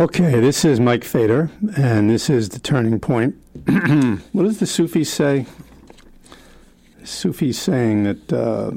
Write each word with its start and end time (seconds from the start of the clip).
Okay, 0.00 0.40
this 0.40 0.64
is 0.64 0.80
Mike 0.80 1.04
Fader, 1.04 1.50
and 1.76 2.08
this 2.08 2.30
is 2.30 2.48
the 2.48 2.58
turning 2.58 2.98
point. 2.98 3.34
what 4.32 4.44
does 4.44 4.58
the 4.58 4.64
Sufi 4.64 5.04
say? 5.04 5.44
The 7.00 7.06
Sufis 7.06 7.58
saying 7.58 8.04
that 8.04 8.32
uh, 8.32 8.70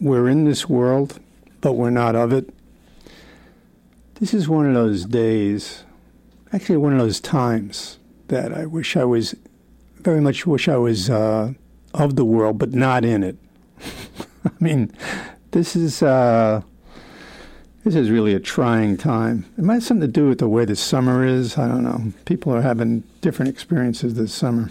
we're 0.00 0.30
in 0.30 0.46
this 0.46 0.66
world, 0.66 1.20
but 1.60 1.74
we're 1.74 1.90
not 1.90 2.16
of 2.16 2.32
it. 2.32 2.48
This 4.14 4.32
is 4.32 4.48
one 4.48 4.66
of 4.66 4.72
those 4.72 5.04
days, 5.04 5.84
actually, 6.54 6.78
one 6.78 6.94
of 6.94 7.00
those 7.00 7.20
times 7.20 7.98
that 8.28 8.50
I 8.50 8.64
wish 8.64 8.96
I 8.96 9.04
was, 9.04 9.34
very 9.96 10.22
much 10.22 10.46
wish 10.46 10.68
I 10.70 10.78
was 10.78 11.10
uh, 11.10 11.52
of 11.92 12.16
the 12.16 12.24
world, 12.24 12.56
but 12.56 12.72
not 12.72 13.04
in 13.04 13.22
it. 13.22 13.36
I 14.46 14.50
mean, 14.58 14.90
this 15.50 15.76
is. 15.76 16.02
Uh, 16.02 16.62
this 17.84 17.94
is 17.94 18.10
really 18.10 18.34
a 18.34 18.40
trying 18.40 18.96
time. 18.96 19.44
It 19.58 19.64
might 19.64 19.74
have 19.74 19.84
something 19.84 20.08
to 20.08 20.12
do 20.12 20.28
with 20.28 20.38
the 20.38 20.48
way 20.48 20.64
the 20.64 20.74
summer 20.74 21.24
is. 21.24 21.58
I 21.58 21.68
don't 21.68 21.84
know. 21.84 22.12
People 22.24 22.54
are 22.54 22.62
having 22.62 23.04
different 23.20 23.50
experiences 23.50 24.14
this 24.14 24.32
summer. 24.32 24.70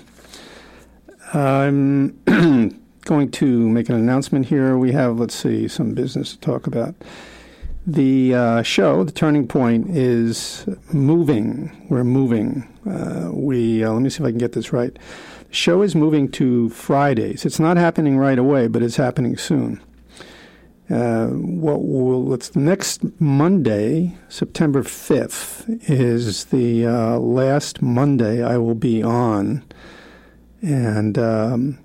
I'm 1.31 2.19
going 3.05 3.31
to 3.31 3.69
make 3.69 3.89
an 3.89 3.95
announcement 3.95 4.47
here. 4.47 4.79
We 4.79 4.93
have, 4.93 5.19
let's 5.19 5.35
see, 5.35 5.67
some 5.67 5.93
business 5.93 6.31
to 6.31 6.39
talk 6.39 6.65
about. 6.65 6.95
The 7.85 8.33
uh, 8.33 8.61
show, 8.63 9.03
The 9.03 9.11
Turning 9.11 9.47
Point, 9.47 9.95
is 9.95 10.65
moving. 10.91 11.85
We're 11.89 12.03
moving. 12.03 12.67
Uh, 12.89 13.29
we 13.31 13.83
uh, 13.83 13.91
let 13.91 14.01
me 14.01 14.09
see 14.09 14.23
if 14.23 14.27
I 14.27 14.31
can 14.31 14.39
get 14.39 14.53
this 14.53 14.73
right. 14.73 14.97
The 15.49 15.53
show 15.53 15.83
is 15.83 15.93
moving 15.93 16.31
to 16.31 16.69
Fridays. 16.69 17.45
It's 17.45 17.59
not 17.59 17.77
happening 17.77 18.17
right 18.17 18.39
away, 18.39 18.67
but 18.67 18.81
it's 18.81 18.95
happening 18.95 19.37
soon. 19.37 19.81
Uh, 20.89 21.27
what 21.27 21.81
will 21.81 22.33
it's 22.33 22.55
next 22.57 23.01
Monday, 23.19 24.17
September 24.27 24.83
fifth, 24.83 25.65
is 25.89 26.45
the 26.45 26.85
uh, 26.85 27.17
last 27.17 27.81
Monday 27.81 28.43
I 28.43 28.57
will 28.57 28.75
be 28.75 29.01
on, 29.01 29.63
and 30.61 31.17
um, 31.17 31.79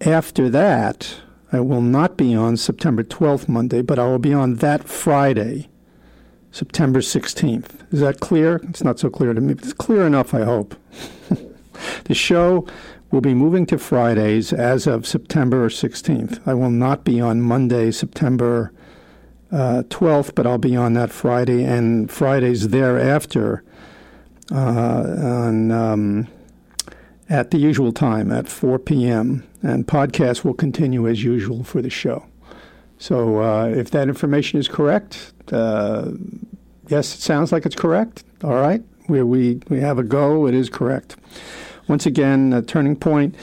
after 0.00 0.48
that 0.48 1.16
I 1.50 1.58
will 1.58 1.80
not 1.80 2.16
be 2.16 2.36
on 2.36 2.56
September 2.56 3.02
twelfth 3.02 3.48
Monday, 3.48 3.82
but 3.82 3.98
I 3.98 4.06
will 4.06 4.20
be 4.20 4.32
on 4.32 4.56
that 4.56 4.84
Friday, 4.84 5.68
September 6.52 7.02
sixteenth. 7.02 7.82
Is 7.92 7.98
that 7.98 8.20
clear? 8.20 8.60
It's 8.68 8.84
not 8.84 9.00
so 9.00 9.10
clear 9.10 9.34
to 9.34 9.40
me, 9.40 9.54
but 9.54 9.64
it's 9.64 9.72
clear 9.72 10.06
enough. 10.06 10.32
I 10.32 10.44
hope. 10.44 10.76
the 12.04 12.14
show 12.14 12.66
will 13.14 13.20
be 13.20 13.32
moving 13.32 13.64
to 13.64 13.78
Fridays 13.78 14.52
as 14.52 14.88
of 14.88 15.06
September 15.06 15.68
16th. 15.68 16.40
I 16.48 16.52
will 16.52 16.70
not 16.70 17.04
be 17.04 17.20
on 17.20 17.40
Monday, 17.40 17.92
September 17.92 18.72
uh, 19.52 19.84
12th, 19.88 20.34
but 20.34 20.48
I'll 20.48 20.58
be 20.58 20.74
on 20.74 20.94
that 20.94 21.12
Friday 21.12 21.62
and 21.62 22.10
Fridays 22.10 22.70
thereafter 22.70 23.62
uh, 24.50 24.56
on 24.56 25.70
um, 25.70 26.26
at 27.28 27.52
the 27.52 27.58
usual 27.58 27.92
time 27.92 28.32
at 28.32 28.48
4 28.48 28.80
p.m. 28.80 29.46
And 29.62 29.86
podcasts 29.86 30.44
will 30.44 30.54
continue 30.54 31.06
as 31.06 31.22
usual 31.22 31.62
for 31.62 31.80
the 31.80 31.90
show. 31.90 32.26
So 32.98 33.40
uh, 33.40 33.66
if 33.68 33.92
that 33.92 34.08
information 34.08 34.58
is 34.58 34.66
correct, 34.66 35.32
uh, 35.52 36.10
yes, 36.88 37.14
it 37.14 37.20
sounds 37.20 37.52
like 37.52 37.64
it's 37.64 37.76
correct. 37.76 38.24
All 38.42 38.54
right, 38.54 38.82
we 39.08 39.22
we 39.22 39.60
we 39.68 39.78
have 39.78 39.98
a 39.98 40.02
go. 40.02 40.48
It 40.48 40.54
is 40.54 40.68
correct. 40.68 41.16
Once 41.86 42.06
again, 42.06 42.52
a 42.52 42.62
Turning 42.62 42.96
Point 42.96 43.34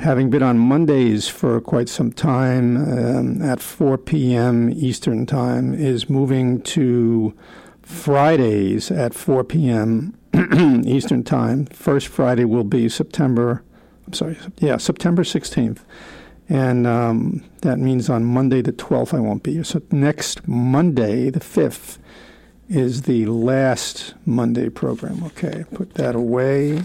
having 0.00 0.30
been 0.30 0.42
on 0.42 0.58
Mondays 0.58 1.28
for 1.28 1.60
quite 1.60 1.88
some 1.88 2.10
time 2.10 2.76
um, 2.76 3.42
at 3.42 3.60
4 3.60 3.98
p.m. 3.98 4.70
Eastern 4.70 5.26
Time, 5.26 5.74
is 5.74 6.08
moving 6.08 6.62
to 6.62 7.34
Fridays 7.82 8.90
at 8.90 9.12
4 9.12 9.44
p.m. 9.44 10.16
Eastern 10.86 11.22
Time. 11.22 11.66
First 11.66 12.08
Friday 12.08 12.46
will 12.46 12.64
be 12.64 12.88
September, 12.88 13.62
I'm 14.06 14.14
sorry, 14.14 14.38
yeah, 14.58 14.78
September 14.78 15.22
16th. 15.22 15.80
And 16.48 16.86
um, 16.86 17.44
that 17.60 17.78
means 17.78 18.08
on 18.08 18.24
Monday 18.24 18.62
the 18.62 18.72
12th, 18.72 19.14
I 19.14 19.20
won't 19.20 19.42
be 19.42 19.52
here. 19.52 19.64
So 19.64 19.82
next 19.92 20.48
Monday, 20.48 21.30
the 21.30 21.40
5th, 21.40 21.98
is 22.68 23.02
the 23.02 23.26
last 23.26 24.14
Monday 24.24 24.68
program. 24.70 25.22
Okay, 25.24 25.64
put 25.74 25.94
that 25.94 26.14
away. 26.14 26.84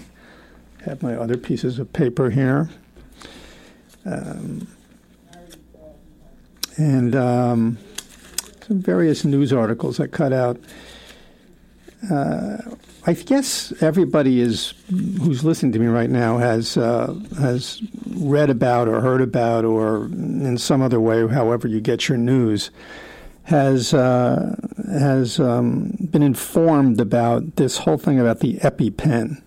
Have 0.85 1.01
my 1.01 1.15
other 1.15 1.35
pieces 1.35 1.79
of 1.79 1.91
paper 1.93 2.29
here. 2.29 2.69
Um, 4.05 4.67
and 6.77 7.15
um, 7.15 7.77
some 8.67 8.81
various 8.81 9.25
news 9.25 9.51
articles 9.51 9.99
I 9.99 10.05
cut 10.05 10.31
out. 10.31 10.59
Uh, 12.11 12.57
I 13.07 13.13
guess 13.13 13.73
everybody 13.81 14.39
is 14.41 14.75
who's 15.21 15.43
listening 15.43 15.71
to 15.71 15.79
me 15.79 15.87
right 15.87 16.09
now 16.09 16.37
has 16.37 16.77
uh, 16.77 17.15
has 17.39 17.81
read 18.11 18.51
about 18.51 18.87
or 18.87 19.01
heard 19.01 19.21
about 19.21 19.65
or 19.65 20.05
in 20.05 20.55
some 20.59 20.83
other 20.83 20.99
way, 20.99 21.27
however 21.27 21.67
you 21.67 21.81
get 21.81 22.07
your 22.07 22.19
news, 22.19 22.69
has 23.43 23.91
uh, 23.91 24.55
has 24.87 25.39
um, 25.39 25.97
been 26.11 26.21
informed 26.21 27.01
about 27.01 27.55
this 27.55 27.77
whole 27.77 27.97
thing 27.97 28.19
about 28.19 28.39
the 28.41 28.57
EpiPen 28.57 29.41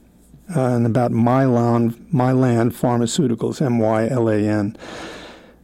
uh, 0.54 0.74
and 0.74 0.86
about 0.86 1.12
Mylan, 1.12 1.92
Mylan 2.12 2.72
Pharmaceuticals, 2.72 3.60
M 3.60 3.78
Y 3.78 4.08
L 4.08 4.28
A 4.28 4.38
N. 4.38 4.76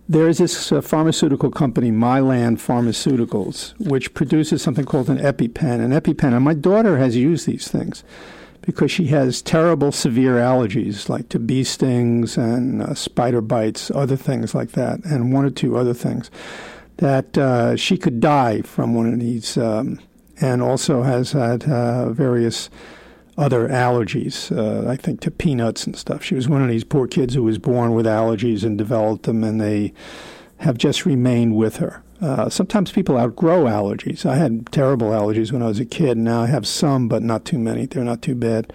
There 0.06 0.28
is 0.28 0.36
this 0.36 0.70
uh, 0.70 0.82
pharmaceutical 0.82 1.50
company, 1.50 1.90
Mylan 1.90 2.58
Pharmaceuticals, 2.58 3.72
which 3.88 4.12
produces 4.12 4.60
something 4.60 4.84
called 4.84 5.08
an 5.08 5.18
EpiPen. 5.18 5.80
An 5.80 5.92
EpiPen, 5.92 6.34
and 6.34 6.44
my 6.44 6.52
daughter 6.52 6.98
has 6.98 7.16
used 7.16 7.46
these 7.46 7.68
things 7.68 8.04
because 8.60 8.90
she 8.90 9.06
has 9.06 9.42
terrible, 9.42 9.92
severe 9.92 10.36
allergies 10.36 11.08
like 11.08 11.28
to 11.30 11.38
bee 11.38 11.64
stings 11.64 12.36
and 12.36 12.82
uh, 12.82 12.94
spider 12.94 13.40
bites, 13.40 13.90
other 13.94 14.16
things 14.16 14.54
like 14.54 14.72
that, 14.72 15.02
and 15.04 15.32
one 15.32 15.44
or 15.44 15.50
two 15.50 15.76
other 15.76 15.94
things 15.94 16.30
that 16.98 17.36
uh, 17.36 17.76
she 17.76 17.96
could 17.96 18.20
die 18.20 18.62
from 18.62 18.94
one 18.94 19.12
of 19.12 19.20
these, 19.20 19.56
um, 19.56 19.98
and 20.40 20.62
also 20.62 21.02
has 21.02 21.32
had 21.32 21.64
uh, 21.64 22.10
various 22.10 22.70
other 23.36 23.68
allergies, 23.68 24.56
uh, 24.56 24.88
I 24.88 24.96
think 24.96 25.20
to 25.22 25.30
peanuts 25.30 25.86
and 25.86 25.96
stuff. 25.96 26.22
She 26.22 26.34
was 26.34 26.48
one 26.48 26.62
of 26.62 26.68
these 26.68 26.84
poor 26.84 27.06
kids 27.06 27.34
who 27.34 27.42
was 27.42 27.58
born 27.58 27.94
with 27.94 28.06
allergies 28.06 28.64
and 28.64 28.78
developed 28.78 29.24
them, 29.24 29.42
and 29.42 29.60
they 29.60 29.92
have 30.58 30.78
just 30.78 31.04
remained 31.04 31.56
with 31.56 31.76
her. 31.76 32.02
Uh, 32.20 32.48
sometimes 32.48 32.92
people 32.92 33.18
outgrow 33.18 33.64
allergies. 33.64 34.24
I 34.24 34.36
had 34.36 34.70
terrible 34.72 35.08
allergies 35.08 35.52
when 35.52 35.62
I 35.62 35.66
was 35.66 35.80
a 35.80 35.84
kid. 35.84 36.16
Now 36.16 36.42
I 36.42 36.46
have 36.46 36.66
some, 36.66 37.08
but 37.08 37.22
not 37.22 37.44
too 37.44 37.58
many. 37.58 37.86
They're 37.86 38.04
not 38.04 38.22
too 38.22 38.34
bad. 38.34 38.72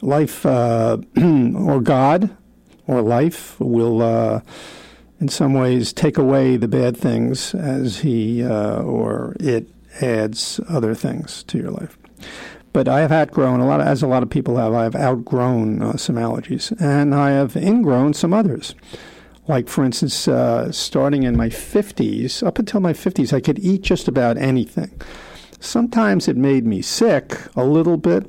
Life 0.00 0.44
uh, 0.46 0.98
or 1.16 1.80
God 1.80 2.36
or 2.86 3.02
life 3.02 3.58
will, 3.60 4.02
uh, 4.02 4.40
in 5.20 5.28
some 5.28 5.54
ways, 5.54 5.92
take 5.92 6.18
away 6.18 6.56
the 6.56 6.68
bad 6.68 6.96
things 6.96 7.54
as 7.54 8.00
he 8.00 8.42
uh, 8.42 8.82
or 8.82 9.36
it 9.40 9.68
adds 10.00 10.58
other 10.68 10.94
things 10.94 11.42
to 11.44 11.58
your 11.58 11.70
life. 11.70 11.96
But 12.74 12.88
I 12.88 13.02
have 13.02 13.12
outgrown 13.12 13.60
a 13.60 13.66
lot, 13.66 13.80
of, 13.80 13.86
as 13.86 14.02
a 14.02 14.08
lot 14.08 14.24
of 14.24 14.30
people 14.30 14.56
have. 14.56 14.74
I 14.74 14.82
have 14.82 14.96
outgrown 14.96 15.80
uh, 15.80 15.96
some 15.96 16.16
allergies, 16.16 16.78
and 16.80 17.14
I 17.14 17.30
have 17.30 17.56
ingrown 17.56 18.14
some 18.14 18.34
others. 18.34 18.74
Like, 19.46 19.68
for 19.68 19.84
instance, 19.84 20.26
uh, 20.26 20.72
starting 20.72 21.22
in 21.22 21.36
my 21.36 21.48
50s, 21.48 22.44
up 22.44 22.58
until 22.58 22.80
my 22.80 22.92
50s, 22.92 23.32
I 23.32 23.40
could 23.40 23.60
eat 23.60 23.82
just 23.82 24.08
about 24.08 24.36
anything. 24.38 25.00
Sometimes 25.60 26.26
it 26.26 26.36
made 26.36 26.66
me 26.66 26.82
sick 26.82 27.38
a 27.54 27.64
little 27.64 27.96
bit, 27.96 28.28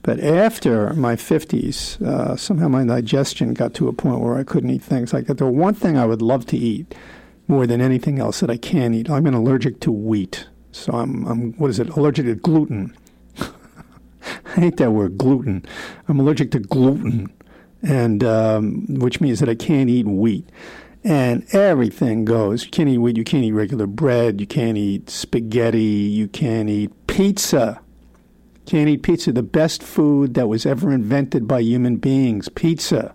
but 0.00 0.18
after 0.18 0.94
my 0.94 1.14
50s, 1.14 2.00
uh, 2.00 2.36
somehow 2.36 2.68
my 2.68 2.84
digestion 2.84 3.52
got 3.52 3.74
to 3.74 3.88
a 3.88 3.92
point 3.92 4.20
where 4.20 4.38
I 4.38 4.44
couldn't 4.44 4.70
eat 4.70 4.82
things 4.82 5.12
like 5.12 5.26
that. 5.26 5.36
The 5.36 5.46
one 5.46 5.74
thing 5.74 5.98
I 5.98 6.06
would 6.06 6.22
love 6.22 6.46
to 6.46 6.56
eat 6.56 6.94
more 7.48 7.66
than 7.66 7.82
anything 7.82 8.18
else 8.18 8.40
that 8.40 8.48
I 8.48 8.56
can't 8.56 8.94
eat, 8.94 9.10
I'm 9.10 9.26
allergic 9.26 9.80
to 9.80 9.92
wheat. 9.92 10.46
So 10.72 10.94
I'm, 10.94 11.26
I'm 11.26 11.52
what 11.58 11.68
is 11.68 11.78
it, 11.78 11.90
allergic 11.90 12.24
to 12.24 12.34
gluten. 12.34 12.96
I 14.58 14.62
hate 14.62 14.78
that 14.78 14.90
word, 14.90 15.16
gluten. 15.16 15.64
I'm 16.08 16.18
allergic 16.18 16.50
to 16.50 16.58
gluten, 16.58 17.32
and 17.80 18.24
um, 18.24 18.86
which 18.88 19.20
means 19.20 19.38
that 19.38 19.48
I 19.48 19.54
can't 19.54 19.88
eat 19.88 20.04
wheat. 20.04 20.48
And 21.04 21.46
everything 21.54 22.24
goes. 22.24 22.64
You 22.64 22.70
can't 22.72 22.88
eat 22.88 22.98
wheat. 22.98 23.16
You 23.16 23.22
can't 23.22 23.44
eat 23.44 23.52
regular 23.52 23.86
bread. 23.86 24.40
You 24.40 24.48
can't 24.48 24.76
eat 24.76 25.10
spaghetti. 25.10 25.78
You 25.78 26.26
can't 26.26 26.68
eat 26.68 26.90
pizza. 27.06 27.80
Can't 28.66 28.88
eat 28.88 29.04
pizza. 29.04 29.30
The 29.30 29.44
best 29.44 29.80
food 29.80 30.34
that 30.34 30.48
was 30.48 30.66
ever 30.66 30.90
invented 30.90 31.46
by 31.46 31.60
human 31.60 31.98
beings. 31.98 32.48
Pizza. 32.48 33.14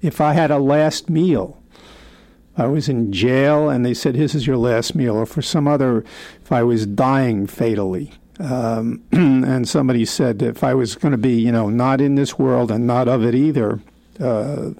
If 0.00 0.22
I 0.22 0.32
had 0.32 0.50
a 0.50 0.58
last 0.58 1.10
meal, 1.10 1.62
I 2.56 2.64
was 2.64 2.88
in 2.88 3.12
jail 3.12 3.68
and 3.68 3.84
they 3.84 3.92
said, 3.92 4.14
This 4.14 4.34
is 4.34 4.46
your 4.46 4.56
last 4.56 4.94
meal, 4.94 5.16
or 5.16 5.26
for 5.26 5.42
some 5.42 5.68
other, 5.68 6.02
if 6.40 6.50
I 6.50 6.62
was 6.62 6.86
dying 6.86 7.46
fatally, 7.46 8.14
um, 8.40 9.02
and 9.12 9.68
somebody 9.68 10.04
said 10.04 10.42
if 10.42 10.64
I 10.64 10.74
was 10.74 10.96
going 10.96 11.12
to 11.12 11.18
be, 11.18 11.34
you 11.34 11.52
know, 11.52 11.68
not 11.68 12.00
in 12.00 12.14
this 12.14 12.38
world 12.38 12.70
and 12.70 12.86
not 12.86 13.08
of 13.08 13.24
it 13.24 13.34
either, 13.34 13.80
uh, 14.20 14.70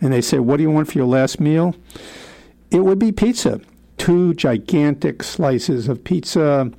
and 0.00 0.12
they 0.12 0.20
said, 0.20 0.40
"What 0.40 0.58
do 0.58 0.62
you 0.62 0.70
want 0.70 0.88
for 0.88 0.98
your 0.98 1.06
last 1.06 1.40
meal?" 1.40 1.74
It 2.70 2.80
would 2.80 2.98
be 2.98 3.12
pizza, 3.12 3.60
two 3.96 4.34
gigantic 4.34 5.22
slices 5.22 5.88
of 5.88 6.04
pizza 6.04 6.70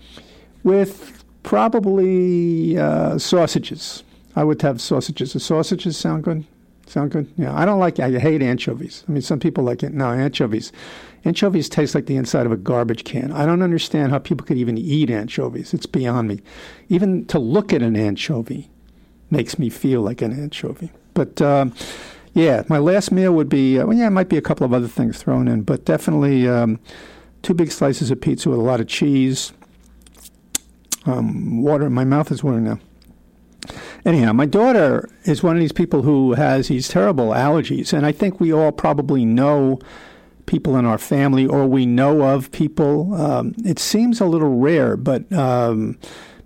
with 0.63 1.23
probably 1.43 2.77
uh, 2.77 3.17
sausages. 3.17 4.03
I 4.35 4.43
would 4.43 4.61
have 4.61 4.79
sausages. 4.79 5.33
The 5.33 5.39
sausages 5.39 5.97
sound 5.97 6.23
good. 6.23 6.45
Sound 6.85 7.11
good? 7.11 7.31
Yeah. 7.37 7.55
I 7.55 7.65
don't 7.65 7.79
like. 7.79 7.99
I 7.99 8.17
hate 8.19 8.41
anchovies. 8.41 9.03
I 9.07 9.11
mean, 9.11 9.21
some 9.21 9.39
people 9.39 9.63
like 9.63 9.83
it. 9.83 9.93
No, 9.93 10.11
anchovies. 10.11 10.71
Anchovies 11.25 11.69
taste 11.69 11.95
like 11.95 12.05
the 12.05 12.15
inside 12.15 12.45
of 12.45 12.51
a 12.51 12.57
garbage 12.57 13.03
can. 13.03 13.31
I 13.31 13.45
don't 13.45 13.61
understand 13.61 14.11
how 14.11 14.19
people 14.19 14.45
could 14.45 14.57
even 14.57 14.77
eat 14.77 15.09
anchovies. 15.09 15.73
It's 15.73 15.85
beyond 15.85 16.27
me. 16.27 16.41
Even 16.87 17.25
to 17.25 17.39
look 17.39 17.73
at 17.73 17.81
an 17.81 17.95
anchovy 17.95 18.69
makes 19.29 19.59
me 19.59 19.69
feel 19.69 20.01
like 20.01 20.21
an 20.21 20.31
anchovy. 20.31 20.91
But 21.13 21.41
um, 21.41 21.73
yeah, 22.33 22.63
my 22.69 22.77
last 22.77 23.11
meal 23.11 23.33
would 23.33 23.49
be, 23.49 23.79
uh, 23.79 23.85
well, 23.85 23.97
yeah, 23.97 24.07
it 24.07 24.11
might 24.11 24.29
be 24.29 24.37
a 24.37 24.41
couple 24.41 24.65
of 24.65 24.73
other 24.73 24.87
things 24.87 25.21
thrown 25.21 25.47
in, 25.47 25.63
but 25.63 25.85
definitely 25.85 26.47
um, 26.47 26.79
two 27.41 27.53
big 27.53 27.71
slices 27.71 28.11
of 28.11 28.21
pizza 28.21 28.49
with 28.49 28.59
a 28.59 28.63
lot 28.63 28.79
of 28.79 28.87
cheese. 28.87 29.51
Um, 31.05 31.61
water, 31.61 31.89
my 31.89 32.03
mouth 32.03 32.31
is 32.31 32.43
watering 32.43 32.65
now. 32.65 32.79
Anyhow, 34.05 34.31
my 34.31 34.45
daughter 34.45 35.09
is 35.25 35.43
one 35.43 35.55
of 35.55 35.59
these 35.59 35.71
people 35.71 36.03
who 36.03 36.33
has 36.33 36.69
these 36.69 36.87
terrible 36.87 37.29
allergies, 37.29 37.91
and 37.91 38.05
I 38.05 38.11
think 38.11 38.39
we 38.39 38.53
all 38.53 38.71
probably 38.71 39.25
know 39.25 39.79
people 40.49 40.75
in 40.75 40.85
our 40.85 40.97
family 40.97 41.45
or 41.45 41.67
we 41.67 41.85
know 41.85 42.23
of 42.23 42.51
people. 42.51 43.13
Um, 43.13 43.53
it 43.63 43.79
seems 43.79 44.19
a 44.19 44.25
little 44.25 44.57
rare, 44.57 44.97
but 44.97 45.31
um, 45.31 45.97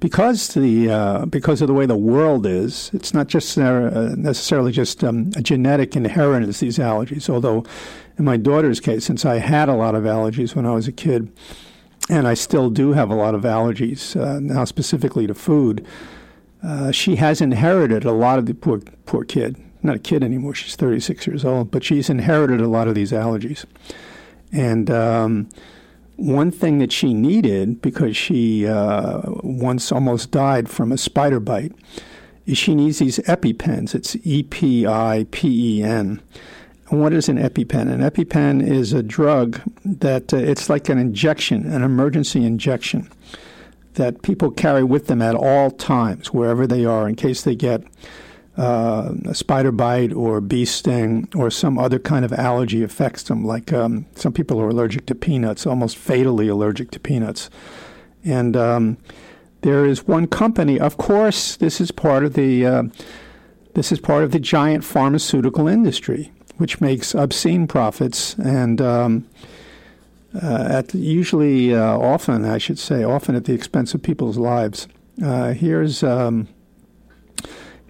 because 0.01 0.49
the 0.49 0.91
uh, 0.91 1.25
because 1.25 1.61
of 1.61 1.67
the 1.67 1.73
way 1.73 1.85
the 1.85 1.95
world 1.95 2.45
is, 2.45 2.91
it's 2.93 3.13
not 3.13 3.27
just 3.27 3.57
uh, 3.57 4.13
necessarily 4.17 4.73
just 4.73 5.03
um, 5.03 5.31
a 5.37 5.41
genetic 5.41 5.95
inheritance 5.95 6.59
these 6.59 6.77
allergies. 6.77 7.29
Although, 7.29 7.65
in 8.17 8.25
my 8.25 8.35
daughter's 8.35 8.81
case, 8.81 9.05
since 9.05 9.23
I 9.25 9.37
had 9.37 9.69
a 9.69 9.75
lot 9.75 9.95
of 9.95 10.03
allergies 10.03 10.53
when 10.53 10.65
I 10.65 10.73
was 10.73 10.87
a 10.87 10.91
kid, 10.91 11.31
and 12.09 12.27
I 12.27 12.33
still 12.33 12.69
do 12.69 12.91
have 12.91 13.09
a 13.09 13.15
lot 13.15 13.33
of 13.33 13.43
allergies 13.43 14.19
uh, 14.19 14.41
now, 14.41 14.65
specifically 14.65 15.25
to 15.27 15.33
food. 15.33 15.87
Uh, 16.61 16.91
she 16.91 17.15
has 17.15 17.41
inherited 17.41 18.03
a 18.05 18.11
lot 18.11 18.39
of 18.39 18.45
the 18.45 18.53
poor 18.53 18.79
poor 19.05 19.23
kid 19.23 19.55
not 19.83 19.95
a 19.95 19.99
kid 19.99 20.23
anymore. 20.23 20.55
She's 20.55 20.75
36 20.75 21.27
years 21.27 21.45
old, 21.45 21.71
but 21.71 21.83
she's 21.83 22.09
inherited 22.09 22.61
a 22.61 22.67
lot 22.67 22.87
of 22.87 22.95
these 22.95 23.11
allergies. 23.11 23.65
And 24.51 24.89
um, 24.89 25.49
one 26.15 26.51
thing 26.51 26.77
that 26.79 26.91
she 26.91 27.13
needed, 27.13 27.81
because 27.81 28.15
she 28.15 28.67
uh, 28.67 29.21
once 29.43 29.91
almost 29.91 30.31
died 30.31 30.69
from 30.69 30.91
a 30.91 30.97
spider 30.97 31.39
bite, 31.39 31.73
is 32.45 32.57
she 32.57 32.75
needs 32.75 32.99
these 32.99 33.19
EpiPens. 33.19 33.95
It's 33.95 34.15
E 34.23 34.43
P 34.43 34.85
I 34.85 35.25
P 35.31 35.79
E 35.79 35.83
N. 35.83 36.21
What 36.89 37.13
is 37.13 37.29
an 37.29 37.37
EpiPen? 37.37 37.91
An 37.91 38.01
EpiPen 38.01 38.65
is 38.65 38.93
a 38.93 39.01
drug 39.01 39.59
that 39.83 40.33
uh, 40.33 40.37
it's 40.37 40.69
like 40.69 40.89
an 40.89 40.97
injection, 40.97 41.71
an 41.71 41.81
emergency 41.81 42.45
injection 42.45 43.09
that 43.95 44.21
people 44.21 44.51
carry 44.51 44.83
with 44.83 45.07
them 45.07 45.21
at 45.21 45.35
all 45.35 45.71
times, 45.71 46.33
wherever 46.33 46.67
they 46.67 46.85
are, 46.85 47.07
in 47.07 47.15
case 47.15 47.43
they 47.43 47.55
get 47.55 47.83
uh, 48.57 49.13
a 49.25 49.33
spider 49.33 49.71
bite 49.71 50.13
or 50.13 50.41
bee 50.41 50.65
sting 50.65 51.27
or 51.35 51.49
some 51.49 51.77
other 51.77 51.99
kind 51.99 52.23
of 52.25 52.31
allergy 52.33 52.83
affects 52.83 53.23
them. 53.23 53.43
Like 53.45 53.73
um, 53.73 54.05
some 54.15 54.33
people 54.33 54.59
are 54.61 54.69
allergic 54.69 55.05
to 55.07 55.15
peanuts, 55.15 55.65
almost 55.65 55.97
fatally 55.97 56.47
allergic 56.47 56.91
to 56.91 56.99
peanuts. 56.99 57.49
And 58.23 58.55
um, 58.55 58.97
there 59.61 59.85
is 59.85 60.07
one 60.07 60.27
company, 60.27 60.79
of 60.79 60.97
course, 60.97 61.57
this 61.57 61.81
is 61.81 61.91
part 61.91 62.23
of 62.23 62.33
the 62.33 62.65
uh, 62.65 62.83
This 63.73 63.91
is 63.91 63.99
part 63.99 64.23
of 64.23 64.31
the 64.31 64.39
giant 64.39 64.83
pharmaceutical 64.83 65.67
industry, 65.67 66.31
which 66.57 66.79
makes 66.79 67.15
obscene 67.15 67.67
profits 67.67 68.35
and 68.35 68.79
um, 68.79 69.25
uh, 70.35 70.67
at 70.69 70.93
usually, 70.93 71.73
uh, 71.73 71.97
often, 71.97 72.45
I 72.45 72.59
should 72.59 72.79
say, 72.79 73.03
often 73.03 73.35
at 73.35 73.45
the 73.45 73.53
expense 73.53 73.93
of 73.93 74.01
people's 74.01 74.37
lives. 74.37 74.87
Uh, 75.23 75.53
here's 75.53 76.03
um, 76.03 76.47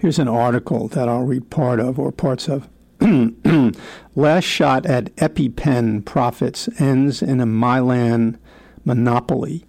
here's 0.04 0.20
an 0.20 0.28
article 0.28 0.90
that 0.90 1.08
I'll 1.08 1.24
read 1.24 1.50
part 1.50 1.80
of 1.80 1.98
or 1.98 2.12
parts 2.12 2.50
of. 2.50 2.68
Last 4.16 4.44
shot 4.44 4.86
at 4.86 5.16
EpiPen 5.16 6.04
profits 6.04 6.68
ends 6.78 7.22
in 7.22 7.40
a 7.40 7.46
Mylan 7.46 8.38
monopoly. 8.84 9.64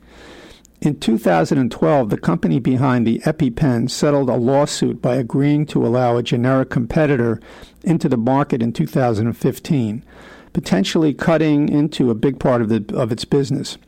In 0.81 0.99
2012, 0.99 2.11
the 2.11 2.19
company 2.19 2.59
behind 2.59 3.07
the 3.07 3.21
EpiPen 3.21 3.89
settled 3.89 4.29
a 4.29 4.35
lawsuit 4.35 5.01
by 5.01 5.15
agreeing 5.15 5.67
to 5.67 5.87
allow 5.87 6.17
a 6.17 6.23
generic 6.25 6.69
competitor 6.69 7.41
into 7.85 8.09
the 8.09 8.17
market 8.17 8.61
in 8.61 8.73
2015, 8.73 10.05
potentially 10.53 11.15
cutting 11.15 11.69
into 11.69 12.11
a 12.11 12.15
big 12.17 12.41
part 12.41 12.61
of, 12.61 12.69
the, 12.71 12.85
of 12.93 13.13
its 13.13 13.25
business. 13.25 13.79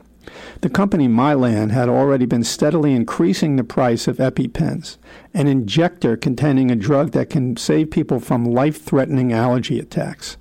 The 0.61 0.69
company 0.69 1.07
Mylan 1.07 1.71
had 1.71 1.89
already 1.89 2.25
been 2.25 2.43
steadily 2.43 2.93
increasing 2.93 3.55
the 3.55 3.63
price 3.63 4.07
of 4.07 4.17
EpiPens, 4.17 4.97
an 5.33 5.47
injector 5.47 6.17
containing 6.17 6.71
a 6.71 6.75
drug 6.75 7.11
that 7.11 7.29
can 7.29 7.57
save 7.57 7.91
people 7.91 8.19
from 8.19 8.45
life 8.45 8.81
threatening 8.81 9.31
allergy 9.33 9.79
attacks. 9.79 10.37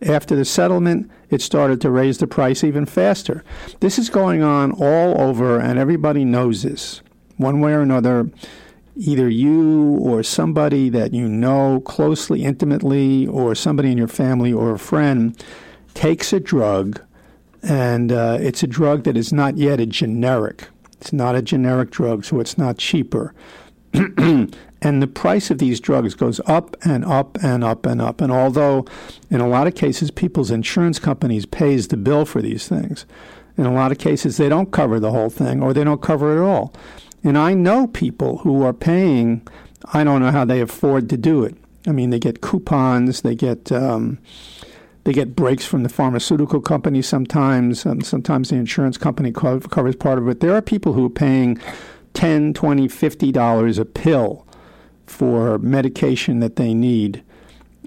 After 0.00 0.36
the 0.36 0.44
settlement, 0.44 1.10
it 1.28 1.42
started 1.42 1.80
to 1.80 1.90
raise 1.90 2.18
the 2.18 2.26
price 2.26 2.62
even 2.62 2.86
faster. 2.86 3.42
This 3.80 3.98
is 3.98 4.10
going 4.10 4.42
on 4.42 4.72
all 4.72 5.20
over, 5.20 5.58
and 5.58 5.78
everybody 5.78 6.24
knows 6.24 6.62
this. 6.62 7.02
One 7.36 7.60
way 7.60 7.72
or 7.72 7.80
another, 7.80 8.30
either 8.96 9.28
you 9.28 9.98
or 10.00 10.22
somebody 10.22 10.88
that 10.90 11.12
you 11.12 11.28
know 11.28 11.80
closely, 11.80 12.44
intimately, 12.44 13.26
or 13.26 13.54
somebody 13.54 13.90
in 13.90 13.98
your 13.98 14.08
family 14.08 14.52
or 14.52 14.72
a 14.72 14.78
friend 14.78 15.36
takes 15.94 16.32
a 16.32 16.40
drug, 16.40 17.00
and 17.62 18.12
uh, 18.12 18.38
it's 18.40 18.62
a 18.62 18.66
drug 18.66 19.04
that 19.04 19.16
is 19.16 19.32
not 19.32 19.56
yet 19.56 19.80
a 19.80 19.86
generic. 19.86 20.68
It's 21.00 21.12
not 21.12 21.34
a 21.34 21.42
generic 21.42 21.90
drug, 21.90 22.24
so 22.24 22.40
it's 22.40 22.58
not 22.58 22.78
cheaper. 22.78 23.34
And 24.80 25.02
the 25.02 25.08
price 25.08 25.50
of 25.50 25.58
these 25.58 25.80
drugs 25.80 26.14
goes 26.14 26.40
up 26.46 26.76
and 26.84 27.04
up 27.04 27.36
and 27.42 27.64
up 27.64 27.84
and 27.84 28.00
up. 28.00 28.20
And 28.20 28.30
although 28.30 28.86
in 29.30 29.40
a 29.40 29.48
lot 29.48 29.66
of 29.66 29.74
cases 29.74 30.10
people's 30.10 30.50
insurance 30.50 30.98
companies 30.98 31.46
pays 31.46 31.88
the 31.88 31.96
bill 31.96 32.24
for 32.24 32.40
these 32.40 32.68
things, 32.68 33.04
in 33.56 33.66
a 33.66 33.72
lot 33.72 33.90
of 33.90 33.98
cases 33.98 34.36
they 34.36 34.48
don't 34.48 34.70
cover 34.70 35.00
the 35.00 35.10
whole 35.10 35.30
thing 35.30 35.62
or 35.62 35.72
they 35.72 35.82
don't 35.82 36.02
cover 36.02 36.36
it 36.36 36.46
all. 36.46 36.72
And 37.24 37.36
I 37.36 37.54
know 37.54 37.88
people 37.88 38.38
who 38.38 38.62
are 38.62 38.72
paying, 38.72 39.46
I 39.92 40.04
don't 40.04 40.22
know 40.22 40.30
how 40.30 40.44
they 40.44 40.60
afford 40.60 41.10
to 41.10 41.16
do 41.16 41.42
it. 41.42 41.56
I 41.86 41.90
mean, 41.90 42.10
they 42.10 42.18
get 42.20 42.40
coupons, 42.40 43.22
they 43.22 43.34
get. 43.34 43.72
Um, 43.72 44.18
they 45.08 45.14
get 45.14 45.34
breaks 45.34 45.64
from 45.64 45.84
the 45.84 45.88
pharmaceutical 45.88 46.60
company 46.60 47.00
sometimes. 47.00 47.86
Um, 47.86 48.02
sometimes 48.02 48.50
the 48.50 48.56
insurance 48.56 48.98
company 48.98 49.32
co- 49.32 49.58
covers 49.58 49.96
part 49.96 50.18
of 50.18 50.28
it. 50.28 50.40
There 50.40 50.54
are 50.54 50.60
people 50.60 50.92
who 50.92 51.06
are 51.06 51.08
paying 51.08 51.58
10 52.12 52.52
20 52.52 52.88
50 52.88 53.32
dollars 53.32 53.78
a 53.78 53.86
pill 53.86 54.46
for 55.06 55.58
medication 55.60 56.40
that 56.40 56.56
they 56.56 56.74
need, 56.74 57.22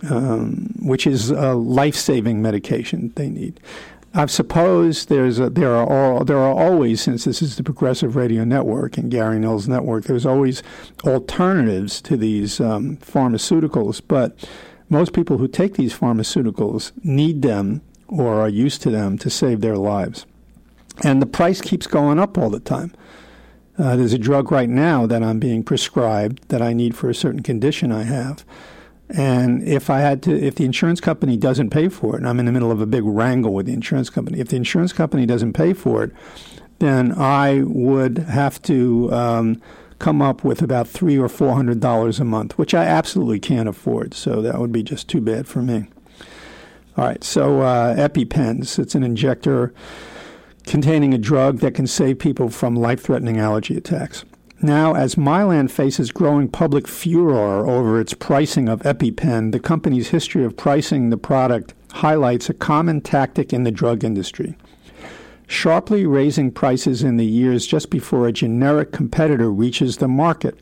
um, 0.09 0.73
which 0.81 1.05
is 1.05 1.29
a 1.29 1.53
life-saving 1.53 2.41
medication 2.41 3.13
they 3.15 3.29
need. 3.29 3.59
I 4.15 4.25
suppose 4.25 5.05
there's 5.05 5.37
a, 5.37 5.51
there 5.51 5.75
are 5.75 5.87
all, 5.87 6.25
there 6.25 6.39
are 6.39 6.55
always 6.55 7.01
since 7.01 7.25
this 7.25 7.43
is 7.43 7.55
the 7.55 7.63
Progressive 7.63 8.15
Radio 8.15 8.43
Network 8.43 8.97
and 8.97 9.11
Gary 9.11 9.37
Null's 9.37 9.67
Network. 9.67 10.05
There's 10.05 10.25
always 10.25 10.63
alternatives 11.05 12.01
to 12.01 12.17
these 12.17 12.59
um, 12.59 12.97
pharmaceuticals, 12.97 14.01
but 14.07 14.35
most 14.91 15.13
people 15.13 15.37
who 15.37 15.47
take 15.47 15.75
these 15.75 15.97
pharmaceuticals 15.97 16.91
need 17.03 17.41
them 17.41 17.81
or 18.07 18.41
are 18.41 18.49
used 18.49 18.81
to 18.83 18.91
them 18.91 19.17
to 19.17 19.29
save 19.29 19.61
their 19.61 19.77
lives, 19.77 20.25
and 21.03 21.21
the 21.21 21.25
price 21.25 21.61
keeps 21.61 21.87
going 21.87 22.19
up 22.19 22.37
all 22.37 22.49
the 22.49 22.59
time. 22.59 22.93
Uh, 23.77 23.95
there's 23.95 24.13
a 24.13 24.17
drug 24.17 24.51
right 24.51 24.69
now 24.69 25.07
that 25.07 25.23
I'm 25.23 25.39
being 25.39 25.63
prescribed 25.63 26.47
that 26.49 26.61
I 26.61 26.73
need 26.73 26.95
for 26.95 27.09
a 27.09 27.15
certain 27.15 27.41
condition 27.41 27.91
I 27.91 28.03
have. 28.03 28.45
And 29.09 29.67
if 29.67 29.89
I 29.89 29.99
had 29.99 30.21
to, 30.23 30.31
if 30.31 30.55
the 30.55 30.65
insurance 30.65 31.01
company 31.01 31.35
doesn't 31.35 31.69
pay 31.69 31.89
for 31.89 32.15
it, 32.15 32.19
and 32.19 32.27
I'm 32.27 32.39
in 32.39 32.45
the 32.45 32.51
middle 32.51 32.71
of 32.71 32.79
a 32.79 32.85
big 32.85 33.03
wrangle 33.03 33.53
with 33.53 33.65
the 33.65 33.73
insurance 33.73 34.09
company, 34.09 34.39
if 34.39 34.49
the 34.49 34.55
insurance 34.55 34.93
company 34.93 35.25
doesn't 35.25 35.53
pay 35.53 35.73
for 35.73 36.03
it, 36.03 36.11
then 36.79 37.13
I 37.17 37.61
would 37.63 38.19
have 38.19 38.61
to 38.63 39.11
um, 39.13 39.61
come 40.01 40.21
up 40.21 40.43
with 40.43 40.61
about 40.61 40.87
three 40.87 41.17
or 41.17 41.29
four 41.29 41.53
hundred 41.53 41.79
dollars 41.79 42.19
a 42.19 42.25
month, 42.25 42.57
which 42.57 42.73
I 42.73 42.83
absolutely 42.83 43.39
can't 43.39 43.69
afford. 43.69 44.13
So 44.13 44.41
that 44.41 44.59
would 44.59 44.71
be 44.71 44.83
just 44.83 45.07
too 45.07 45.21
bad 45.21 45.47
for 45.47 45.61
me. 45.61 45.85
All 46.97 47.05
right, 47.05 47.23
so 47.23 47.61
uh, 47.61 47.95
EpiPens, 47.95 48.77
it's 48.77 48.95
an 48.95 49.03
injector 49.03 49.73
containing 50.65 51.13
a 51.13 51.17
drug 51.17 51.59
that 51.59 51.73
can 51.73 51.87
save 51.87 52.19
people 52.19 52.49
from 52.49 52.75
life 52.75 53.01
threatening 53.01 53.37
allergy 53.37 53.77
attacks. 53.77 54.25
Now, 54.61 54.93
as 54.93 55.15
Mylan 55.15 55.71
faces 55.71 56.11
growing 56.11 56.49
public 56.49 56.87
furor 56.87 57.65
over 57.67 57.99
its 57.99 58.13
pricing 58.13 58.69
of 58.69 58.81
EpiPen, 58.81 59.51
the 59.51 59.59
company's 59.59 60.09
history 60.09 60.43
of 60.43 60.57
pricing 60.57 61.09
the 61.09 61.17
product 61.17 61.73
highlights 61.93 62.49
a 62.49 62.53
common 62.53 63.01
tactic 63.01 63.53
in 63.53 63.63
the 63.63 63.71
drug 63.71 64.03
industry. 64.03 64.55
Sharply 65.51 66.05
raising 66.05 66.49
prices 66.49 67.03
in 67.03 67.17
the 67.17 67.25
years 67.25 67.67
just 67.67 67.89
before 67.89 68.25
a 68.25 68.31
generic 68.31 68.93
competitor 68.93 69.51
reaches 69.51 69.97
the 69.97 70.07
market. 70.07 70.57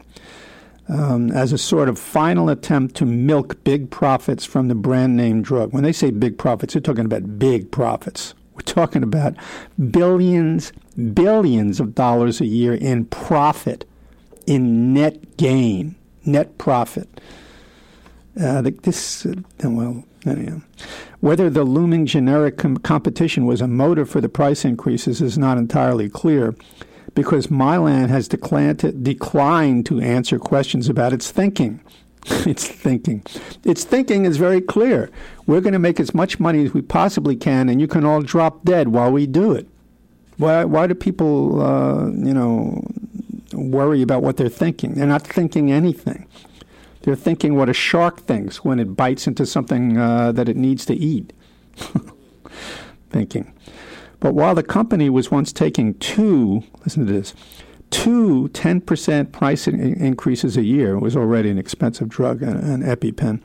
Um, 0.88 1.29
as 1.29 1.53
a 1.53 1.60
sort 1.60 1.89
of 1.89 2.00
final 2.00 2.50
attempt 2.50 2.96
to 2.96 3.05
milk 3.05 3.63
big 3.63 3.91
profits 3.91 4.46
from 4.46 4.67
the 4.67 4.74
brand 4.74 5.15
name 5.15 5.43
drug. 5.43 5.74
When 5.74 5.84
they 5.84 5.91
say 5.91 6.10
big 6.10 6.39
profits, 6.39 6.74
they're 6.74 6.81
talking 6.81 7.05
about 7.05 7.38
big 7.38 7.69
profits. 7.69 8.34
We're 8.55 8.62
talking 8.62 9.03
about 9.03 9.36
billions, 9.91 10.74
billions 11.13 11.79
of 11.79 11.93
dollars 11.93 12.41
a 12.41 12.48
year 12.48 12.74
in 12.74 13.05
profit, 13.05 13.86
in 14.48 14.91
net 14.91 15.38
gain, 15.38 15.93
net 16.25 16.58
profit. 16.58 17.22
Uh, 18.39 18.62
this, 18.84 19.25
uh, 19.25 19.34
well, 19.63 20.03
anyhow. 20.25 20.62
Whether 21.19 21.50
the 21.50 21.63
looming 21.63 22.05
generic 22.05 22.58
com- 22.58 22.77
competition 22.77 23.46
was 23.46 23.60
a 23.60 23.67
motive 23.67 24.10
for 24.10 24.22
the 24.22 24.29
price 24.29 24.63
increases 24.63 25.22
is 25.22 25.38
not 25.38 25.58
entirely 25.58 26.10
clear 26.10 26.55
because 27.15 27.48
Mylan 27.48 28.08
has 28.08 28.27
declined 28.27 29.86
to, 29.86 30.00
answer 30.00 30.39
questions 30.39 30.88
about 30.88 31.12
its 31.12 31.31
thinking. 31.31 31.81
its 32.25 32.67
thinking. 32.67 33.24
Its 33.65 33.84
thinking 33.84 34.25
is 34.25 34.38
very 34.38 34.62
clear. 34.62 35.10
We're 35.46 35.62
going 35.62 35.74
to 35.74 35.79
make 35.79 36.00
as 36.00 36.13
much 36.13 36.39
money 36.39 36.65
as 36.65 36.74
we 36.74 36.81
possibly 36.81 37.36
can, 37.36 37.67
and 37.67 37.81
you 37.81 37.88
can 37.88 38.05
all 38.05 38.22
drop 38.22 38.63
dead 38.63 38.89
while 38.89 39.12
we 39.12 39.27
do 39.27 39.51
it. 39.53 39.67
Why, 40.38 40.63
why 40.63 40.88
do 40.88 40.96
people, 40.96 41.62
uh, 41.62 42.08
you 42.12 42.34
know, 42.34 42.86
worry 43.51 44.01
about 44.01 44.22
what 44.22 44.38
they're 44.38 44.48
thinking? 44.48 44.93
They're 44.93 45.08
not 45.08 45.24
thinking 45.24 45.72
anything. 45.72 46.25
They're 47.01 47.15
thinking 47.15 47.55
what 47.55 47.69
a 47.69 47.73
shark 47.73 48.21
thinks 48.21 48.63
when 48.63 48.79
it 48.79 48.95
bites 48.95 49.27
into 49.27 49.45
something 49.45 49.97
uh, 49.97 50.31
that 50.33 50.49
it 50.49 50.57
needs 50.57 50.85
to 50.87 50.95
eat. 50.95 51.33
thinking. 53.09 53.53
But 54.19 54.33
while 54.33 54.55
the 54.55 54.63
company 54.63 55.09
was 55.09 55.31
once 55.31 55.53
taking 55.53 55.93
two, 55.95 56.63
listen 56.83 57.05
to 57.05 57.11
this, 57.11 57.33
two 57.89 58.49
10% 58.53 59.31
price 59.31 59.67
increases 59.67 60.57
a 60.57 60.63
year. 60.63 60.95
It 60.95 60.99
was 60.99 61.15
already 61.15 61.49
an 61.49 61.57
expensive 61.57 62.09
drug, 62.09 62.41
an, 62.41 62.83
EpiPen. 62.83 63.41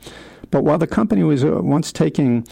But 0.51 0.63
while 0.63 0.77
the 0.77 0.87
company 0.87 1.23
was 1.23 1.43
uh, 1.43 1.61
once 1.61 1.91
taking 1.91 2.45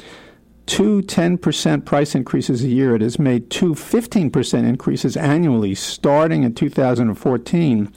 two 0.65 1.01
10% 1.01 1.86
price 1.86 2.15
increases 2.15 2.63
a 2.63 2.67
year, 2.67 2.95
it 2.95 3.01
has 3.01 3.19
made 3.19 3.50
two 3.50 3.74
15% 3.75 4.67
increases 4.67 5.17
annually 5.17 5.75
starting 5.75 6.43
in 6.43 6.55
2014 6.55 7.93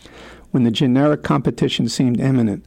when 0.56 0.64
the 0.64 0.70
generic 0.72 1.22
competition 1.22 1.88
seemed 1.88 2.18
imminent. 2.18 2.64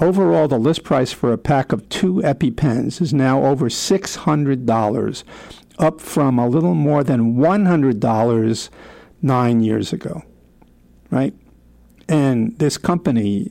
Overall, 0.00 0.48
the 0.48 0.58
list 0.58 0.84
price 0.84 1.12
for 1.12 1.32
a 1.32 1.38
pack 1.38 1.72
of 1.72 1.86
two 1.88 2.22
EpiPens 2.22 3.02
is 3.02 3.12
now 3.12 3.44
over 3.44 3.68
$600, 3.68 5.24
up 5.78 6.00
from 6.00 6.38
a 6.38 6.48
little 6.48 6.74
more 6.74 7.04
than 7.04 7.34
$100 7.34 8.70
nine 9.20 9.60
years 9.60 9.92
ago 9.92 10.22
right? 11.10 11.34
And 12.08 12.56
this 12.58 12.78
company, 12.78 13.50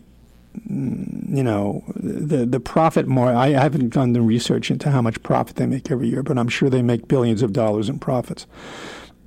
you 0.69 1.43
know, 1.43 1.83
the 1.95 2.45
the 2.45 2.59
profit 2.59 3.07
more. 3.07 3.33
I 3.33 3.49
haven't 3.49 3.89
done 3.89 4.13
the 4.13 4.21
research 4.21 4.71
into 4.71 4.91
how 4.91 5.01
much 5.01 5.21
profit 5.23 5.57
they 5.57 5.65
make 5.65 5.91
every 5.91 6.07
year, 6.07 6.23
but 6.23 6.37
I'm 6.37 6.47
sure 6.47 6.69
they 6.69 6.81
make 6.81 7.07
billions 7.07 7.41
of 7.41 7.53
dollars 7.53 7.89
in 7.89 7.99
profits. 7.99 8.47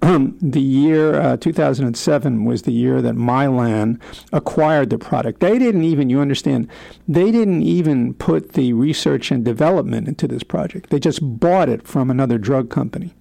the 0.40 0.60
year 0.60 1.20
uh, 1.20 1.36
2007 1.36 2.44
was 2.44 2.62
the 2.62 2.72
year 2.72 3.02
that 3.02 3.16
Mylan 3.16 4.00
acquired 4.32 4.90
the 4.90 4.98
product. 4.98 5.40
They 5.40 5.58
didn't 5.58 5.84
even, 5.84 6.08
you 6.08 6.20
understand, 6.20 6.68
they 7.06 7.30
didn't 7.30 7.62
even 7.62 8.14
put 8.14 8.52
the 8.52 8.72
research 8.72 9.30
and 9.30 9.44
development 9.44 10.06
into 10.06 10.28
this 10.28 10.42
project. 10.42 10.90
They 10.90 11.00
just 11.00 11.20
bought 11.22 11.68
it 11.68 11.86
from 11.86 12.10
another 12.10 12.38
drug 12.38 12.70
company, 12.70 13.14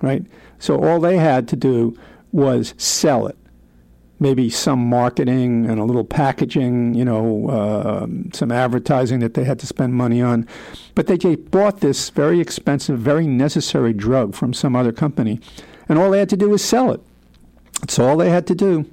right? 0.00 0.24
So 0.58 0.82
all 0.82 1.00
they 1.00 1.18
had 1.18 1.48
to 1.48 1.56
do 1.56 1.96
was 2.32 2.72
sell 2.78 3.26
it 3.26 3.36
maybe 4.22 4.48
some 4.48 4.78
marketing 4.78 5.66
and 5.66 5.80
a 5.80 5.84
little 5.84 6.04
packaging, 6.04 6.94
you 6.94 7.04
know, 7.04 7.48
uh, 7.48 8.06
some 8.32 8.52
advertising 8.52 9.18
that 9.18 9.34
they 9.34 9.42
had 9.42 9.58
to 9.58 9.66
spend 9.66 9.94
money 9.94 10.22
on. 10.22 10.46
But 10.94 11.08
they 11.08 11.16
bought 11.34 11.80
this 11.80 12.08
very 12.08 12.40
expensive, 12.40 13.00
very 13.00 13.26
necessary 13.26 13.92
drug 13.92 14.34
from 14.34 14.54
some 14.54 14.76
other 14.76 14.92
company, 14.92 15.40
and 15.92 16.00
all 16.00 16.10
they 16.10 16.18
had 16.18 16.30
to 16.30 16.38
do 16.38 16.48
was 16.48 16.64
sell 16.64 16.90
it. 16.90 17.02
That's 17.82 17.98
all 17.98 18.16
they 18.16 18.30
had 18.30 18.46
to 18.46 18.54
do. 18.54 18.90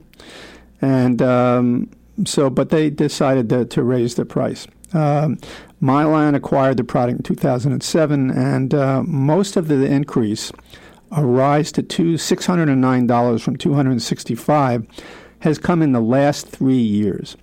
And 0.82 1.22
um, 1.22 1.89
so, 2.25 2.50
but 2.50 2.72
they 2.72 2.89
decided 2.89 3.48
to, 3.51 3.63
to 3.63 3.84
raise 3.84 4.15
the 4.15 4.25
price. 4.25 4.68
Um, 4.91 5.38
Mylan 5.82 6.36
acquired 6.36 6.75
the 6.75 6.84
product 6.84 7.20
in 7.20 7.24
2007, 7.24 8.32
and 8.32 8.74
uh, 8.74 9.03
most 9.03 9.56
of 9.56 9.70
the 9.70 9.86
increase, 9.86 10.51
a 11.13 11.25
rise 11.25 11.72
to 11.72 11.84
two 11.84 12.15
$609 12.15 13.41
from 13.41 13.56
265 13.56 14.88
has 15.39 15.58
come 15.58 15.82
in 15.82 15.94
the 15.94 16.01
last 16.01 16.50
three 16.50 16.74
years. 16.75 17.38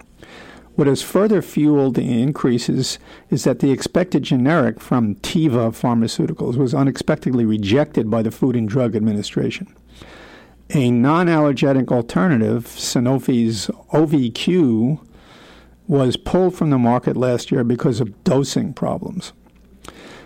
What 0.77 0.89
has 0.89 1.01
further 1.01 1.41
fueled 1.41 1.95
the 1.95 2.23
increases 2.23 2.99
is 3.31 3.45
that 3.45 3.61
the 3.61 3.73
expected 3.73 4.23
generic 4.23 4.79
from 4.79 5.15
Teva 5.17 5.73
Pharmaceuticals 5.73 6.57
was 6.57 6.75
unexpectedly 6.75 7.47
rejected 7.47 8.11
by 8.11 8.23
the 8.23 8.31
Food 8.31 8.57
and 8.57 8.69
Drug 8.69 8.95
Administration. 8.95 9.75
A 10.75 10.91
non 10.91 11.29
allergenic 11.29 11.91
alternative, 11.91 12.67
Sanofi's 12.67 13.69
Auvi-Q, 13.95 15.01
was 15.89 16.19
pulled 16.19 16.55
from 16.55 16.69
the 16.69 16.79
market 16.79 17.17
last 17.17 17.51
year 17.51 17.65
because 17.65 17.99
of 17.99 18.23
dosing 18.25 18.75
problems. 18.75 19.33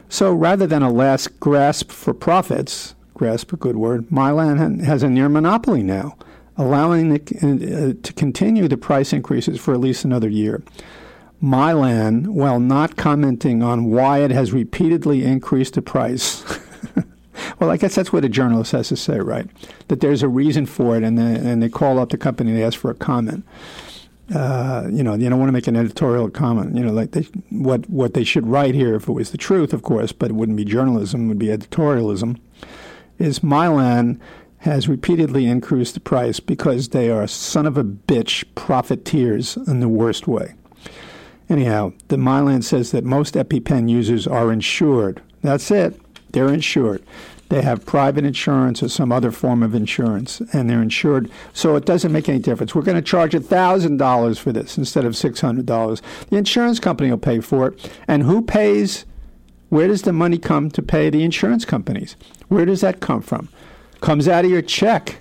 So 0.08 0.32
rather 0.32 0.66
than 0.66 0.82
a 0.82 0.90
last 0.90 1.38
grasp 1.38 1.92
for 1.92 2.12
profits, 2.12 2.96
grasp 3.14 3.52
a 3.52 3.56
good 3.56 3.76
word, 3.76 4.08
Mylan 4.08 4.82
has 4.82 5.04
a 5.04 5.10
near 5.10 5.28
monopoly 5.28 5.84
now 5.84 6.16
allowing 6.60 7.08
the, 7.08 7.20
uh, 7.20 8.02
to 8.02 8.12
continue 8.12 8.68
the 8.68 8.76
price 8.76 9.14
increases 9.14 9.58
for 9.58 9.72
at 9.72 9.80
least 9.80 10.04
another 10.04 10.28
year. 10.28 10.62
Mylan, 11.42 12.28
while 12.28 12.60
not 12.60 12.96
commenting 12.96 13.62
on 13.62 13.86
why 13.86 14.18
it 14.18 14.30
has 14.30 14.52
repeatedly 14.52 15.24
increased 15.24 15.72
the 15.72 15.80
price, 15.80 16.44
well, 17.58 17.70
I 17.70 17.78
guess 17.78 17.94
that's 17.94 18.12
what 18.12 18.26
a 18.26 18.28
journalist 18.28 18.72
has 18.72 18.88
to 18.88 18.96
say, 18.96 19.20
right? 19.20 19.46
That 19.88 20.00
there's 20.00 20.22
a 20.22 20.28
reason 20.28 20.66
for 20.66 20.98
it, 20.98 21.02
and 21.02 21.16
they, 21.16 21.36
and 21.36 21.62
they 21.62 21.70
call 21.70 21.98
up 21.98 22.10
the 22.10 22.18
company 22.18 22.50
and 22.50 22.58
they 22.58 22.64
ask 22.64 22.78
for 22.78 22.90
a 22.90 22.94
comment. 22.94 23.46
Uh, 24.34 24.86
you 24.92 25.02
know, 25.02 25.14
you 25.14 25.30
don't 25.30 25.38
want 25.38 25.48
to 25.48 25.52
make 25.52 25.66
an 25.66 25.76
editorial 25.76 26.28
comment. 26.28 26.76
You 26.76 26.84
know, 26.84 26.92
like 26.92 27.12
they, 27.12 27.22
what 27.48 27.88
what 27.88 28.12
they 28.12 28.22
should 28.22 28.46
write 28.46 28.74
here, 28.74 28.94
if 28.94 29.08
it 29.08 29.12
was 29.12 29.30
the 29.30 29.38
truth, 29.38 29.72
of 29.72 29.82
course, 29.82 30.12
but 30.12 30.30
it 30.30 30.34
wouldn't 30.34 30.56
be 30.56 30.64
journalism, 30.64 31.24
it 31.24 31.28
would 31.28 31.38
be 31.38 31.46
editorialism. 31.46 32.38
Is 33.18 33.40
Mylan 33.40 34.20
has 34.60 34.88
repeatedly 34.88 35.46
increased 35.46 35.94
the 35.94 36.00
price 36.00 36.38
because 36.40 36.88
they 36.88 37.10
are 37.10 37.26
son 37.26 37.66
of 37.66 37.78
a 37.78 37.84
bitch 37.84 38.44
profiteers 38.54 39.56
in 39.56 39.80
the 39.80 39.88
worst 39.88 40.28
way. 40.28 40.54
Anyhow, 41.48 41.92
the 42.08 42.16
Mylan 42.16 42.62
says 42.62 42.92
that 42.92 43.04
most 43.04 43.34
EpiPen 43.34 43.88
users 43.88 44.26
are 44.26 44.52
insured. 44.52 45.22
That's 45.42 45.70
it. 45.70 46.00
They're 46.32 46.52
insured. 46.52 47.02
They 47.48 47.62
have 47.62 47.84
private 47.84 48.24
insurance 48.24 48.80
or 48.80 48.88
some 48.88 49.10
other 49.10 49.32
form 49.32 49.64
of 49.64 49.74
insurance, 49.74 50.40
and 50.52 50.70
they're 50.70 50.82
insured. 50.82 51.28
So 51.52 51.74
it 51.74 51.84
doesn't 51.84 52.12
make 52.12 52.28
any 52.28 52.38
difference. 52.38 52.74
We're 52.74 52.82
going 52.82 52.96
to 52.96 53.02
charge 53.02 53.32
$1,000 53.32 54.38
for 54.38 54.52
this 54.52 54.78
instead 54.78 55.04
of 55.04 55.14
$600. 55.14 56.00
The 56.28 56.36
insurance 56.36 56.78
company 56.78 57.10
will 57.10 57.18
pay 57.18 57.40
for 57.40 57.68
it. 57.68 57.92
And 58.06 58.22
who 58.22 58.42
pays? 58.42 59.04
Where 59.70 59.88
does 59.88 60.02
the 60.02 60.12
money 60.12 60.38
come 60.38 60.70
to 60.70 60.82
pay 60.82 61.10
the 61.10 61.24
insurance 61.24 61.64
companies? 61.64 62.14
Where 62.46 62.64
does 62.64 62.82
that 62.82 63.00
come 63.00 63.22
from? 63.22 63.48
Comes 64.00 64.28
out 64.28 64.44
of 64.44 64.50
your 64.50 64.62
check. 64.62 65.16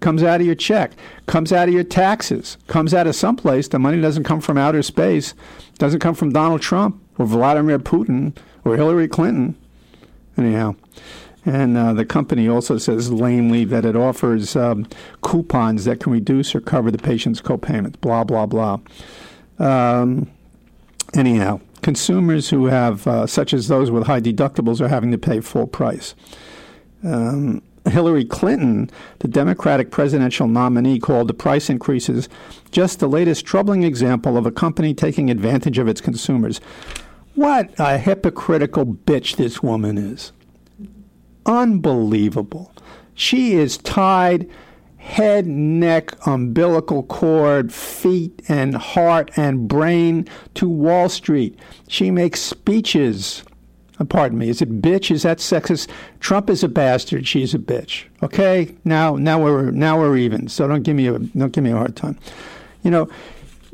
Comes 0.00 0.24
out 0.24 0.40
of 0.40 0.46
your 0.46 0.56
check, 0.56 0.94
comes 1.26 1.52
out 1.52 1.68
of 1.68 1.74
your 1.74 1.84
taxes, 1.84 2.56
comes 2.66 2.92
out 2.92 3.06
of 3.06 3.14
someplace. 3.14 3.68
The 3.68 3.78
money 3.78 4.00
doesn't 4.00 4.24
come 4.24 4.40
from 4.40 4.58
outer 4.58 4.82
space, 4.82 5.32
doesn't 5.78 6.00
come 6.00 6.16
from 6.16 6.32
Donald 6.32 6.60
Trump 6.60 7.00
or 7.18 7.26
Vladimir 7.26 7.78
Putin 7.78 8.36
or 8.64 8.76
Hillary 8.76 9.06
Clinton. 9.06 9.54
Anyhow, 10.36 10.74
and 11.44 11.76
uh, 11.76 11.92
the 11.92 12.04
company 12.04 12.48
also 12.48 12.78
says 12.78 13.12
lamely 13.12 13.64
that 13.66 13.84
it 13.84 13.94
offers 13.94 14.56
um, 14.56 14.88
coupons 15.22 15.84
that 15.84 16.00
can 16.00 16.12
reduce 16.12 16.52
or 16.52 16.60
cover 16.60 16.90
the 16.90 16.98
patient's 16.98 17.40
copayments. 17.40 18.00
Blah 18.00 18.24
blah 18.24 18.46
blah. 18.46 18.80
Um, 19.60 20.28
anyhow, 21.14 21.60
consumers 21.82 22.50
who 22.50 22.66
have, 22.66 23.06
uh, 23.06 23.28
such 23.28 23.54
as 23.54 23.68
those 23.68 23.92
with 23.92 24.08
high 24.08 24.20
deductibles, 24.20 24.80
are 24.80 24.88
having 24.88 25.12
to 25.12 25.18
pay 25.18 25.40
full 25.40 25.68
price. 25.68 26.16
Um, 27.04 27.62
Hillary 27.88 28.24
Clinton, 28.24 28.90
the 29.18 29.28
Democratic 29.28 29.90
presidential 29.90 30.46
nominee, 30.46 31.00
called 31.00 31.28
the 31.28 31.34
price 31.34 31.68
increases 31.68 32.28
just 32.70 33.00
the 33.00 33.08
latest 33.08 33.44
troubling 33.44 33.82
example 33.82 34.36
of 34.36 34.46
a 34.46 34.52
company 34.52 34.94
taking 34.94 35.30
advantage 35.30 35.78
of 35.78 35.88
its 35.88 36.00
consumers. 36.00 36.60
What 37.34 37.70
a 37.78 37.98
hypocritical 37.98 38.86
bitch 38.86 39.36
this 39.36 39.62
woman 39.62 39.98
is. 39.98 40.32
Unbelievable. 41.44 42.72
She 43.14 43.54
is 43.54 43.78
tied 43.78 44.48
head, 45.02 45.46
neck, 45.46 46.14
umbilical 46.26 47.02
cord, 47.02 47.72
feet, 47.72 48.40
and 48.48 48.76
heart 48.76 49.30
and 49.36 49.66
brain 49.66 50.28
to 50.54 50.68
Wall 50.68 51.08
Street. 51.08 51.58
She 51.88 52.10
makes 52.12 52.40
speeches 52.40 53.42
pardon 54.08 54.38
me, 54.38 54.48
is 54.48 54.62
it 54.62 54.82
bitch? 54.82 55.10
Is 55.10 55.22
that 55.22 55.38
sexist? 55.38 55.88
Trump 56.20 56.50
is 56.50 56.62
a 56.62 56.68
bastard. 56.68 57.26
She's 57.26 57.54
a 57.54 57.58
bitch. 57.58 58.04
Okay, 58.22 58.74
now 58.84 59.16
now 59.16 59.42
we're 59.42 59.70
now 59.70 59.98
we're 59.98 60.16
even. 60.16 60.48
So 60.48 60.68
don't 60.68 60.82
give 60.82 60.96
me 60.96 61.08
a 61.08 61.18
don't 61.18 61.52
give 61.52 61.64
me 61.64 61.70
a 61.70 61.76
hard 61.76 61.96
time. 61.96 62.18
You 62.82 62.90
know, 62.90 63.08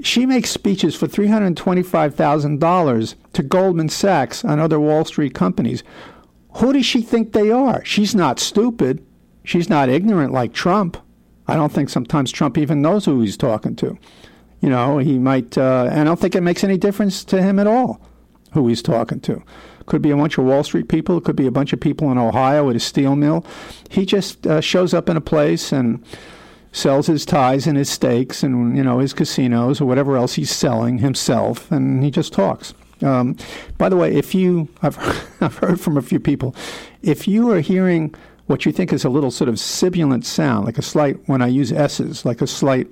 she 0.03 0.27
makes 0.27 0.51
speeches 0.51 0.95
for 0.95 1.07
three 1.07 1.29
hundred 1.29 1.57
twenty-five 1.57 2.15
thousand 2.15 2.61
dollars 2.61 3.17
to 3.33 3.43
Goldman 3.43 3.89
Sachs 3.89 4.45
and 4.45 4.61
other 4.61 4.81
Wall 4.81 5.05
Street 5.05 5.35
companies. 5.35 5.83
Who 6.55 6.73
does 6.73 6.87
she 6.87 7.03
think 7.03 7.33
they 7.33 7.51
are? 7.51 7.85
She's 7.85 8.15
not 8.15 8.41
stupid. 8.41 9.05
She's 9.45 9.69
not 9.69 9.89
ignorant 9.89 10.33
like 10.33 10.53
Trump. 10.53 10.97
I 11.47 11.55
don't 11.57 11.73
think 11.73 11.89
sometimes 11.89 12.31
Trump 12.31 12.59
even 12.59 12.83
knows 12.83 13.05
who 13.05 13.21
he's 13.21 13.37
talking 13.37 13.77
to. 13.77 13.97
You 14.61 14.69
know, 14.69 14.99
he 14.99 15.19
might, 15.19 15.57
uh, 15.57 15.89
and 15.91 16.01
I 16.01 16.05
don't 16.05 16.19
think 16.19 16.35
it 16.35 16.43
makes 16.43 16.65
any 16.65 16.77
difference 16.77 17.25
to 17.27 17.41
him 17.41 17.59
at 17.59 17.67
all 17.67 18.01
who 18.53 18.67
he's 18.67 18.83
talking 18.83 19.21
to. 19.21 19.43
Could 19.89 20.03
be 20.03 20.11
a 20.11 20.17
bunch 20.17 20.37
of 20.37 20.45
Wall 20.45 20.63
Street 20.63 20.89
people. 20.89 21.17
It 21.17 21.25
could 21.25 21.35
be 21.35 21.47
a 21.47 21.51
bunch 21.51 21.73
of 21.73 21.81
people 21.81 22.13
in 22.13 22.19
Ohio 22.19 22.69
at 22.69 22.77
a 22.77 22.81
steel 22.81 23.17
mill. 23.17 23.45
He 23.89 24.05
just 24.05 24.47
uh, 24.47 24.61
shows 24.61 24.93
up 24.93 25.09
in 25.09 25.17
a 25.17 25.21
place 25.21 25.73
and 25.73 26.05
sells 26.73 27.07
his 27.07 27.25
ties 27.25 27.67
and 27.67 27.79
his 27.79 27.89
steaks 27.89 28.43
and 28.43 28.77
you 28.77 28.85
know 28.85 28.99
his 28.99 29.15
casinos 29.15 29.81
or 29.81 29.87
whatever 29.87 30.17
else 30.17 30.35
he's 30.35 30.51
selling 30.51 30.99
himself, 30.99 31.73
and 31.73 32.05
he 32.05 32.11
just 32.11 32.35
talks. 32.35 32.75
Um, 33.03 33.37
by 33.79 33.89
the 33.89 33.97
way, 33.97 34.15
if 34.15 34.35
you, 34.35 34.69
I've, 34.83 34.99
I've 35.41 35.57
heard 35.57 35.81
from 35.81 35.97
a 35.97 36.03
few 36.03 36.21
people, 36.21 36.55
if 37.03 37.27
you 37.27 37.51
are 37.51 37.61
hearing 37.61 38.15
what 38.47 38.67
you 38.67 38.73
think 38.73 38.93
is 38.93 39.05
a 39.05 39.09
little 39.09 39.31
sort 39.31 39.49
of 39.49 39.59
sibilant 39.59 40.27
sound, 40.27 40.67
like 40.67 40.79
a 40.79 40.83
slight, 40.83 41.17
when 41.29 41.43
I 41.43 41.47
use 41.47 41.73
S's, 41.73 42.25
like 42.25 42.41
a 42.43 42.47
slight 42.47 42.89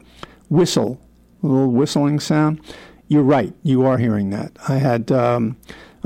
whistle, 0.49 1.01
a 1.43 1.47
little 1.47 1.73
whistling 1.73 2.21
sound, 2.21 2.61
you're 3.09 3.23
right. 3.23 3.53
You 3.63 3.85
are 3.85 3.99
hearing 3.99 4.31
that. 4.31 4.53
I 4.69 4.77
had 4.77 5.11
um, 5.13 5.57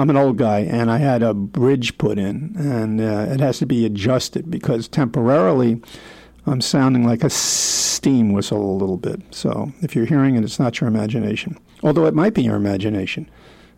I'm 0.01 0.09
an 0.09 0.17
old 0.17 0.39
guy, 0.39 0.61
and 0.61 0.91
I 0.91 0.97
had 0.97 1.23
a 1.23 1.35
bridge 1.35 1.99
put 1.99 2.19
in, 2.19 2.55
and 2.57 3.03
uh, 3.03 3.27
it 3.29 3.41
has 3.41 3.59
to 3.59 3.67
be 3.67 3.85
adjusted 3.85 4.51
because 4.51 4.89
temporarily 4.89 5.83
I'm 6.47 6.63
sounding 6.63 7.05
like 7.05 7.23
a 7.23 7.29
steam 7.29 8.33
whistle 8.33 8.65
a 8.65 8.79
little 8.79 8.97
bit. 8.97 9.21
So 9.31 9.73
if 9.83 9.95
you're 9.95 10.07
hearing 10.07 10.37
it, 10.37 10.43
it's 10.43 10.59
not 10.59 10.81
your 10.81 10.89
imagination. 10.89 11.59
Although 11.83 12.07
it 12.07 12.15
might 12.15 12.33
be 12.33 12.43
your 12.43 12.57
imagination. 12.57 13.31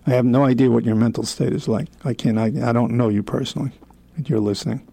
I 0.06 0.10
have 0.10 0.24
no 0.24 0.44
idea 0.44 0.70
what 0.70 0.84
your 0.84 0.94
mental 0.94 1.24
state 1.24 1.52
is 1.52 1.66
like. 1.66 1.88
I 2.04 2.14
can't. 2.14 2.38
I, 2.38 2.46
I 2.68 2.72
don't 2.72 2.92
know 2.92 3.08
you 3.08 3.24
personally. 3.24 3.72
You're 4.24 4.38
listening. 4.38 4.86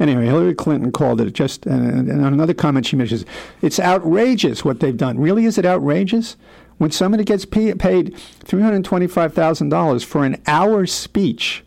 Anyway, 0.00 0.26
Hillary 0.26 0.54
Clinton 0.54 0.90
called 0.90 1.20
it 1.20 1.32
just, 1.32 1.64
and, 1.66 2.08
and 2.08 2.24
another 2.24 2.54
comment 2.54 2.86
she 2.86 2.96
mentions, 2.96 3.24
it's 3.62 3.78
outrageous 3.78 4.64
what 4.64 4.80
they've 4.80 4.96
done. 4.96 5.18
Really, 5.18 5.44
is 5.44 5.58
it 5.58 5.64
outrageous? 5.64 6.36
When 6.78 6.90
somebody 6.90 7.24
gets 7.24 7.44
paid 7.44 7.80
$325,000 7.80 10.04
for 10.04 10.24
an 10.24 10.42
hour 10.46 10.86
speech, 10.86 11.64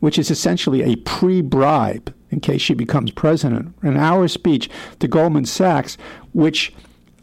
which 0.00 0.18
is 0.18 0.30
essentially 0.30 0.82
a 0.82 0.96
pre 0.96 1.40
bribe 1.40 2.14
in 2.30 2.40
case 2.40 2.62
she 2.62 2.74
becomes 2.74 3.12
president, 3.12 3.74
an 3.82 3.96
hour 3.96 4.28
speech 4.28 4.68
to 4.98 5.08
Goldman 5.08 5.44
Sachs, 5.44 5.96
which 6.32 6.72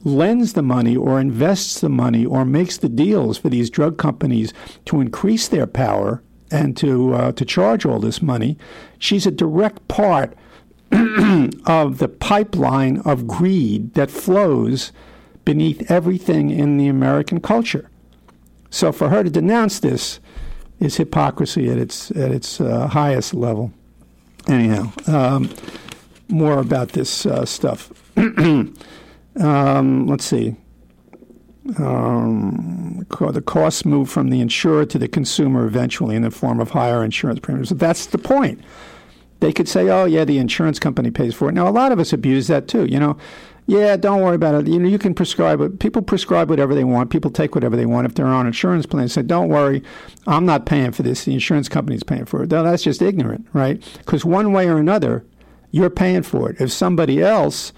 lends 0.03 0.53
the 0.53 0.61
money 0.61 0.95
or 0.95 1.19
invests 1.19 1.81
the 1.81 1.89
money 1.89 2.25
or 2.25 2.45
makes 2.45 2.77
the 2.77 2.89
deals 2.89 3.37
for 3.37 3.49
these 3.49 3.69
drug 3.69 3.97
companies 3.97 4.53
to 4.85 5.01
increase 5.01 5.47
their 5.47 5.67
power 5.67 6.21
and 6.51 6.77
to 6.77 7.13
uh, 7.13 7.31
to 7.33 7.43
charge 7.43 7.85
all 7.85 7.99
this 7.99 8.21
money, 8.21 8.57
she's 8.99 9.25
a 9.25 9.31
direct 9.31 9.85
part 9.87 10.33
of 11.65 11.97
the 11.97 12.07
pipeline 12.07 12.99
of 12.99 13.27
greed 13.27 13.93
that 13.95 14.09
flows 14.09 14.93
beneath 15.47 15.89
everything 15.89 16.49
in 16.49 16.75
the 16.75 16.89
American 16.89 17.39
culture. 17.39 17.89
So 18.69 18.91
for 18.91 19.07
her 19.07 19.23
to 19.23 19.29
denounce 19.29 19.79
this 19.79 20.19
is 20.81 20.97
hypocrisy 20.97 21.69
at 21.69 21.77
its 21.77 22.11
at 22.11 22.31
its 22.31 22.59
uh, 22.59 22.87
highest 22.87 23.33
level. 23.33 23.71
Anyhow, 24.49 24.91
um, 25.07 25.49
more 26.27 26.59
about 26.59 26.89
this 26.89 27.25
uh, 27.25 27.45
stuff. 27.45 27.91
Um, 29.39 30.07
let's 30.07 30.25
see. 30.25 30.55
Um, 31.77 33.05
the 33.07 33.43
costs 33.45 33.85
move 33.85 34.09
from 34.09 34.31
the 34.31 34.41
insurer 34.41 34.83
to 34.87 34.97
the 34.97 35.07
consumer 35.07 35.67
eventually 35.67 36.15
in 36.15 36.23
the 36.23 36.31
form 36.31 36.59
of 36.59 36.71
higher 36.71 37.03
insurance 37.03 37.39
premiums. 37.39 37.69
That's 37.69 38.07
the 38.07 38.17
point. 38.17 38.59
They 39.39 39.53
could 39.53 39.67
say, 39.67 39.89
"Oh, 39.89 40.05
yeah, 40.05 40.25
the 40.25 40.37
insurance 40.37 40.79
company 40.79 41.11
pays 41.11 41.33
for 41.35 41.49
it." 41.49 41.53
Now, 41.53 41.67
a 41.67 41.71
lot 41.71 41.91
of 41.91 41.99
us 41.99 42.13
abuse 42.13 42.47
that 42.47 42.67
too. 42.67 42.85
You 42.85 42.99
know, 42.99 43.17
yeah, 43.67 43.97
don't 43.97 44.21
worry 44.21 44.35
about 44.35 44.55
it. 44.55 44.67
You 44.67 44.79
know, 44.79 44.87
you 44.87 44.97
can 44.97 45.13
prescribe 45.13 45.59
it. 45.59 45.79
People 45.79 46.01
prescribe 46.01 46.49
whatever 46.49 46.73
they 46.73 46.85
want. 46.85 47.09
People 47.09 47.29
take 47.29 47.53
whatever 47.53 47.75
they 47.75 47.85
want 47.85 48.05
if 48.05 48.15
they're 48.15 48.25
on 48.25 48.47
insurance 48.47 48.85
plans. 48.85 49.11
Say, 49.11 49.23
don't 49.23 49.49
worry, 49.49 49.83
I'm 50.25 50.45
not 50.45 50.65
paying 50.65 50.93
for 50.93 51.03
this. 51.03 51.25
The 51.25 51.33
insurance 51.33 51.67
company's 51.67 52.03
paying 52.03 52.25
for 52.25 52.43
it. 52.43 52.49
No, 52.49 52.63
that's 52.63 52.83
just 52.83 53.01
ignorant, 53.01 53.45
right? 53.51 53.83
Because 53.97 54.23
one 54.23 54.53
way 54.53 54.69
or 54.69 54.77
another, 54.77 55.25
you're 55.71 55.89
paying 55.89 56.23
for 56.23 56.49
it. 56.49 56.61
If 56.61 56.71
somebody 56.71 57.21
else 57.21 57.73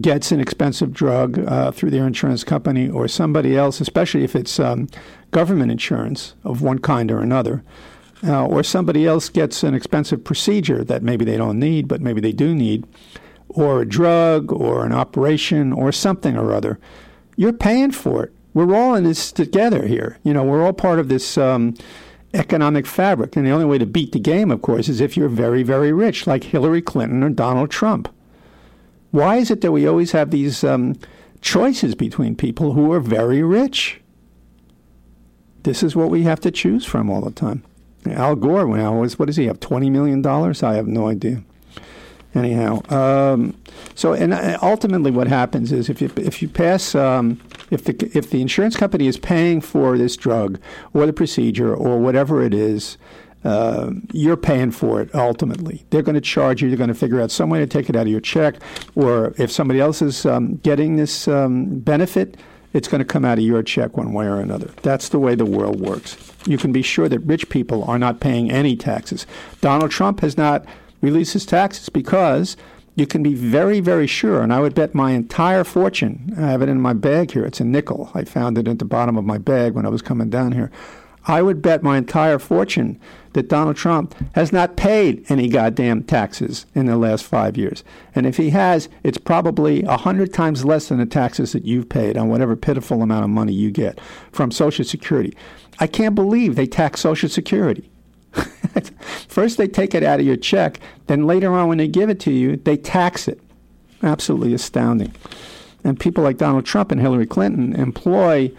gets 0.00 0.30
an 0.30 0.38
expensive 0.38 0.92
drug 0.92 1.40
uh, 1.40 1.72
through 1.72 1.90
their 1.90 2.06
insurance 2.06 2.44
company, 2.44 2.88
or 2.88 3.08
somebody 3.08 3.56
else, 3.56 3.80
especially 3.80 4.22
if 4.22 4.36
it's 4.36 4.60
um, 4.60 4.88
government 5.32 5.72
insurance 5.72 6.34
of 6.44 6.62
one 6.62 6.78
kind 6.78 7.10
or 7.10 7.18
another, 7.18 7.64
uh, 8.26 8.46
or 8.46 8.62
somebody 8.62 9.06
else 9.06 9.28
gets 9.28 9.62
an 9.62 9.74
expensive 9.74 10.24
procedure 10.24 10.84
that 10.84 11.02
maybe 11.02 11.24
they 11.24 11.36
don't 11.36 11.58
need, 11.58 11.88
but 11.88 12.00
maybe 12.00 12.20
they 12.20 12.32
do 12.32 12.54
need 12.54 12.86
or 13.48 13.82
a 13.82 13.88
drug 13.88 14.52
or 14.52 14.84
an 14.84 14.92
operation 14.92 15.72
or 15.72 15.92
something 15.92 16.36
or 16.36 16.52
other, 16.52 16.78
you're 17.36 17.52
paying 17.52 17.90
for 17.90 18.24
it. 18.24 18.32
We're 18.54 18.74
all 18.74 18.94
in 18.94 19.04
this 19.04 19.32
together 19.32 19.86
here. 19.86 20.18
You 20.22 20.32
know, 20.32 20.44
we're 20.44 20.64
all 20.64 20.72
part 20.72 20.98
of 20.98 21.08
this 21.08 21.36
um, 21.36 21.74
economic 22.32 22.86
fabric. 22.86 23.36
And 23.36 23.46
the 23.46 23.50
only 23.50 23.66
way 23.66 23.78
to 23.78 23.86
beat 23.86 24.12
the 24.12 24.18
game, 24.18 24.50
of 24.50 24.62
course, 24.62 24.88
is 24.88 25.00
if 25.00 25.16
you're 25.16 25.28
very, 25.28 25.62
very 25.62 25.92
rich, 25.92 26.26
like 26.26 26.44
Hillary 26.44 26.82
Clinton 26.82 27.22
or 27.22 27.30
Donald 27.30 27.70
Trump. 27.70 28.12
Why 29.10 29.36
is 29.36 29.50
it 29.50 29.60
that 29.60 29.72
we 29.72 29.86
always 29.86 30.12
have 30.12 30.30
these 30.30 30.64
um, 30.64 30.96
choices 31.40 31.94
between 31.94 32.34
people 32.34 32.72
who 32.72 32.92
are 32.92 33.00
very 33.00 33.42
rich? 33.42 34.00
This 35.62 35.82
is 35.82 35.96
what 35.96 36.10
we 36.10 36.22
have 36.22 36.40
to 36.40 36.50
choose 36.50 36.84
from 36.84 37.10
all 37.10 37.20
the 37.20 37.30
time. 37.30 37.62
Al 38.06 38.36
Gore 38.36 38.66
now 38.76 39.00
was 39.00 39.18
what 39.18 39.26
does 39.26 39.36
he 39.36 39.46
have? 39.46 39.60
Twenty 39.60 39.90
million 39.90 40.22
dollars? 40.22 40.62
I 40.62 40.74
have 40.74 40.86
no 40.86 41.08
idea 41.08 41.42
anyhow. 42.36 42.80
Um, 42.90 43.56
so, 43.94 44.12
and 44.12 44.34
uh, 44.34 44.58
ultimately, 44.62 45.10
what 45.10 45.26
happens 45.26 45.72
is 45.72 45.88
if 45.88 46.00
you 46.00 46.10
if 46.16 46.42
you 46.42 46.48
pass 46.48 46.94
um, 46.94 47.40
if 47.70 47.84
the 47.84 48.10
if 48.14 48.30
the 48.30 48.40
insurance 48.40 48.76
company 48.76 49.06
is 49.06 49.16
paying 49.18 49.60
for 49.60 49.98
this 49.98 50.16
drug 50.16 50.60
or 50.92 51.06
the 51.06 51.12
procedure 51.12 51.74
or 51.74 51.98
whatever 51.98 52.42
it 52.42 52.54
is. 52.54 52.98
Uh, 53.44 53.92
you're 54.10 54.36
paying 54.36 54.72
for 54.72 55.00
it 55.00 55.14
ultimately. 55.14 55.84
They're 55.90 56.02
going 56.02 56.16
to 56.16 56.20
charge 56.20 56.62
you. 56.62 56.68
They're 56.68 56.76
going 56.76 56.88
to 56.88 56.94
figure 56.94 57.20
out 57.20 57.30
some 57.30 57.48
way 57.48 57.60
to 57.60 57.66
take 57.66 57.88
it 57.88 57.94
out 57.94 58.02
of 58.02 58.08
your 58.08 58.20
check, 58.20 58.56
or 58.96 59.34
if 59.38 59.52
somebody 59.52 59.78
else 59.78 60.02
is 60.02 60.26
um, 60.26 60.56
getting 60.64 60.96
this 60.96 61.28
um, 61.28 61.78
benefit, 61.78 62.36
it's 62.76 62.88
going 62.88 62.98
to 62.98 63.06
come 63.06 63.24
out 63.24 63.38
of 63.38 63.44
your 63.44 63.62
check 63.62 63.96
one 63.96 64.12
way 64.12 64.26
or 64.26 64.38
another. 64.38 64.70
That's 64.82 65.08
the 65.08 65.18
way 65.18 65.34
the 65.34 65.46
world 65.46 65.80
works. 65.80 66.18
You 66.46 66.58
can 66.58 66.72
be 66.72 66.82
sure 66.82 67.08
that 67.08 67.20
rich 67.20 67.48
people 67.48 67.82
are 67.84 67.98
not 67.98 68.20
paying 68.20 68.50
any 68.50 68.76
taxes. 68.76 69.26
Donald 69.62 69.90
Trump 69.90 70.20
has 70.20 70.36
not 70.36 70.66
released 71.00 71.32
his 71.32 71.46
taxes 71.46 71.88
because 71.88 72.54
you 72.94 73.06
can 73.06 73.22
be 73.22 73.32
very, 73.34 73.80
very 73.80 74.06
sure, 74.06 74.42
and 74.42 74.52
I 74.52 74.60
would 74.60 74.74
bet 74.74 74.94
my 74.94 75.12
entire 75.12 75.64
fortune, 75.64 76.34
I 76.36 76.48
have 76.48 76.60
it 76.60 76.68
in 76.68 76.80
my 76.80 76.92
bag 76.92 77.30
here, 77.30 77.46
it's 77.46 77.60
a 77.60 77.64
nickel. 77.64 78.10
I 78.14 78.24
found 78.24 78.58
it 78.58 78.68
at 78.68 78.78
the 78.78 78.84
bottom 78.84 79.16
of 79.16 79.24
my 79.24 79.38
bag 79.38 79.72
when 79.72 79.86
I 79.86 79.90
was 79.90 80.02
coming 80.02 80.28
down 80.28 80.52
here. 80.52 80.70
I 81.26 81.42
would 81.42 81.60
bet 81.60 81.82
my 81.82 81.98
entire 81.98 82.38
fortune 82.38 83.00
that 83.32 83.48
Donald 83.48 83.76
Trump 83.76 84.14
has 84.34 84.52
not 84.52 84.76
paid 84.76 85.24
any 85.28 85.48
goddamn 85.48 86.04
taxes 86.04 86.66
in 86.74 86.86
the 86.86 86.96
last 86.96 87.24
five 87.24 87.56
years. 87.56 87.84
And 88.14 88.26
if 88.26 88.36
he 88.36 88.50
has, 88.50 88.88
it's 89.02 89.18
probably 89.18 89.82
a 89.82 89.96
hundred 89.96 90.32
times 90.32 90.64
less 90.64 90.88
than 90.88 90.98
the 90.98 91.06
taxes 91.06 91.52
that 91.52 91.64
you've 91.64 91.88
paid 91.88 92.16
on 92.16 92.28
whatever 92.28 92.56
pitiful 92.56 93.02
amount 93.02 93.24
of 93.24 93.30
money 93.30 93.52
you 93.52 93.70
get 93.70 94.00
from 94.32 94.50
Social 94.50 94.84
Security. 94.84 95.36
I 95.80 95.86
can't 95.86 96.14
believe 96.14 96.54
they 96.54 96.66
tax 96.66 97.00
Social 97.00 97.28
Security. 97.28 97.90
First, 99.28 99.58
they 99.58 99.68
take 99.68 99.94
it 99.94 100.02
out 100.02 100.20
of 100.20 100.26
your 100.26 100.36
check. 100.36 100.80
Then 101.06 101.26
later 101.26 101.52
on, 101.52 101.68
when 101.68 101.78
they 101.78 101.88
give 101.88 102.08
it 102.08 102.20
to 102.20 102.32
you, 102.32 102.56
they 102.56 102.76
tax 102.76 103.28
it. 103.28 103.40
Absolutely 104.02 104.54
astounding. 104.54 105.12
And 105.84 105.98
people 105.98 106.24
like 106.24 106.38
Donald 106.38 106.64
Trump 106.64 106.90
and 106.90 107.00
Hillary 107.00 107.26
Clinton 107.26 107.74
employ 107.74 108.50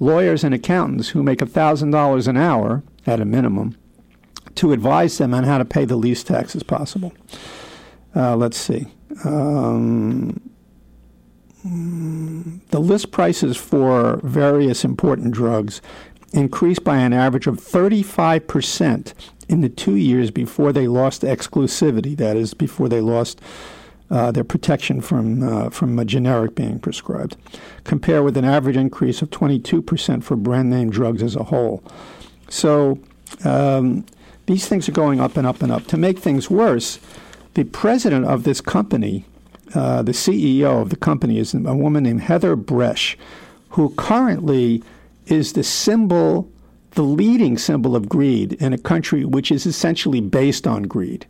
lawyers 0.00 0.44
and 0.44 0.54
accountants 0.54 1.10
who 1.10 1.22
make 1.22 1.38
$1,000 1.38 2.28
an 2.28 2.36
hour 2.36 2.82
at 3.06 3.20
a 3.20 3.24
minimum 3.24 3.76
to 4.56 4.72
advise 4.72 5.18
them 5.18 5.34
on 5.34 5.44
how 5.44 5.58
to 5.58 5.64
pay 5.64 5.84
the 5.84 5.96
least 5.96 6.26
taxes 6.26 6.62
possible. 6.62 7.12
Uh, 8.14 8.36
let's 8.36 8.56
see. 8.56 8.86
Um, 9.24 10.40
the 11.64 12.80
list 12.80 13.10
prices 13.10 13.56
for 13.56 14.20
various 14.22 14.84
important 14.84 15.32
drugs 15.32 15.80
increased 16.32 16.84
by 16.84 16.98
an 16.98 17.12
average 17.12 17.46
of 17.46 17.56
35% 17.56 19.14
in 19.48 19.60
the 19.60 19.68
two 19.68 19.96
years 19.96 20.30
before 20.30 20.72
they 20.72 20.88
lost 20.88 21.22
exclusivity, 21.22 22.16
that 22.16 22.36
is, 22.36 22.54
before 22.54 22.88
they 22.88 23.00
lost 23.00 23.40
uh, 24.10 24.30
their 24.30 24.44
protection 24.44 25.00
from, 25.00 25.42
uh, 25.42 25.70
from 25.70 25.98
a 25.98 26.04
generic 26.04 26.54
being 26.54 26.78
prescribed, 26.78 27.36
compare 27.84 28.22
with 28.22 28.36
an 28.36 28.44
average 28.44 28.76
increase 28.76 29.22
of 29.22 29.30
22% 29.30 30.22
for 30.22 30.36
brand 30.36 30.70
name 30.70 30.90
drugs 30.90 31.22
as 31.22 31.36
a 31.36 31.44
whole. 31.44 31.82
So 32.48 32.98
um, 33.44 34.04
these 34.46 34.68
things 34.68 34.88
are 34.88 34.92
going 34.92 35.20
up 35.20 35.36
and 35.36 35.46
up 35.46 35.62
and 35.62 35.72
up. 35.72 35.86
To 35.86 35.96
make 35.96 36.18
things 36.18 36.50
worse, 36.50 36.98
the 37.54 37.64
president 37.64 38.26
of 38.26 38.44
this 38.44 38.60
company, 38.60 39.24
uh, 39.74 40.02
the 40.02 40.12
CEO 40.12 40.82
of 40.82 40.90
the 40.90 40.96
company, 40.96 41.38
is 41.38 41.54
a 41.54 41.74
woman 41.74 42.04
named 42.04 42.22
Heather 42.22 42.56
Bresch, 42.56 43.16
who 43.70 43.90
currently 43.96 44.82
is 45.26 45.54
the 45.54 45.64
symbol, 45.64 46.50
the 46.92 47.02
leading 47.02 47.56
symbol 47.58 47.96
of 47.96 48.08
greed 48.08 48.52
in 48.54 48.72
a 48.72 48.78
country 48.78 49.24
which 49.24 49.50
is 49.50 49.66
essentially 49.66 50.20
based 50.20 50.66
on 50.66 50.82
greed. 50.84 51.26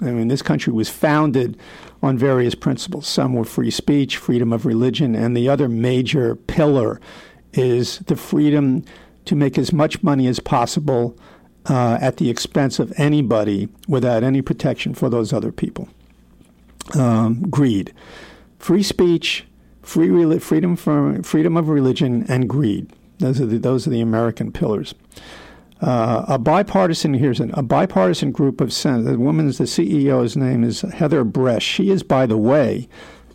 I 0.00 0.10
mean, 0.12 0.28
this 0.28 0.42
country 0.42 0.72
was 0.72 0.88
founded 0.88 1.58
on 2.02 2.16
various 2.16 2.54
principles. 2.54 3.06
Some 3.06 3.34
were 3.34 3.44
free 3.44 3.70
speech, 3.70 4.16
freedom 4.16 4.52
of 4.52 4.64
religion, 4.64 5.14
and 5.14 5.36
the 5.36 5.48
other 5.48 5.68
major 5.68 6.36
pillar 6.36 7.00
is 7.52 7.98
the 8.00 8.16
freedom 8.16 8.84
to 9.26 9.36
make 9.36 9.58
as 9.58 9.72
much 9.72 10.02
money 10.02 10.26
as 10.26 10.40
possible 10.40 11.16
uh, 11.66 11.98
at 12.00 12.16
the 12.16 12.30
expense 12.30 12.78
of 12.78 12.92
anybody 12.96 13.68
without 13.86 14.22
any 14.22 14.40
protection 14.40 14.94
for 14.94 15.08
those 15.08 15.32
other 15.32 15.52
people. 15.52 15.88
Um, 16.94 17.42
greed. 17.42 17.92
Free 18.58 18.82
speech, 18.82 19.44
free 19.82 20.38
freedom, 20.38 20.76
for, 20.76 21.22
freedom 21.22 21.56
of 21.56 21.68
religion, 21.68 22.24
and 22.28 22.48
greed. 22.48 22.90
Those 23.18 23.40
are 23.40 23.46
the, 23.46 23.58
those 23.58 23.86
are 23.86 23.90
the 23.90 24.00
American 24.00 24.50
pillars. 24.50 24.94
Uh, 25.80 26.24
a 26.28 26.38
bipartisan 26.38 27.14
here's 27.14 27.40
an, 27.40 27.50
a 27.54 27.62
bipartisan 27.62 28.32
group 28.32 28.60
of 28.60 28.72
senators. 28.72 29.12
The 29.12 29.18
woman's 29.18 29.58
the 29.58 29.64
CEO's 29.64 30.36
name 30.36 30.62
is 30.62 30.82
Heather 30.82 31.24
Bresch. 31.24 31.62
She 31.62 31.90
is, 31.90 32.02
by 32.02 32.26
the 32.26 32.36
way, 32.36 32.88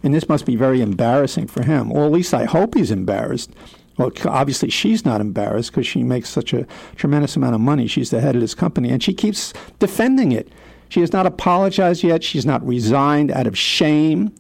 and 0.04 0.14
this 0.14 0.30
must 0.30 0.46
be 0.46 0.56
very 0.56 0.82
embarrassing 0.82 1.48
for 1.48 1.64
him, 1.64 1.92
or 1.92 2.06
at 2.06 2.12
least 2.12 2.34
I 2.34 2.46
hope 2.46 2.76
he's 2.76 2.92
embarrassed. 2.92 3.52
Well, 3.98 4.12
obviously 4.26 4.70
she's 4.70 5.06
not 5.06 5.22
embarrassed 5.22 5.72
because 5.72 5.88
she 5.88 6.04
makes 6.04 6.30
such 6.30 6.54
a 6.54 6.68
tremendous 6.96 7.36
amount 7.36 7.56
of 7.56 7.62
money. 7.62 7.88
She's 7.88 8.12
the 8.12 8.22
head 8.22 8.36
of 8.36 8.42
this 8.42 8.54
company, 8.54 8.90
and 8.90 9.02
she 9.02 9.14
keeps 9.14 9.54
defending 9.80 10.32
it. 10.32 10.50
She 10.90 11.00
has 11.00 11.14
not 11.14 11.26
apologized 11.26 12.04
yet. 12.04 12.24
She's 12.24 12.46
not 12.46 12.66
resigned 12.66 13.32
out 13.32 13.48
of 13.48 13.58
shame. 13.58 14.36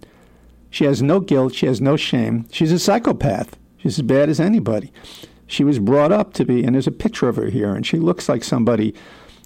She 0.69 0.85
has 0.85 1.01
no 1.01 1.19
guilt. 1.21 1.55
She 1.55 1.65
has 1.65 1.81
no 1.81 1.95
shame. 1.95 2.45
She's 2.51 2.71
a 2.71 2.77
psychopath. 2.77 3.57
She's 3.77 3.97
as 3.97 4.03
bad 4.03 4.29
as 4.29 4.39
anybody 4.39 4.91
she 5.47 5.63
was 5.63 5.79
brought 5.79 6.11
up 6.11 6.33
to 6.33 6.45
be, 6.45 6.63
and 6.63 6.75
there's 6.75 6.87
a 6.87 6.91
picture 6.91 7.29
of 7.29 7.35
her 7.35 7.49
here, 7.49 7.73
and 7.73 7.85
she 7.85 7.97
looks 7.97 8.27
like 8.27 8.43
somebody 8.43 8.93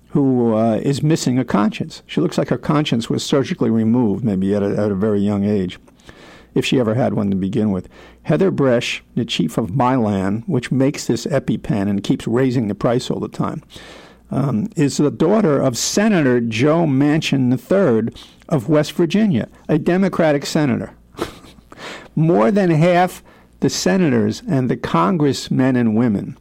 who 0.10 0.56
uh, 0.56 0.76
is 0.78 1.04
missing 1.04 1.38
a 1.38 1.46
conscience. 1.46 2.02
She 2.08 2.22
looks 2.22 2.38
like 2.38 2.50
her 2.50 2.58
conscience 2.58 3.10
was 3.10 3.24
surgically 3.24 3.70
removed, 3.70 4.24
maybe 4.24 4.56
at 4.56 4.64
a, 4.64 4.70
at 4.78 4.92
a 4.92 4.96
very 4.96 5.20
young 5.20 5.44
age, 5.44 5.80
if 6.56 6.66
she 6.66 6.80
ever 6.80 6.96
had 6.96 7.14
one 7.14 7.30
to 7.30 7.36
begin 7.36 7.72
with. 7.72 7.88
Heather 8.24 8.52
Bresch, 8.52 9.02
the 9.16 9.26
chief 9.26 9.58
of 9.58 9.70
Mylan, 9.70 10.44
which 10.48 10.72
makes 10.72 11.06
this 11.06 11.26
EpiPen 11.28 11.90
and 11.90 12.04
keeps 12.04 12.28
raising 12.28 12.68
the 12.68 12.76
price 12.76 13.12
all 13.12 13.20
the 13.20 13.28
time, 13.28 13.64
um, 14.32 14.70
is 14.76 14.98
the 14.98 15.12
daughter 15.12 15.62
of 15.62 15.78
Senator 15.78 16.40
Joe 16.40 16.86
Manchin 16.86 17.52
III 17.52 18.14
of 18.48 18.70
West 18.70 18.94
Virginia, 18.94 19.48
a 19.68 19.78
Democratic 19.78 20.46
senator. 20.46 20.94
More 22.16 22.52
than 22.52 22.72
half 22.72 23.24
the 23.60 23.70
senators 23.70 24.42
and 24.48 24.70
the 24.70 24.78
congressmen 24.78 25.76
and 25.76 25.96
women 25.96 26.38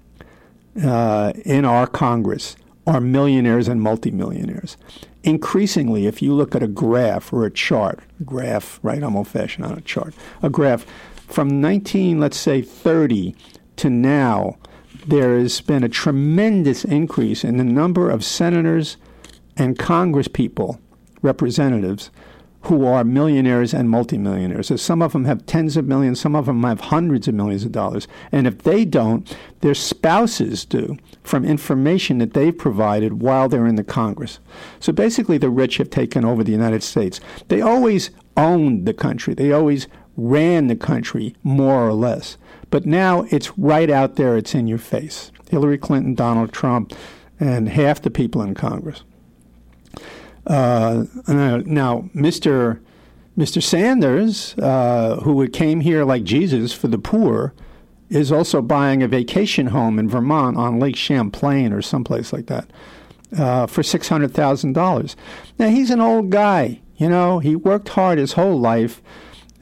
uh, 0.82 1.32
in 1.44 1.64
our 1.64 1.86
Congress 1.86 2.56
are 2.86 3.00
millionaires 3.00 3.68
and 3.68 3.82
multimillionaires. 3.82 4.76
Increasingly, 5.24 6.06
if 6.06 6.22
you 6.22 6.32
look 6.32 6.54
at 6.54 6.62
a 6.62 6.68
graph 6.68 7.32
or 7.32 7.44
a 7.44 7.50
chart, 7.50 8.00
graph, 8.24 8.78
right? 8.82 9.02
I'm 9.02 9.16
old 9.16 9.28
fashioned 9.28 9.66
on 9.66 9.76
a 9.76 9.80
chart. 9.80 10.14
A 10.42 10.48
graph 10.48 10.86
from 11.26 11.60
19, 11.60 12.18
let's 12.20 12.38
say 12.38 12.62
30 12.62 13.34
to 13.76 13.90
now, 13.90 14.56
there 15.06 15.38
has 15.38 15.60
been 15.60 15.84
a 15.84 15.88
tremendous 15.88 16.84
increase 16.84 17.44
in 17.44 17.56
the 17.56 17.64
number 17.64 18.10
of 18.10 18.24
senators 18.24 18.96
and 19.56 19.78
congresspeople, 19.78 20.78
representatives, 21.20 22.10
who 22.68 22.84
are 22.84 23.02
millionaires 23.02 23.72
and 23.72 23.88
multimillionaires. 23.88 24.68
So 24.68 24.76
some 24.76 25.00
of 25.00 25.12
them 25.12 25.24
have 25.24 25.46
tens 25.46 25.76
of 25.76 25.86
millions, 25.86 26.20
some 26.20 26.36
of 26.36 26.46
them 26.46 26.62
have 26.64 26.80
hundreds 26.80 27.26
of 27.26 27.34
millions 27.34 27.64
of 27.64 27.72
dollars. 27.72 28.06
And 28.30 28.46
if 28.46 28.58
they 28.58 28.84
don't, 28.84 29.36
their 29.60 29.74
spouses 29.74 30.64
do 30.66 30.98
from 31.22 31.44
information 31.44 32.18
that 32.18 32.34
they've 32.34 32.56
provided 32.56 33.22
while 33.22 33.48
they're 33.48 33.66
in 33.66 33.76
the 33.76 33.84
Congress. 33.84 34.38
So 34.80 34.92
basically, 34.92 35.38
the 35.38 35.50
rich 35.50 35.78
have 35.78 35.88
taken 35.88 36.24
over 36.24 36.44
the 36.44 36.52
United 36.52 36.82
States. 36.82 37.20
They 37.48 37.62
always 37.62 38.10
owned 38.36 38.86
the 38.86 38.94
country, 38.94 39.34
they 39.34 39.52
always 39.52 39.86
ran 40.16 40.66
the 40.66 40.76
country, 40.76 41.34
more 41.42 41.88
or 41.88 41.92
less. 41.92 42.36
But 42.70 42.84
now 42.84 43.22
it's 43.30 43.56
right 43.56 43.88
out 43.88 44.16
there, 44.16 44.36
it's 44.36 44.54
in 44.54 44.66
your 44.66 44.78
face. 44.78 45.32
Hillary 45.48 45.78
Clinton, 45.78 46.14
Donald 46.14 46.52
Trump, 46.52 46.92
and 47.40 47.68
half 47.68 48.02
the 48.02 48.10
people 48.10 48.42
in 48.42 48.54
Congress. 48.54 49.04
Uh, 50.48 51.04
now, 51.26 52.08
Mr. 52.14 52.80
Mr. 53.36 53.62
Sanders, 53.62 54.54
uh, 54.58 55.20
who 55.22 55.46
came 55.48 55.80
here 55.80 56.04
like 56.04 56.24
Jesus 56.24 56.72
for 56.72 56.88
the 56.88 56.98
poor, 56.98 57.54
is 58.10 58.32
also 58.32 58.60
buying 58.60 59.02
a 59.02 59.08
vacation 59.08 59.68
home 59.68 59.98
in 59.98 60.08
Vermont 60.08 60.56
on 60.56 60.80
Lake 60.80 60.96
Champlain 60.96 61.72
or 61.72 61.80
someplace 61.80 62.32
like 62.32 62.46
that 62.46 62.68
uh, 63.36 63.66
for 63.66 63.82
six 63.82 64.08
hundred 64.08 64.32
thousand 64.32 64.72
dollars. 64.72 65.14
Now 65.58 65.68
he's 65.68 65.90
an 65.90 66.00
old 66.00 66.30
guy, 66.30 66.80
you 66.96 67.08
know. 67.08 67.38
He 67.38 67.54
worked 67.54 67.90
hard 67.90 68.18
his 68.18 68.32
whole 68.32 68.58
life. 68.58 69.02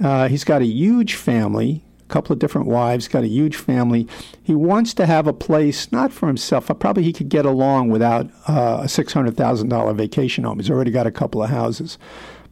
Uh, 0.02 0.28
he's 0.28 0.44
got 0.44 0.62
a 0.62 0.66
huge 0.66 1.14
family 1.14 1.84
a 2.08 2.12
couple 2.12 2.32
of 2.32 2.38
different 2.38 2.66
wives, 2.66 3.08
got 3.08 3.24
a 3.24 3.28
huge 3.28 3.56
family. 3.56 4.06
He 4.42 4.54
wants 4.54 4.94
to 4.94 5.06
have 5.06 5.26
a 5.26 5.32
place, 5.32 5.90
not 5.90 6.12
for 6.12 6.26
himself. 6.26 6.70
Probably 6.78 7.02
he 7.02 7.12
could 7.12 7.28
get 7.28 7.44
along 7.44 7.90
without 7.90 8.30
uh, 8.48 8.80
a 8.82 8.88
six 8.88 9.12
hundred 9.12 9.36
thousand 9.36 9.68
dollar 9.68 9.92
vacation 9.92 10.44
home. 10.44 10.58
He's 10.58 10.70
already 10.70 10.90
got 10.90 11.06
a 11.06 11.10
couple 11.10 11.42
of 11.42 11.50
houses, 11.50 11.98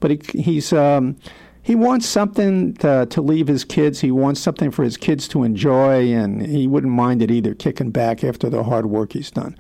but 0.01 0.11
he, 0.11 0.21
he's. 0.41 0.73
Um, 0.73 1.17
he 1.63 1.75
wants 1.75 2.07
something 2.07 2.75
to, 2.75 3.07
to 3.07 3.23
leave 3.23 3.49
his 3.49 3.65
kids. 3.65 4.01
He 4.01 4.11
wants 4.11 4.39
something 4.39 4.71
for 4.71 4.85
his 4.85 4.99
kids 4.99 5.27
to 5.29 5.45
enjoy, 5.45 6.13
and 6.13 6.45
he 6.45 6.67
wouldn't 6.67 6.93
mind 6.93 7.23
it 7.23 7.31
either, 7.31 7.55
kicking 7.55 7.91
back 7.91 8.23
after 8.23 8.51
the 8.51 8.65
hard 8.65 8.85
work 8.85 9.15
he's 9.15 9.31
done. 9.31 9.57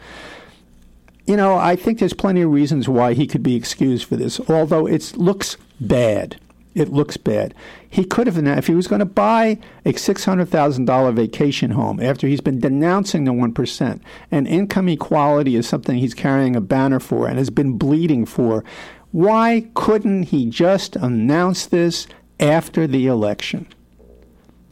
You 1.26 1.38
know, 1.38 1.56
I 1.56 1.76
think 1.76 2.00
there's 2.00 2.12
plenty 2.12 2.42
of 2.42 2.50
reasons 2.50 2.90
why 2.90 3.14
he 3.14 3.26
could 3.26 3.42
be 3.42 3.56
excused 3.56 4.04
for 4.04 4.16
this, 4.16 4.38
although 4.50 4.86
it 4.86 5.16
looks 5.16 5.56
bad 5.80 6.38
it 6.74 6.92
looks 6.92 7.16
bad. 7.16 7.54
He 7.88 8.04
could 8.04 8.26
have, 8.26 8.38
if 8.38 8.66
he 8.66 8.74
was 8.74 8.86
going 8.86 9.00
to 9.00 9.04
buy 9.04 9.58
a 9.84 9.92
$600,000 9.92 11.14
vacation 11.14 11.70
home 11.72 12.00
after 12.00 12.26
he's 12.26 12.40
been 12.40 12.60
denouncing 12.60 13.24
the 13.24 13.32
1%, 13.32 14.00
and 14.30 14.48
income 14.48 14.88
equality 14.88 15.56
is 15.56 15.68
something 15.68 15.98
he's 15.98 16.14
carrying 16.14 16.56
a 16.56 16.60
banner 16.60 17.00
for 17.00 17.28
and 17.28 17.38
has 17.38 17.50
been 17.50 17.78
bleeding 17.78 18.26
for, 18.26 18.64
why 19.12 19.68
couldn't 19.74 20.24
he 20.24 20.46
just 20.46 20.96
announce 20.96 21.66
this 21.66 22.08
after 22.40 22.86
the 22.86 23.06
election? 23.06 23.66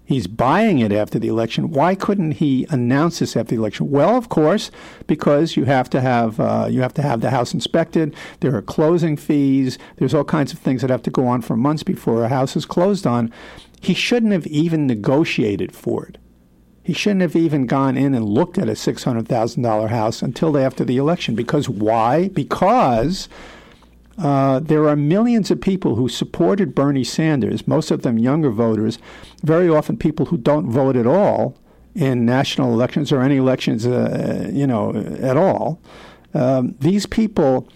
He's 0.04 0.26
buying 0.26 0.80
it 0.80 0.92
after 0.92 1.18
the 1.18 1.28
election. 1.28 1.70
Why 1.70 1.94
couldn't 1.94 2.32
he 2.32 2.66
announce 2.70 3.20
this 3.20 3.36
after 3.36 3.54
the 3.54 3.60
election? 3.60 3.90
Well, 3.90 4.16
of 4.16 4.28
course, 4.28 4.70
because 5.06 5.56
you 5.56 5.64
have 5.64 5.88
to 5.90 6.00
have 6.00 6.40
uh, 6.40 6.66
you 6.68 6.82
have 6.82 6.94
to 6.94 7.02
have 7.02 7.20
the 7.20 7.30
house 7.30 7.54
inspected. 7.54 8.14
There 8.40 8.54
are 8.54 8.62
closing 8.62 9.16
fees. 9.16 9.78
There's 9.96 10.12
all 10.12 10.24
kinds 10.24 10.52
of 10.52 10.58
things 10.58 10.80
that 10.80 10.90
have 10.90 11.02
to 11.04 11.10
go 11.10 11.26
on 11.28 11.40
for 11.40 11.56
months 11.56 11.82
before 11.82 12.24
a 12.24 12.28
house 12.28 12.56
is 12.56 12.66
closed 12.66 13.06
on. 13.06 13.32
He 13.80 13.94
shouldn't 13.94 14.32
have 14.32 14.46
even 14.46 14.86
negotiated 14.86 15.74
for 15.74 16.04
it. 16.06 16.18
He 16.84 16.92
shouldn't 16.92 17.22
have 17.22 17.36
even 17.36 17.66
gone 17.66 17.96
in 17.96 18.12
and 18.12 18.28
looked 18.28 18.58
at 18.58 18.68
a 18.68 18.74
six 18.74 19.04
hundred 19.04 19.28
thousand 19.28 19.62
dollar 19.62 19.88
house 19.88 20.20
until 20.20 20.58
after 20.58 20.84
the 20.84 20.96
election. 20.96 21.36
Because 21.36 21.68
why? 21.68 22.28
Because 22.28 23.28
uh, 24.18 24.60
there 24.60 24.88
are 24.88 24.96
millions 24.96 25.50
of 25.50 25.60
people 25.60 25.96
who 25.96 26.08
supported 26.08 26.74
Bernie 26.74 27.04
Sanders, 27.04 27.66
most 27.66 27.90
of 27.90 28.02
them 28.02 28.18
younger 28.18 28.50
voters, 28.50 28.98
very 29.42 29.68
often 29.68 29.96
people 29.96 30.26
who 30.26 30.36
don't 30.36 30.70
vote 30.70 30.96
at 30.96 31.06
all 31.06 31.56
in 31.94 32.24
national 32.24 32.72
elections 32.72 33.12
or 33.12 33.20
any 33.20 33.36
elections, 33.36 33.86
uh, 33.86 34.48
you 34.52 34.66
know, 34.66 34.94
at 35.20 35.36
all. 35.36 35.80
Um, 36.34 36.74
these 36.80 37.06
people 37.06 37.68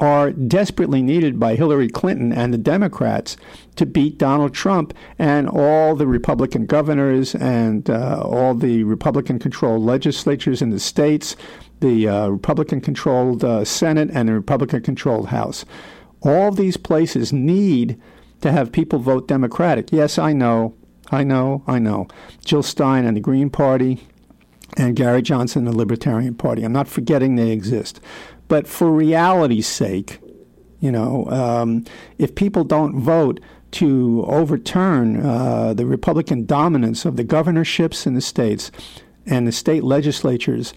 are 0.00 0.32
desperately 0.32 1.02
needed 1.02 1.38
by 1.38 1.54
Hillary 1.54 1.88
Clinton 1.88 2.32
and 2.32 2.52
the 2.52 2.58
Democrats 2.58 3.36
to 3.76 3.86
beat 3.86 4.18
Donald 4.18 4.52
Trump 4.52 4.92
and 5.18 5.48
all 5.48 5.94
the 5.94 6.06
Republican 6.06 6.66
governors 6.66 7.34
and 7.36 7.88
uh, 7.88 8.20
all 8.20 8.54
the 8.54 8.82
Republican 8.84 9.38
controlled 9.38 9.82
legislatures 9.82 10.60
in 10.60 10.70
the 10.70 10.80
states 10.80 11.36
the 11.84 12.08
uh, 12.08 12.28
Republican 12.28 12.80
controlled 12.80 13.44
uh, 13.44 13.62
Senate 13.62 14.08
and 14.14 14.28
the 14.28 14.32
Republican 14.32 14.80
controlled 14.80 15.28
House. 15.28 15.66
All 16.22 16.50
these 16.50 16.78
places 16.78 17.30
need 17.30 18.00
to 18.40 18.50
have 18.50 18.72
people 18.72 18.98
vote 18.98 19.28
Democratic. 19.28 19.92
Yes, 19.92 20.18
I 20.18 20.32
know, 20.32 20.74
I 21.10 21.24
know, 21.24 21.62
I 21.66 21.78
know. 21.78 22.08
Jill 22.42 22.62
Stein 22.62 23.04
and 23.04 23.14
the 23.14 23.20
Green 23.20 23.50
Party 23.50 24.00
and 24.78 24.96
Gary 24.96 25.20
Johnson 25.20 25.66
and 25.66 25.74
the 25.74 25.78
Libertarian 25.78 26.34
Party. 26.34 26.64
I'm 26.64 26.72
not 26.72 26.88
forgetting 26.88 27.36
they 27.36 27.50
exist. 27.50 28.00
But 28.48 28.66
for 28.66 28.90
reality's 28.90 29.66
sake, 29.66 30.20
you 30.80 30.90
know, 30.90 31.26
um, 31.26 31.84
if 32.16 32.34
people 32.34 32.64
don't 32.64 32.98
vote 32.98 33.40
to 33.72 34.24
overturn 34.26 35.20
uh, 35.20 35.74
the 35.74 35.84
Republican 35.84 36.46
dominance 36.46 37.04
of 37.04 37.16
the 37.16 37.24
governorships 37.24 38.06
in 38.06 38.14
the 38.14 38.20
states 38.22 38.70
and 39.26 39.46
the 39.46 39.52
state 39.52 39.84
legislatures 39.84 40.72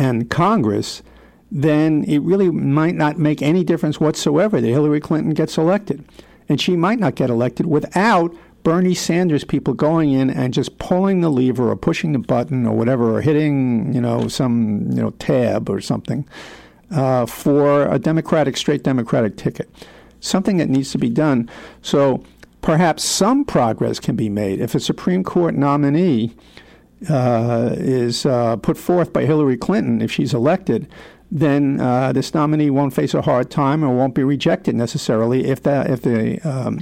and 0.00 0.30
Congress, 0.30 1.02
then 1.52 2.04
it 2.04 2.20
really 2.20 2.50
might 2.50 2.94
not 2.94 3.18
make 3.18 3.42
any 3.42 3.62
difference 3.62 4.00
whatsoever 4.00 4.58
that 4.58 4.66
Hillary 4.66 4.98
Clinton 4.98 5.34
gets 5.34 5.58
elected. 5.58 6.02
And 6.48 6.58
she 6.58 6.74
might 6.74 6.98
not 6.98 7.16
get 7.16 7.28
elected 7.28 7.66
without 7.66 8.34
Bernie 8.62 8.94
Sanders 8.94 9.44
people 9.44 9.74
going 9.74 10.12
in 10.12 10.30
and 10.30 10.54
just 10.54 10.78
pulling 10.78 11.20
the 11.20 11.28
lever 11.28 11.70
or 11.70 11.76
pushing 11.76 12.12
the 12.12 12.18
button 12.18 12.66
or 12.66 12.74
whatever 12.74 13.14
or 13.14 13.20
hitting, 13.20 13.92
you 13.92 14.00
know, 14.00 14.26
some, 14.26 14.90
you 14.90 15.02
know, 15.02 15.10
tab 15.10 15.68
or 15.68 15.82
something 15.82 16.26
uh, 16.90 17.26
for 17.26 17.86
a 17.86 17.98
Democratic, 17.98 18.56
straight 18.56 18.82
Democratic 18.82 19.36
ticket. 19.36 19.68
Something 20.20 20.56
that 20.56 20.70
needs 20.70 20.92
to 20.92 20.98
be 20.98 21.10
done. 21.10 21.50
So 21.82 22.24
perhaps 22.62 23.04
some 23.04 23.44
progress 23.44 24.00
can 24.00 24.16
be 24.16 24.30
made 24.30 24.60
if 24.60 24.74
a 24.74 24.80
Supreme 24.80 25.24
Court 25.24 25.54
nominee 25.54 26.34
uh, 27.08 27.74
is 27.76 28.26
uh, 28.26 28.56
put 28.56 28.76
forth 28.76 29.12
by 29.12 29.24
Hillary 29.24 29.56
Clinton, 29.56 30.02
if 30.02 30.12
she's 30.12 30.34
elected, 30.34 30.88
then 31.30 31.80
uh, 31.80 32.12
this 32.12 32.34
nominee 32.34 32.70
won't 32.70 32.92
face 32.92 33.14
a 33.14 33.22
hard 33.22 33.50
time 33.50 33.84
or 33.84 33.94
won't 33.94 34.14
be 34.14 34.24
rejected 34.24 34.74
necessarily 34.74 35.46
if 35.46 35.62
the 35.62 35.90
if 35.90 36.02
the 36.02 36.40
um, 36.48 36.80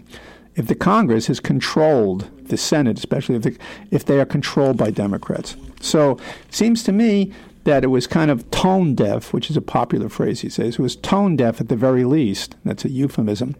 if 0.57 0.66
the 0.66 0.74
Congress 0.74 1.26
has 1.26 1.38
controlled 1.38 2.28
the 2.48 2.57
Senate, 2.57 2.98
especially 2.98 3.37
if 3.37 3.42
the, 3.42 3.57
if 3.90 4.04
they 4.04 4.18
are 4.18 4.24
controlled 4.24 4.76
by 4.76 4.90
Democrats. 4.90 5.57
So 5.81 6.18
seems 6.50 6.83
to 6.85 6.92
me 6.92 7.33
that 7.64 7.85
it 7.85 7.88
was 7.88 8.07
kind 8.07 8.31
of 8.31 8.50
tone 8.50 8.94
deaf, 8.94 9.33
which 9.33 9.50
is 9.50 9.57
a 9.57 9.61
popular 9.61 10.09
phrase 10.09 10.40
he 10.40 10.48
says. 10.48 10.74
It 10.74 10.81
was 10.81 10.96
tone 10.96 11.37
deaf 11.37 11.61
at 11.61 11.68
the 11.68 11.76
very 11.76 12.04
least. 12.04 12.57
That's 12.64 12.85
a 12.85 12.90
euphemism 12.90 13.54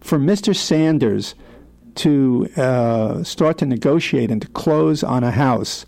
for 0.00 0.18
Mr. 0.18 0.54
Sanders 0.54 1.34
to 1.98 2.48
uh, 2.56 3.22
start 3.22 3.58
to 3.58 3.66
negotiate 3.66 4.30
and 4.30 4.40
to 4.42 4.48
close 4.48 5.02
on 5.02 5.24
a 5.24 5.30
house 5.30 5.84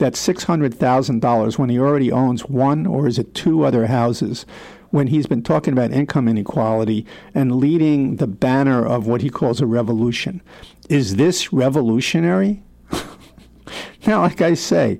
that's 0.00 0.26
$600,000 0.26 1.58
when 1.58 1.68
he 1.68 1.78
already 1.78 2.10
owns 2.10 2.46
one 2.46 2.86
or 2.86 3.06
is 3.06 3.18
it 3.18 3.34
two 3.34 3.64
other 3.64 3.86
houses, 3.86 4.46
when 4.90 5.08
he's 5.08 5.26
been 5.26 5.42
talking 5.42 5.72
about 5.72 5.92
income 5.92 6.26
inequality 6.26 7.06
and 7.34 7.56
leading 7.56 8.16
the 8.16 8.26
banner 8.26 8.84
of 8.84 9.06
what 9.06 9.20
he 9.20 9.30
calls 9.30 9.60
a 9.60 9.66
revolution. 9.66 10.42
Is 10.88 11.16
this 11.16 11.52
revolutionary? 11.52 12.62
now, 14.06 14.22
like 14.22 14.40
I 14.40 14.54
say, 14.54 14.98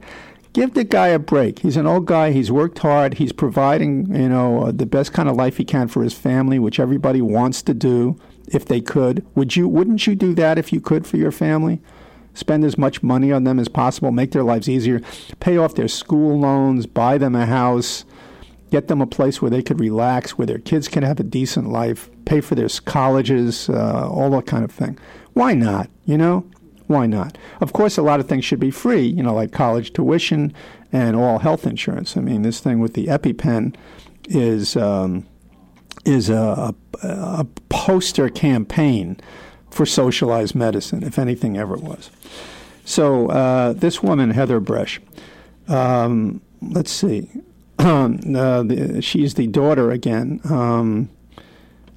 give 0.52 0.74
the 0.74 0.84
guy 0.84 1.08
a 1.08 1.18
break. 1.18 1.60
He's 1.60 1.78
an 1.78 1.86
old 1.86 2.06
guy. 2.06 2.30
He's 2.30 2.52
worked 2.52 2.78
hard. 2.78 3.14
He's 3.14 3.32
providing, 3.32 4.14
you 4.14 4.28
know, 4.28 4.70
the 4.70 4.86
best 4.86 5.12
kind 5.12 5.28
of 5.28 5.34
life 5.34 5.56
he 5.56 5.64
can 5.64 5.88
for 5.88 6.04
his 6.04 6.14
family, 6.14 6.58
which 6.58 6.78
everybody 6.78 7.22
wants 7.22 7.62
to 7.62 7.74
do 7.74 8.20
if 8.50 8.66
they 8.66 8.80
could. 8.80 9.24
Would 9.34 9.56
you? 9.56 9.68
Wouldn't 9.68 10.06
you 10.06 10.14
do 10.14 10.34
that 10.34 10.58
if 10.58 10.72
you 10.72 10.80
could 10.80 11.06
for 11.06 11.16
your 11.16 11.32
family? 11.32 11.80
Spend 12.34 12.64
as 12.64 12.78
much 12.78 13.02
money 13.02 13.32
on 13.32 13.44
them 13.44 13.58
as 13.58 13.68
possible, 13.68 14.12
make 14.12 14.30
their 14.32 14.44
lives 14.44 14.68
easier, 14.68 15.00
pay 15.40 15.56
off 15.56 15.74
their 15.74 15.88
school 15.88 16.38
loans, 16.38 16.86
buy 16.86 17.18
them 17.18 17.34
a 17.34 17.44
house, 17.44 18.04
get 18.70 18.88
them 18.88 19.00
a 19.00 19.06
place 19.06 19.42
where 19.42 19.50
they 19.50 19.62
could 19.62 19.80
relax, 19.80 20.38
where 20.38 20.46
their 20.46 20.58
kids 20.58 20.86
can 20.86 21.02
have 21.02 21.18
a 21.18 21.24
decent 21.24 21.68
life, 21.68 22.08
pay 22.24 22.40
for 22.40 22.54
their 22.54 22.68
colleges, 22.84 23.68
uh, 23.68 24.08
all 24.08 24.30
that 24.30 24.46
kind 24.46 24.64
of 24.64 24.70
thing. 24.70 24.96
Why 25.32 25.54
not? 25.54 25.90
You 26.06 26.18
know, 26.18 26.46
why 26.86 27.06
not? 27.06 27.36
Of 27.60 27.72
course, 27.72 27.98
a 27.98 28.02
lot 28.02 28.20
of 28.20 28.28
things 28.28 28.44
should 28.44 28.60
be 28.60 28.70
free. 28.70 29.06
You 29.06 29.22
know, 29.24 29.34
like 29.34 29.52
college 29.52 29.92
tuition 29.92 30.54
and 30.92 31.16
all 31.16 31.40
health 31.40 31.66
insurance. 31.66 32.16
I 32.16 32.20
mean, 32.20 32.42
this 32.42 32.60
thing 32.60 32.78
with 32.78 32.94
the 32.94 33.06
EpiPen 33.06 33.74
is. 34.28 34.76
Um, 34.76 35.26
is 36.04 36.30
a, 36.30 36.74
a, 37.02 37.46
poster 37.68 38.28
campaign 38.28 39.18
for 39.70 39.86
socialized 39.86 40.54
medicine, 40.54 41.02
if 41.02 41.18
anything 41.18 41.56
ever 41.56 41.76
was. 41.76 42.10
So 42.84 43.28
uh, 43.28 43.72
this 43.74 44.02
woman, 44.02 44.30
Heather 44.30 44.60
Bresch, 44.60 44.98
um, 45.68 46.40
let's 46.62 46.90
see, 46.90 47.28
uh, 47.78 48.08
the, 48.08 49.00
she's 49.02 49.34
the 49.34 49.46
daughter 49.46 49.90
again. 49.90 50.40
Um, 50.44 51.10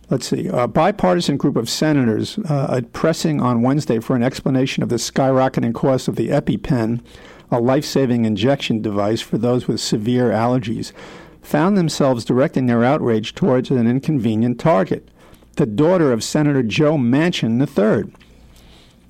Let's 0.10 0.28
see. 0.28 0.48
A 0.48 0.68
bipartisan 0.68 1.38
group 1.38 1.56
of 1.56 1.68
senators 1.68 2.38
uh, 2.38 2.82
pressing 2.92 3.42
on 3.42 3.64
Wednesday 3.64 4.00
for 4.00 4.16
an 4.16 4.22
explanation 4.22 4.84
of 4.84 4.90
the 4.90 4.98
skyrocketing 4.98 5.74
cost 5.74 6.08
of 6.08 6.18
the 6.18 6.28
EpiPen, 6.28 7.02
a 7.50 7.60
life 7.60 7.84
saving 7.84 8.26
injection 8.26 8.80
device 8.80 9.22
for 9.22 9.40
those 9.40 9.68
with 9.68 9.80
severe 9.80 10.30
allergies, 10.30 10.92
found 11.44 11.78
themselves 11.78 12.26
directing 12.26 12.66
their 12.66 12.84
outrage 12.84 13.36
towards 13.36 13.70
an 13.70 13.88
inconvenient 13.88 14.60
target 14.60 15.10
the 15.56 15.66
daughter 15.66 16.12
of 16.12 16.24
Senator 16.24 16.64
Joe 16.64 16.98
Manchin 16.98 17.60
III. 17.60 18.12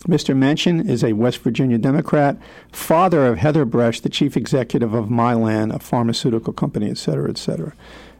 Mr. 0.07 0.35
Manchin 0.35 0.87
is 0.89 1.01
a 1.03 1.13
West 1.13 1.37
Virginia 1.37 1.77
Democrat, 1.77 2.37
father 2.73 3.25
of 3.27 3.37
Heather 3.37 3.65
Bresch, 3.65 4.01
the 4.01 4.09
chief 4.09 4.35
executive 4.35 4.93
of 4.93 5.05
Mylan, 5.05 5.73
a 5.73 5.79
pharmaceutical 5.79 6.51
company, 6.51 6.89
et 6.89 6.97
cetera, 6.97 7.29
et 7.29 7.37
cetera. 7.37 7.73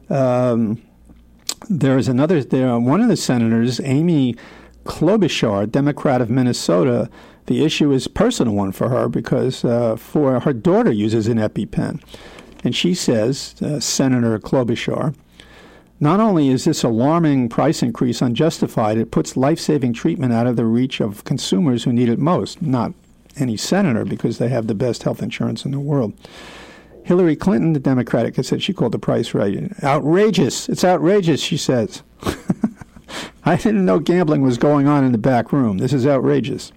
Um, 0.10 0.82
there 1.69 1.97
is 1.97 2.08
another, 2.08 2.41
there, 2.41 2.80
one 2.80 3.02
of 3.02 3.10
the 3.10 3.17
senators, 3.17 3.82
Amy 3.84 4.38
Klobuchar, 4.86 5.69
Democrat 5.69 6.21
of 6.21 6.30
Minnesota, 6.30 7.10
the 7.47 7.65
issue 7.65 7.91
is 7.91 8.08
personal 8.08 8.54
one 8.54 8.71
for 8.71 8.88
her 8.88 9.10
because 9.10 9.65
uh, 9.65 9.97
for 9.97 10.39
her 10.39 10.54
daughter 10.54 10.91
uses 10.91 11.28
an 11.28 11.38
EpiPen. 11.38 12.02
And 12.63 12.76
she 12.76 12.93
says, 12.93 13.56
uh, 13.62 13.80
Senator 13.80 14.39
Klobuchar, 14.39 15.15
not 15.99 16.19
only 16.19 16.49
is 16.49 16.65
this 16.65 16.84
alarming 16.84 17.49
price 17.49 17.82
increase 17.82 18.21
unjustified, 18.21 18.97
it 18.97 19.12
puts 19.12 19.38
life 19.38 19.60
saving 19.60 19.93
treatment 19.93 20.34
out 20.34 20.47
of 20.47 20.56
the 20.56 20.65
reach 20.65 20.99
of 20.99 21.23
consumers 21.23 21.84
who 21.84 21.93
need 21.93 22.10
it 22.10 22.19
most, 22.19 22.62
not 22.62 22.93
any 23.38 23.58
senator 23.58 24.06
because 24.06 24.38
they 24.38 24.49
have 24.49 24.67
the 24.67 24.76
best 24.76 25.04
health 25.04 25.21
insurance 25.21 25.65
in 25.65 25.71
the 25.71 25.80
world. 25.80 26.13
Hillary 27.04 27.36
Clinton, 27.36 27.73
the 27.73 27.80
Democratic, 27.80 28.36
has 28.38 28.47
said 28.47 28.63
she 28.63 28.73
called 28.73 28.93
the 28.93 28.99
price 28.99 29.34
right. 29.34 29.71
Outrageous. 29.84 30.69
It's 30.69 30.84
outrageous, 30.84 31.41
she 31.41 31.58
says. 31.58 32.02
I 33.45 33.58
didn't 33.58 33.86
know 33.86 33.99
gambling 33.99 34.41
was 34.41 34.58
going 34.58 34.88
on 34.88 35.04
in 35.04 35.12
the 35.12 35.17
back 35.17 35.52
room. 35.52 35.80
This 35.80 35.91
is 35.91 36.08
outrageous. 36.08 36.71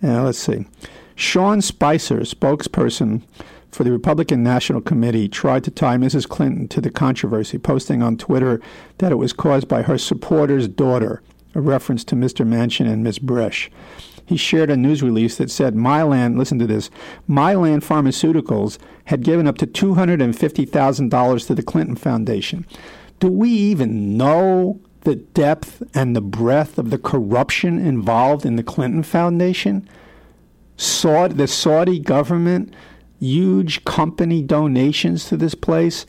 Now, 0.00 0.24
let's 0.24 0.38
see. 0.38 0.64
Sean 1.14 1.60
Spicer, 1.60 2.20
spokesperson 2.20 3.22
for 3.70 3.84
the 3.84 3.92
Republican 3.92 4.42
National 4.42 4.80
Committee, 4.80 5.28
tried 5.28 5.64
to 5.64 5.70
tie 5.70 5.96
Mrs. 5.96 6.28
Clinton 6.28 6.68
to 6.68 6.80
the 6.80 6.90
controversy, 6.90 7.58
posting 7.58 8.02
on 8.02 8.16
Twitter 8.16 8.60
that 8.98 9.12
it 9.12 9.16
was 9.16 9.32
caused 9.32 9.68
by 9.68 9.82
her 9.82 9.98
supporter's 9.98 10.68
daughter, 10.68 11.22
a 11.54 11.60
reference 11.60 12.04
to 12.04 12.14
Mr. 12.14 12.46
Manchin 12.46 12.90
and 12.90 13.02
Ms. 13.02 13.18
Bresch 13.18 13.70
he 14.26 14.36
shared 14.36 14.70
a 14.70 14.76
news 14.76 15.02
release 15.02 15.36
that 15.36 15.50
said 15.50 15.74
Mylan, 15.74 16.38
listen 16.38 16.58
to 16.58 16.66
this, 16.66 16.90
Mylan 17.28 17.84
Pharmaceuticals 17.84 18.78
had 19.06 19.22
given 19.22 19.46
up 19.46 19.58
to 19.58 19.66
$250,000 19.66 21.46
to 21.46 21.54
the 21.54 21.62
Clinton 21.62 21.96
Foundation. 21.96 22.66
Do 23.20 23.28
we 23.28 23.50
even 23.50 24.16
know 24.16 24.80
the 25.02 25.16
depth 25.16 25.82
and 25.94 26.16
the 26.16 26.22
breadth 26.22 26.78
of 26.78 26.90
the 26.90 26.98
corruption 26.98 27.78
involved 27.78 28.46
in 28.46 28.56
the 28.56 28.62
Clinton 28.62 29.02
Foundation? 29.02 29.88
Saudi, 30.76 31.34
the 31.34 31.46
Saudi 31.46 31.98
government, 31.98 32.74
huge 33.20 33.84
company 33.84 34.42
donations 34.42 35.26
to 35.26 35.36
this 35.36 35.54
place, 35.54 36.06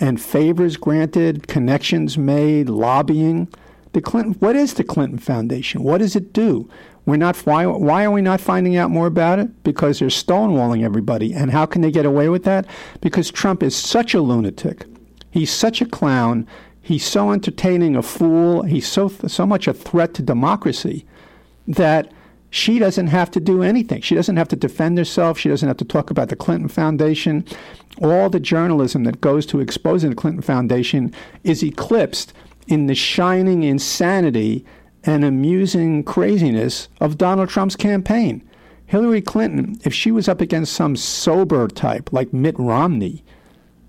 and 0.00 0.20
favors 0.20 0.76
granted, 0.76 1.48
connections 1.48 2.18
made, 2.18 2.68
lobbying. 2.68 3.48
The 3.92 4.00
Clinton, 4.00 4.34
what 4.34 4.54
is 4.54 4.74
the 4.74 4.84
Clinton 4.84 5.18
Foundation? 5.18 5.82
What 5.82 5.98
does 5.98 6.14
it 6.14 6.32
do? 6.32 6.68
We're 7.06 7.16
not 7.16 7.38
why 7.38 7.64
why 7.64 8.04
are 8.04 8.10
we 8.10 8.20
not 8.20 8.38
finding 8.38 8.76
out 8.76 8.90
more 8.90 9.06
about 9.06 9.38
it? 9.38 9.62
Because 9.64 9.98
they're 9.98 10.08
stonewalling 10.08 10.84
everybody. 10.84 11.32
And 11.32 11.50
how 11.50 11.64
can 11.64 11.80
they 11.80 11.90
get 11.90 12.04
away 12.04 12.28
with 12.28 12.44
that? 12.44 12.66
Because 13.00 13.30
Trump 13.30 13.62
is 13.62 13.74
such 13.74 14.12
a 14.12 14.20
lunatic. 14.20 14.84
He's 15.30 15.50
such 15.50 15.80
a 15.80 15.86
clown. 15.86 16.46
He's 16.82 17.06
so 17.06 17.32
entertaining 17.32 17.96
a 17.96 18.02
fool. 18.02 18.62
He's 18.62 18.86
so 18.86 19.08
so 19.08 19.46
much 19.46 19.66
a 19.66 19.72
threat 19.72 20.12
to 20.14 20.22
democracy 20.22 21.06
that 21.66 22.12
she 22.50 22.78
doesn't 22.78 23.08
have 23.08 23.30
to 23.32 23.40
do 23.40 23.62
anything. 23.62 24.00
She 24.00 24.14
doesn't 24.14 24.36
have 24.36 24.48
to 24.48 24.56
defend 24.56 24.96
herself. 24.96 25.38
She 25.38 25.48
doesn't 25.48 25.68
have 25.68 25.76
to 25.78 25.84
talk 25.84 26.10
about 26.10 26.28
the 26.28 26.36
Clinton 26.36 26.68
Foundation. 26.68 27.44
All 28.00 28.30
the 28.30 28.40
journalism 28.40 29.04
that 29.04 29.20
goes 29.20 29.44
to 29.46 29.60
exposing 29.60 30.10
the 30.10 30.16
Clinton 30.16 30.42
Foundation 30.42 31.12
is 31.44 31.62
eclipsed 31.62 32.32
in 32.66 32.86
the 32.86 32.94
shining 32.94 33.64
insanity 33.64 34.64
and 35.04 35.24
amusing 35.24 36.02
craziness 36.04 36.88
of 37.00 37.18
Donald 37.18 37.48
Trump's 37.48 37.76
campaign. 37.76 38.42
Hillary 38.86 39.20
Clinton, 39.20 39.78
if 39.84 39.92
she 39.92 40.10
was 40.10 40.28
up 40.28 40.40
against 40.40 40.72
some 40.72 40.96
sober 40.96 41.68
type 41.68 42.12
like 42.12 42.32
Mitt 42.32 42.58
Romney, 42.58 43.22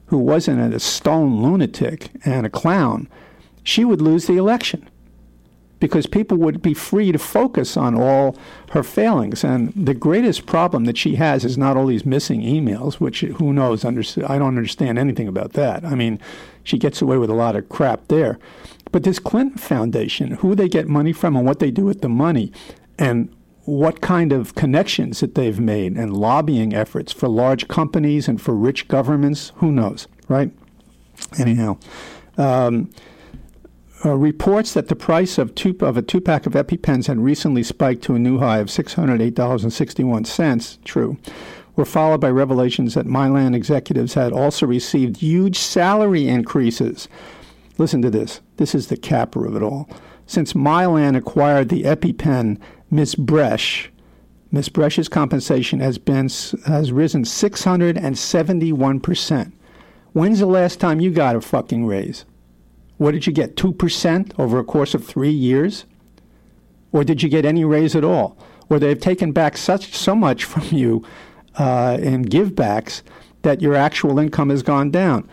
who 0.07 0.17
wasn't 0.17 0.73
a 0.73 0.79
stone 0.79 1.41
lunatic 1.41 2.09
and 2.25 2.45
a 2.45 2.49
clown, 2.49 3.07
she 3.63 3.85
would 3.85 4.01
lose 4.01 4.25
the 4.25 4.37
election 4.37 4.88
because 5.79 6.05
people 6.05 6.37
would 6.37 6.61
be 6.61 6.73
free 6.73 7.11
to 7.11 7.19
focus 7.19 7.77
on 7.77 7.95
all 7.95 8.35
her 8.71 8.83
failings. 8.83 9.43
And 9.43 9.73
the 9.75 9.93
greatest 9.93 10.45
problem 10.45 10.85
that 10.85 10.97
she 10.97 11.15
has 11.15 11.45
is 11.45 11.57
not 11.57 11.77
all 11.77 11.87
these 11.87 12.05
missing 12.05 12.41
emails, 12.41 12.95
which 12.95 13.21
who 13.21 13.53
knows? 13.53 13.85
I 13.85 13.91
don't 13.91 14.57
understand 14.57 14.99
anything 14.99 15.27
about 15.27 15.53
that. 15.53 15.85
I 15.85 15.95
mean, 15.95 16.19
she 16.63 16.77
gets 16.77 17.01
away 17.01 17.17
with 17.17 17.29
a 17.29 17.35
lot 17.35 17.55
of 17.55 17.69
crap 17.69 18.07
there. 18.07 18.37
But 18.91 19.03
this 19.03 19.19
Clinton 19.19 19.57
Foundation, 19.57 20.31
who 20.31 20.55
they 20.55 20.67
get 20.67 20.87
money 20.87 21.13
from 21.13 21.35
and 21.35 21.45
what 21.45 21.59
they 21.59 21.71
do 21.71 21.85
with 21.85 22.01
the 22.01 22.09
money, 22.09 22.51
and 22.97 23.33
what 23.65 24.01
kind 24.01 24.33
of 24.33 24.55
connections 24.55 25.19
that 25.19 25.35
they've 25.35 25.59
made 25.59 25.95
and 25.95 26.17
lobbying 26.17 26.73
efforts 26.73 27.13
for 27.13 27.27
large 27.27 27.67
companies 27.67 28.27
and 28.27 28.41
for 28.41 28.55
rich 28.55 28.87
governments, 28.87 29.51
who 29.57 29.71
knows, 29.71 30.07
right? 30.27 30.51
Anyhow, 31.37 31.77
um, 32.37 32.89
uh, 34.05 34.15
reports 34.15 34.73
that 34.73 34.87
the 34.87 34.95
price 34.95 35.37
of, 35.37 35.53
two, 35.55 35.75
of 35.81 35.97
a 35.97 36.01
two 36.01 36.21
pack 36.21 36.45
of 36.45 36.53
EpiPens 36.53 37.07
had 37.07 37.19
recently 37.19 37.63
spiked 37.63 38.01
to 38.03 38.15
a 38.15 38.19
new 38.19 38.39
high 38.39 38.59
of 38.59 38.67
$608.61, 38.67 40.83
true, 40.83 41.17
were 41.75 41.85
followed 41.85 42.21
by 42.21 42.29
revelations 42.29 42.93
that 42.93 43.05
Mylan 43.05 43.55
executives 43.55 44.13
had 44.13 44.31
also 44.31 44.65
received 44.65 45.17
huge 45.17 45.57
salary 45.57 46.27
increases 46.27 47.07
Listen 47.79 48.01
to 48.01 48.11
this. 48.11 48.41
This 48.57 48.75
is 48.75 48.87
the 48.87 48.97
capper 48.97 49.45
of 49.45 49.55
it 49.55 49.63
all. 49.63 49.89
Since 50.27 50.51
Mylan 50.51 51.15
acquired 51.15 51.69
the 51.69 51.83
EpiPen, 51.83 52.59
Miss 52.91 53.15
Bresch, 53.15 53.87
Miss 54.51 54.67
Bresch's 54.67 55.07
compensation 55.07 55.79
has 55.79 55.97
been 55.97 56.27
has 56.65 56.91
risen 56.91 57.23
671%. 57.23 59.51
When's 60.11 60.39
the 60.39 60.45
last 60.45 60.81
time 60.81 60.99
you 60.99 61.11
got 61.11 61.37
a 61.37 61.41
fucking 61.41 61.85
raise? 61.85 62.25
What 62.99 63.11
did 63.11 63.25
you 63.25 63.31
get? 63.31 63.55
2% 63.55 64.33
over 64.37 64.59
a 64.59 64.63
course 64.63 64.93
of 64.93 65.05
3 65.05 65.29
years? 65.29 65.85
Or 66.91 67.05
did 67.05 67.23
you 67.23 67.29
get 67.29 67.45
any 67.45 67.63
raise 67.63 67.95
at 67.95 68.03
all? 68.03 68.37
Or 68.69 68.77
they've 68.77 68.99
taken 68.99 69.31
back 69.31 69.55
such 69.55 69.95
so 69.95 70.13
much 70.13 70.43
from 70.43 70.63
you 70.77 71.05
uh, 71.55 71.97
in 72.01 72.25
givebacks 72.25 73.01
that 73.43 73.61
your 73.61 73.73
actual 73.73 74.19
income 74.19 74.49
has 74.49 74.63
gone 74.63 74.91
down. 74.91 75.29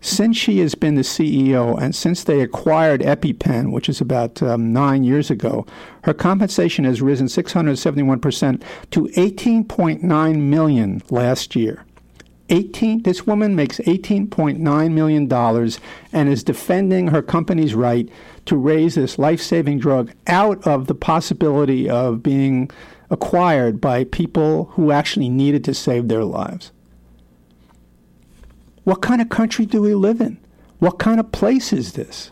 Since 0.00 0.36
she 0.36 0.60
has 0.60 0.76
been 0.76 0.94
the 0.94 1.02
CEO 1.02 1.76
and 1.82 1.96
since 1.96 2.22
they 2.22 2.42
acquired 2.42 3.00
EpiPen, 3.00 3.72
which 3.72 3.88
is 3.88 4.00
about 4.00 4.40
um, 4.40 4.72
nine 4.72 5.02
years 5.02 5.32
ago, 5.32 5.66
her 6.04 6.14
compensation 6.14 6.84
has 6.84 7.02
risen 7.02 7.26
671% 7.26 8.62
to 8.92 9.00
18.9 9.08 10.38
million 10.38 11.02
last 11.10 11.56
year. 11.56 11.84
18 12.50 13.02
this 13.02 13.26
woman 13.26 13.56
makes 13.56 13.78
18.9 13.78 14.92
million 14.92 15.26
dollars 15.26 15.80
and 16.12 16.28
is 16.28 16.44
defending 16.44 17.08
her 17.08 17.22
company's 17.22 17.74
right 17.74 18.08
to 18.46 18.56
raise 18.56 18.96
this 18.96 19.18
life-saving 19.18 19.78
drug 19.78 20.12
out 20.26 20.66
of 20.66 20.86
the 20.86 20.94
possibility 20.94 21.88
of 21.88 22.22
being 22.22 22.70
acquired 23.10 23.80
by 23.80 24.04
people 24.04 24.66
who 24.72 24.92
actually 24.92 25.28
needed 25.28 25.64
to 25.64 25.74
save 25.74 26.08
their 26.08 26.24
lives. 26.24 26.70
What 28.84 29.02
kind 29.02 29.20
of 29.20 29.28
country 29.28 29.66
do 29.66 29.82
we 29.82 29.94
live 29.94 30.20
in? 30.20 30.38
What 30.78 30.98
kind 30.98 31.20
of 31.20 31.32
place 31.32 31.72
is 31.72 31.92
this? 31.92 32.30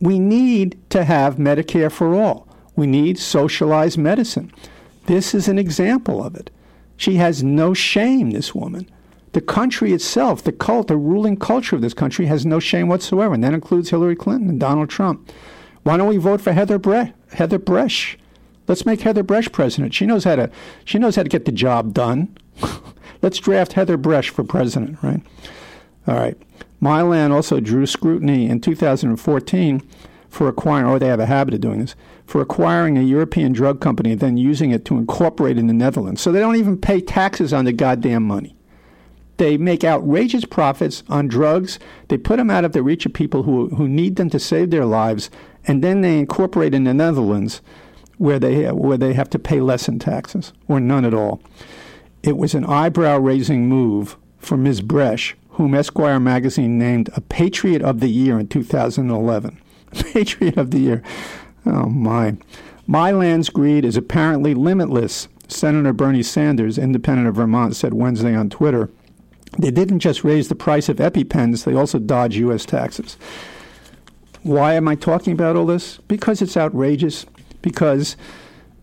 We 0.00 0.18
need 0.18 0.78
to 0.90 1.04
have 1.04 1.36
Medicare 1.36 1.92
for 1.92 2.14
all. 2.14 2.48
We 2.74 2.86
need 2.86 3.18
socialized 3.18 3.98
medicine. 3.98 4.50
This 5.06 5.34
is 5.34 5.46
an 5.46 5.58
example 5.58 6.24
of 6.24 6.34
it. 6.34 6.50
She 7.02 7.16
has 7.16 7.42
no 7.42 7.74
shame, 7.74 8.30
this 8.30 8.54
woman. 8.54 8.88
The 9.32 9.40
country 9.40 9.92
itself, 9.92 10.44
the 10.44 10.52
cult, 10.52 10.86
the 10.86 10.96
ruling 10.96 11.36
culture 11.36 11.74
of 11.74 11.82
this 11.82 11.94
country 11.94 12.26
has 12.26 12.46
no 12.46 12.60
shame 12.60 12.86
whatsoever, 12.86 13.34
and 13.34 13.42
that 13.42 13.52
includes 13.52 13.90
Hillary 13.90 14.14
Clinton 14.14 14.48
and 14.48 14.60
Donald 14.60 14.88
Trump. 14.88 15.28
Why 15.82 15.96
don't 15.96 16.06
we 16.06 16.18
vote 16.18 16.40
for 16.40 16.52
Heather, 16.52 16.78
Bre- 16.78 17.10
Heather 17.32 17.58
Bresch? 17.58 18.14
Let's 18.68 18.86
make 18.86 19.00
Heather 19.00 19.24
Bresch 19.24 19.50
president. 19.50 19.94
She 19.94 20.06
knows 20.06 20.22
how 20.22 20.36
to 20.36 20.48
she 20.84 21.00
knows 21.00 21.16
how 21.16 21.24
to 21.24 21.28
get 21.28 21.44
the 21.44 21.50
job 21.50 21.92
done. 21.92 22.38
Let's 23.20 23.38
draft 23.38 23.72
Heather 23.72 23.98
Bresch 23.98 24.30
for 24.30 24.44
president, 24.44 25.02
right? 25.02 25.22
All 26.06 26.14
right. 26.14 26.38
Mylan 26.80 27.32
also 27.32 27.58
drew 27.58 27.84
scrutiny 27.84 28.46
in 28.46 28.60
2014 28.60 29.82
for 30.32 30.48
acquiring, 30.48 30.86
or 30.86 30.98
they 30.98 31.08
have 31.08 31.20
a 31.20 31.26
habit 31.26 31.52
of 31.52 31.60
doing 31.60 31.80
this, 31.80 31.94
for 32.24 32.40
acquiring 32.40 32.96
a 32.96 33.02
European 33.02 33.52
drug 33.52 33.82
company 33.82 34.12
and 34.12 34.20
then 34.20 34.38
using 34.38 34.70
it 34.70 34.82
to 34.86 34.96
incorporate 34.96 35.58
in 35.58 35.66
the 35.66 35.74
Netherlands. 35.74 36.22
So 36.22 36.32
they 36.32 36.40
don't 36.40 36.56
even 36.56 36.78
pay 36.78 37.02
taxes 37.02 37.52
on 37.52 37.66
the 37.66 37.72
goddamn 37.72 38.22
money. 38.22 38.56
They 39.36 39.58
make 39.58 39.84
outrageous 39.84 40.46
profits 40.46 41.02
on 41.10 41.28
drugs. 41.28 41.78
They 42.08 42.16
put 42.16 42.38
them 42.38 42.48
out 42.48 42.64
of 42.64 42.72
the 42.72 42.82
reach 42.82 43.04
of 43.04 43.12
people 43.12 43.42
who, 43.42 43.68
who 43.76 43.86
need 43.86 44.16
them 44.16 44.30
to 44.30 44.38
save 44.38 44.70
their 44.70 44.86
lives, 44.86 45.28
and 45.66 45.84
then 45.84 46.00
they 46.00 46.18
incorporate 46.18 46.72
in 46.72 46.84
the 46.84 46.94
Netherlands 46.94 47.60
where 48.16 48.38
they, 48.38 48.72
where 48.72 48.96
they 48.96 49.12
have 49.12 49.28
to 49.30 49.38
pay 49.38 49.60
less 49.60 49.86
in 49.86 49.98
taxes 49.98 50.54
or 50.66 50.80
none 50.80 51.04
at 51.04 51.12
all. 51.12 51.42
It 52.22 52.38
was 52.38 52.54
an 52.54 52.64
eyebrow 52.64 53.18
raising 53.18 53.68
move 53.68 54.16
for 54.38 54.56
Ms. 54.56 54.80
Bresch, 54.80 55.34
whom 55.50 55.74
Esquire 55.74 56.18
magazine 56.18 56.78
named 56.78 57.10
a 57.14 57.20
Patriot 57.20 57.82
of 57.82 58.00
the 58.00 58.08
Year 58.08 58.38
in 58.38 58.48
2011. 58.48 59.58
Patriot 60.12 60.56
of 60.56 60.70
the 60.70 60.78
Year. 60.78 61.02
Oh, 61.66 61.86
my. 61.86 62.36
Mylan's 62.88 63.48
greed 63.48 63.84
is 63.84 63.96
apparently 63.96 64.54
limitless, 64.54 65.28
Senator 65.48 65.92
Bernie 65.92 66.22
Sanders, 66.22 66.78
independent 66.78 67.28
of 67.28 67.36
Vermont, 67.36 67.76
said 67.76 67.94
Wednesday 67.94 68.34
on 68.34 68.50
Twitter. 68.50 68.90
They 69.58 69.70
didn't 69.70 70.00
just 70.00 70.24
raise 70.24 70.48
the 70.48 70.54
price 70.54 70.88
of 70.88 70.96
EpiPens, 70.96 71.64
they 71.64 71.74
also 71.74 71.98
dodge 71.98 72.36
U.S. 72.36 72.64
taxes. 72.64 73.16
Why 74.42 74.74
am 74.74 74.88
I 74.88 74.96
talking 74.96 75.32
about 75.32 75.56
all 75.56 75.66
this? 75.66 75.98
Because 76.08 76.42
it's 76.42 76.56
outrageous. 76.56 77.26
Because 77.60 78.16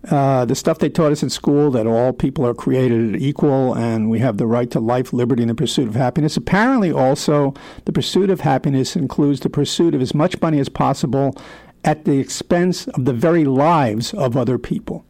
uh, 0.10 0.46
the 0.46 0.56
stuff 0.56 0.80
they 0.80 0.90
taught 0.90 1.12
us 1.12 1.22
in 1.22 1.30
school 1.30 1.72
that 1.72 1.86
all 1.86 2.14
people 2.14 2.46
are 2.48 2.54
created 2.54 3.18
equal 3.18 3.76
and 3.76 4.10
we 4.10 4.20
have 4.20 4.38
the 4.38 4.48
right 4.48 4.72
to 4.72 4.80
life, 4.80 5.12
liberty, 5.12 5.44
and 5.44 5.50
the 5.50 5.56
pursuit 5.56 5.88
of 5.88 5.96
happiness. 5.96 6.38
Apparently, 6.38 6.92
also, 6.92 7.54
the 7.86 7.92
pursuit 7.92 8.30
of 8.30 8.42
happiness 8.42 8.96
includes 8.96 9.42
the 9.42 9.50
pursuit 9.50 9.94
of 9.94 10.02
as 10.02 10.14
much 10.14 10.40
money 10.42 10.60
as 10.60 10.70
possible 10.70 11.36
at 11.84 12.06
the 12.06 12.18
expense 12.18 12.88
of 12.88 13.06
the 13.06 13.14
very 13.14 13.44
lives 13.44 14.14
of 14.14 14.38
other 14.38 14.58
people. 14.58 15.06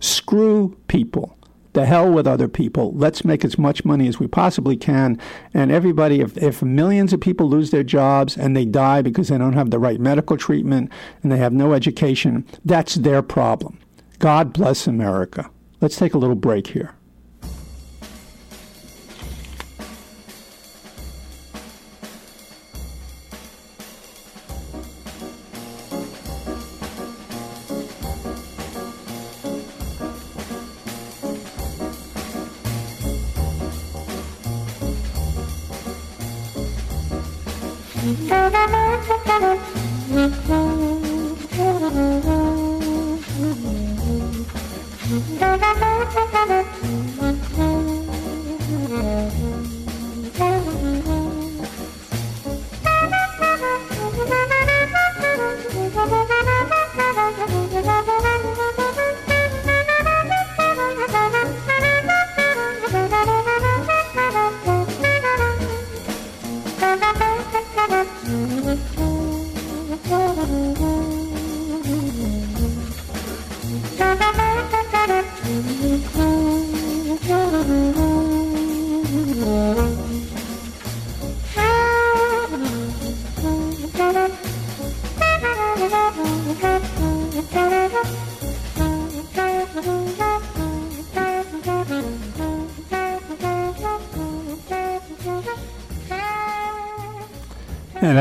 Screw 0.00 0.76
people. 0.88 1.36
The 1.74 1.86
hell 1.86 2.12
with 2.12 2.26
other 2.26 2.46
people. 2.46 2.92
Let's 2.94 3.24
make 3.24 3.44
as 3.44 3.58
much 3.58 3.84
money 3.84 4.06
as 4.06 4.20
we 4.20 4.28
possibly 4.28 4.76
can. 4.76 5.18
And 5.52 5.72
everybody, 5.72 6.20
if, 6.20 6.36
if 6.36 6.62
millions 6.62 7.12
of 7.12 7.20
people 7.20 7.48
lose 7.48 7.72
their 7.72 7.82
jobs 7.82 8.36
and 8.36 8.56
they 8.56 8.64
die 8.64 9.02
because 9.02 9.26
they 9.26 9.38
don't 9.38 9.54
have 9.54 9.70
the 9.70 9.80
right 9.80 9.98
medical 9.98 10.36
treatment 10.36 10.92
and 11.22 11.32
they 11.32 11.36
have 11.36 11.52
no 11.52 11.72
education, 11.72 12.46
that's 12.64 12.94
their 12.94 13.22
problem. 13.22 13.78
God 14.24 14.54
bless 14.54 14.86
America. 14.86 15.50
Let's 15.82 15.96
take 15.96 16.14
a 16.14 16.16
little 16.16 16.34
break 16.34 16.68
here. 16.68 16.94
Mm-hmm. 42.06 42.63
And 45.14 45.44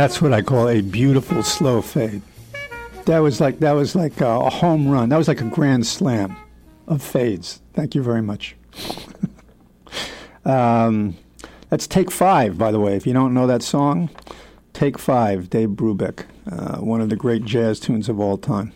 that's 0.04 0.22
what 0.22 0.34
I 0.34 0.42
call 0.42 0.68
a 0.68 0.82
beautiful 0.82 1.44
slow 1.44 1.82
fade. 1.82 2.22
That 3.06 3.20
was 3.20 3.40
like 3.40 3.60
that 3.60 3.72
was 3.72 3.96
like 3.96 4.20
a 4.20 4.50
home 4.50 4.90
run. 4.90 5.08
That 5.08 5.16
was 5.16 5.30
like 5.30 5.40
a 5.40 5.46
grand 5.46 5.88
slam 5.88 6.36
of 6.88 7.02
fades. 7.02 7.62
Thank 7.74 7.96
you 7.96 8.04
very 8.04 8.22
much. 8.22 8.54
um, 10.46 11.16
that's 11.70 11.88
Take 11.88 12.12
Five, 12.12 12.58
by 12.58 12.70
the 12.70 12.82
way. 12.82 12.98
If 12.98 13.08
you 13.08 13.14
don't 13.14 13.34
know 13.34 13.48
that 13.48 13.64
song, 13.64 14.10
Take 14.74 15.00
Five, 15.00 15.50
Dave 15.50 15.70
Brubeck, 15.70 16.26
uh, 16.52 16.80
one 16.80 17.00
of 17.00 17.08
the 17.08 17.16
great 17.16 17.46
jazz 17.46 17.80
tunes 17.80 18.10
of 18.10 18.20
all 18.20 18.38
time. 18.38 18.74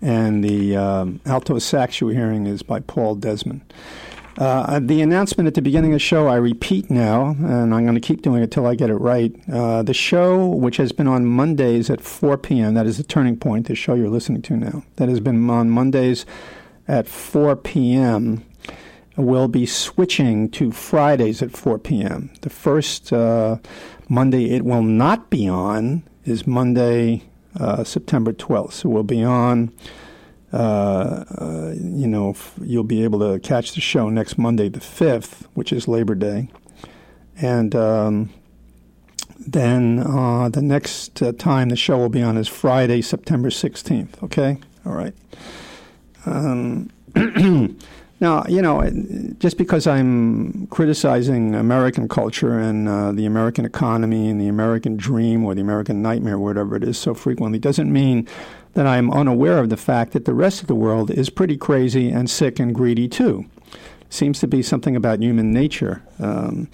And 0.00 0.44
the 0.44 0.76
um, 0.76 1.20
alto 1.26 1.58
sax 1.58 2.00
you 2.00 2.06
were 2.06 2.12
hearing 2.12 2.46
is 2.46 2.62
by 2.62 2.78
Paul 2.78 3.16
Desmond. 3.16 3.62
Uh, 4.38 4.78
the 4.80 5.00
announcement 5.00 5.46
at 5.46 5.54
the 5.54 5.62
beginning 5.62 5.92
of 5.92 5.96
the 5.96 6.00
show, 6.00 6.26
I 6.28 6.36
repeat 6.36 6.90
now, 6.90 7.28
and 7.38 7.74
I'm 7.74 7.84
going 7.84 7.94
to 7.94 8.00
keep 8.00 8.20
doing 8.20 8.42
it 8.42 8.44
until 8.44 8.66
I 8.66 8.74
get 8.74 8.90
it 8.90 8.96
right. 8.96 9.34
Uh, 9.50 9.82
the 9.82 9.94
show, 9.94 10.46
which 10.46 10.76
has 10.76 10.92
been 10.92 11.06
on 11.06 11.24
Mondays 11.24 11.88
at 11.88 12.02
4 12.02 12.36
p.m., 12.36 12.74
that 12.74 12.86
is 12.86 12.98
the 12.98 13.02
turning 13.02 13.38
point, 13.38 13.66
the 13.66 13.74
show 13.74 13.94
you're 13.94 14.10
listening 14.10 14.42
to 14.42 14.56
now, 14.56 14.82
that 14.96 15.08
has 15.08 15.20
been 15.20 15.48
on 15.48 15.70
Mondays 15.70 16.26
at 16.86 17.08
4 17.08 17.56
p.m., 17.56 18.44
will 19.16 19.48
be 19.48 19.64
switching 19.64 20.50
to 20.50 20.70
Fridays 20.70 21.42
at 21.42 21.56
4 21.56 21.78
p.m. 21.78 22.30
The 22.42 22.50
first 22.50 23.12
uh, 23.12 23.56
Monday 24.08 24.50
it 24.50 24.62
will 24.62 24.82
not 24.82 25.30
be 25.30 25.48
on 25.48 26.02
is 26.24 26.46
Monday, 26.46 27.22
uh, 27.58 27.84
September 27.84 28.32
12th. 28.32 28.72
So 28.72 28.88
we'll 28.90 29.04
be 29.04 29.22
on. 29.22 29.72
Uh, 30.56 31.24
uh, 31.38 31.74
you 31.74 32.06
know, 32.06 32.34
you'll 32.62 32.82
be 32.82 33.04
able 33.04 33.18
to 33.18 33.38
catch 33.40 33.74
the 33.74 33.80
show 33.82 34.08
next 34.08 34.38
Monday, 34.38 34.70
the 34.70 34.80
5th, 34.80 35.42
which 35.52 35.70
is 35.70 35.86
Labor 35.86 36.14
Day. 36.14 36.48
And 37.36 37.74
um, 37.74 38.30
then 39.38 39.98
uh, 39.98 40.48
the 40.48 40.62
next 40.62 41.20
uh, 41.20 41.32
time 41.32 41.68
the 41.68 41.76
show 41.76 41.98
will 41.98 42.08
be 42.08 42.22
on 42.22 42.38
is 42.38 42.48
Friday, 42.48 43.02
September 43.02 43.50
16th. 43.50 44.22
Okay? 44.22 44.56
All 44.86 44.94
right. 44.94 45.12
Um, 46.24 46.88
now, 48.20 48.46
you 48.48 48.62
know, 48.62 48.90
just 49.38 49.58
because 49.58 49.86
I'm 49.86 50.68
criticizing 50.68 51.54
American 51.54 52.08
culture 52.08 52.58
and 52.58 52.88
uh, 52.88 53.12
the 53.12 53.26
American 53.26 53.66
economy 53.66 54.30
and 54.30 54.40
the 54.40 54.48
American 54.48 54.96
dream 54.96 55.44
or 55.44 55.54
the 55.54 55.60
American 55.60 56.00
nightmare, 56.00 56.38
whatever 56.38 56.76
it 56.76 56.82
is, 56.82 56.96
so 56.96 57.12
frequently, 57.12 57.58
doesn't 57.58 57.92
mean 57.92 58.26
that 58.76 58.86
I'm 58.86 59.10
unaware 59.10 59.58
of 59.58 59.70
the 59.70 59.76
fact 59.78 60.12
that 60.12 60.26
the 60.26 60.34
rest 60.34 60.60
of 60.60 60.68
the 60.68 60.74
world 60.74 61.10
is 61.10 61.30
pretty 61.30 61.56
crazy 61.56 62.10
and 62.10 62.28
sick 62.28 62.60
and 62.60 62.74
greedy 62.74 63.08
too. 63.08 63.46
Seems 64.10 64.38
to 64.40 64.46
be 64.46 64.62
something 64.62 64.94
about 64.94 65.22
human 65.22 65.50
nature. 65.50 66.02
Um, 66.18 66.68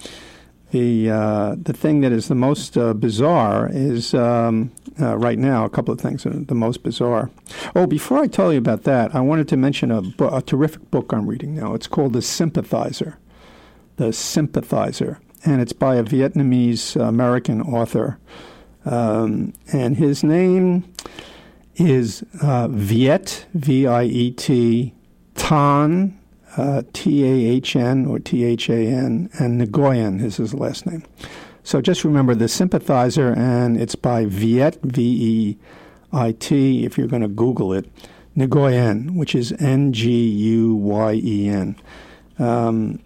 the 0.71 1.09
uh, 1.09 1.55
the 1.57 1.71
thing 1.71 2.01
that 2.01 2.11
is 2.11 2.27
the 2.27 2.35
most 2.35 2.77
uh, 2.77 2.93
bizarre 2.93 3.69
is 3.71 4.13
um, 4.13 4.69
uh, 4.99 5.17
right 5.17 5.39
now. 5.39 5.63
A 5.63 5.69
couple 5.69 5.93
of 5.93 6.01
things 6.01 6.25
are 6.25 6.31
the 6.31 6.53
most 6.53 6.83
bizarre. 6.83 7.31
Oh, 7.73 7.87
before 7.87 8.17
I 8.17 8.27
tell 8.27 8.51
you 8.51 8.59
about 8.59 8.83
that, 8.83 9.15
I 9.15 9.21
wanted 9.21 9.47
to 9.47 9.57
mention 9.57 9.89
a, 9.89 10.01
a 10.19 10.41
terrific 10.41 10.91
book 10.91 11.13
I'm 11.13 11.25
reading 11.25 11.55
now. 11.55 11.73
It's 11.73 11.87
called 11.87 12.11
The 12.11 12.21
Sympathizer. 12.21 13.17
The 13.95 14.11
Sympathizer, 14.11 15.21
and 15.45 15.61
it's 15.61 15.73
by 15.73 15.95
a 15.95 16.03
Vietnamese 16.03 16.99
American 16.99 17.61
author, 17.61 18.17
um, 18.83 19.53
and 19.71 19.95
his 19.95 20.21
name 20.21 20.83
is 21.75 22.23
uh, 22.41 22.67
Viet, 22.69 23.45
V 23.53 23.87
I 23.87 24.03
E 24.03 24.31
T, 24.31 24.93
Tan, 25.35 26.19
uh, 26.57 26.83
T 26.93 27.23
A 27.23 27.51
H 27.55 27.75
N 27.75 28.05
or 28.05 28.19
T 28.19 28.43
H 28.43 28.69
A 28.69 28.75
N, 28.75 29.29
and 29.39 29.61
Nguyen 29.61 30.23
is 30.23 30.37
his 30.37 30.53
last 30.53 30.85
name. 30.85 31.03
So 31.63 31.81
just 31.81 32.03
remember 32.03 32.35
the 32.35 32.47
sympathizer, 32.47 33.33
and 33.33 33.79
it's 33.79 33.95
by 33.95 34.25
Viet, 34.25 34.79
V 34.83 35.01
E 35.01 35.57
I 36.11 36.33
T, 36.33 36.85
if 36.85 36.97
you're 36.97 37.07
going 37.07 37.21
to 37.21 37.27
Google 37.27 37.73
it, 37.73 37.89
Nguyen, 38.37 39.15
which 39.15 39.33
is 39.33 39.51
N 39.53 39.93
G 39.93 40.27
U 40.27 40.75
Y 40.75 41.13
E 41.13 41.47
N. 41.47 41.75
Um, 42.39 42.99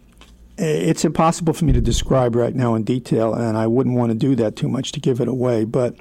it's 0.57 1.05
impossible 1.05 1.53
for 1.53 1.65
me 1.65 1.74
to 1.74 1.82
describe 1.82 2.36
right 2.36 2.55
now 2.55 2.74
in 2.74 2.84
detail, 2.84 3.34
and 3.34 3.57
I 3.57 3.68
wouldn't 3.68 3.95
want 3.95 4.11
to 4.11 4.18
do 4.18 4.36
that 4.38 4.55
too 4.55 4.68
much 4.68 4.91
to 4.93 4.99
give 4.99 5.22
it 5.22 5.28
away, 5.28 5.65
but 5.65 5.95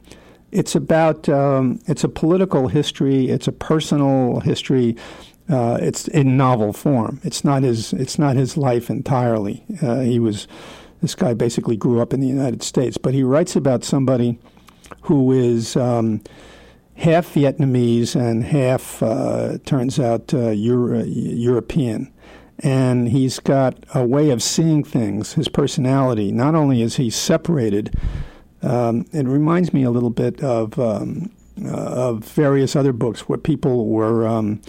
it's 0.56 0.74
about 0.74 1.28
um, 1.28 1.80
it's 1.86 2.04
a 2.04 2.08
political 2.08 2.68
history, 2.68 3.28
it's 3.28 3.48
a 3.48 3.52
personal 3.52 4.40
history. 4.40 4.96
Uh, 5.48 5.78
it's 5.80 6.08
in 6.08 6.36
novel 6.36 6.72
form. 6.72 7.20
It's 7.22 7.44
not 7.44 7.62
his. 7.62 7.92
It's 7.92 8.18
not 8.18 8.34
his 8.34 8.56
life 8.56 8.90
entirely. 8.90 9.64
Uh, 9.80 10.00
he 10.00 10.18
was 10.18 10.48
This 11.02 11.14
guy 11.14 11.34
basically 11.34 11.76
grew 11.76 12.00
up 12.00 12.12
in 12.12 12.20
the 12.20 12.26
United 12.26 12.62
States, 12.62 12.96
but 12.98 13.14
he 13.14 13.22
writes 13.22 13.54
about 13.54 13.84
somebody 13.84 14.38
who 15.02 15.32
is 15.32 15.76
um, 15.76 16.20
half 16.94 17.34
Vietnamese 17.34 18.16
and 18.16 18.44
half, 18.44 19.02
uh, 19.02 19.58
turns 19.64 20.00
out, 20.00 20.32
uh, 20.32 20.50
Euro- 20.50 21.04
European. 21.04 22.12
And 22.60 23.10
he's 23.10 23.38
got 23.38 23.84
a 23.94 24.04
way 24.04 24.30
of 24.30 24.42
seeing 24.42 24.82
things, 24.82 25.34
his 25.34 25.48
personality. 25.48 26.32
Not 26.32 26.54
only 26.54 26.80
is 26.80 26.96
he 26.96 27.10
separated, 27.10 27.94
um, 28.66 29.06
it 29.12 29.26
reminds 29.26 29.72
me 29.72 29.82
a 29.84 29.90
little 29.90 30.10
bit 30.10 30.42
of 30.42 30.78
um, 30.78 31.30
uh, 31.64 31.70
of 31.70 32.24
various 32.24 32.76
other 32.76 32.92
books 32.92 33.22
where 33.22 33.38
people 33.38 33.86
were 33.86 34.26
um, 34.26 34.60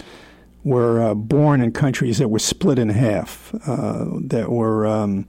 were 0.64 1.02
uh, 1.02 1.14
born 1.14 1.60
in 1.60 1.72
countries 1.72 2.18
that 2.18 2.28
were 2.28 2.38
split 2.38 2.78
in 2.78 2.88
half, 2.88 3.54
uh, 3.66 4.06
that 4.20 4.50
were 4.50 4.86
um, 4.86 5.26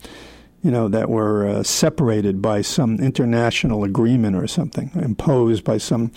you 0.63 0.72
know, 0.72 0.88
that 0.89 1.09
were 1.09 1.47
uh, 1.47 1.63
separated 1.63 2.41
by 2.41 2.61
some 2.61 2.99
international 2.99 3.84
agreement 3.84 4.36
or 4.36 4.47
something, 4.47 4.91
imposed 4.95 5.63
by 5.63 5.78
some 5.78 6.11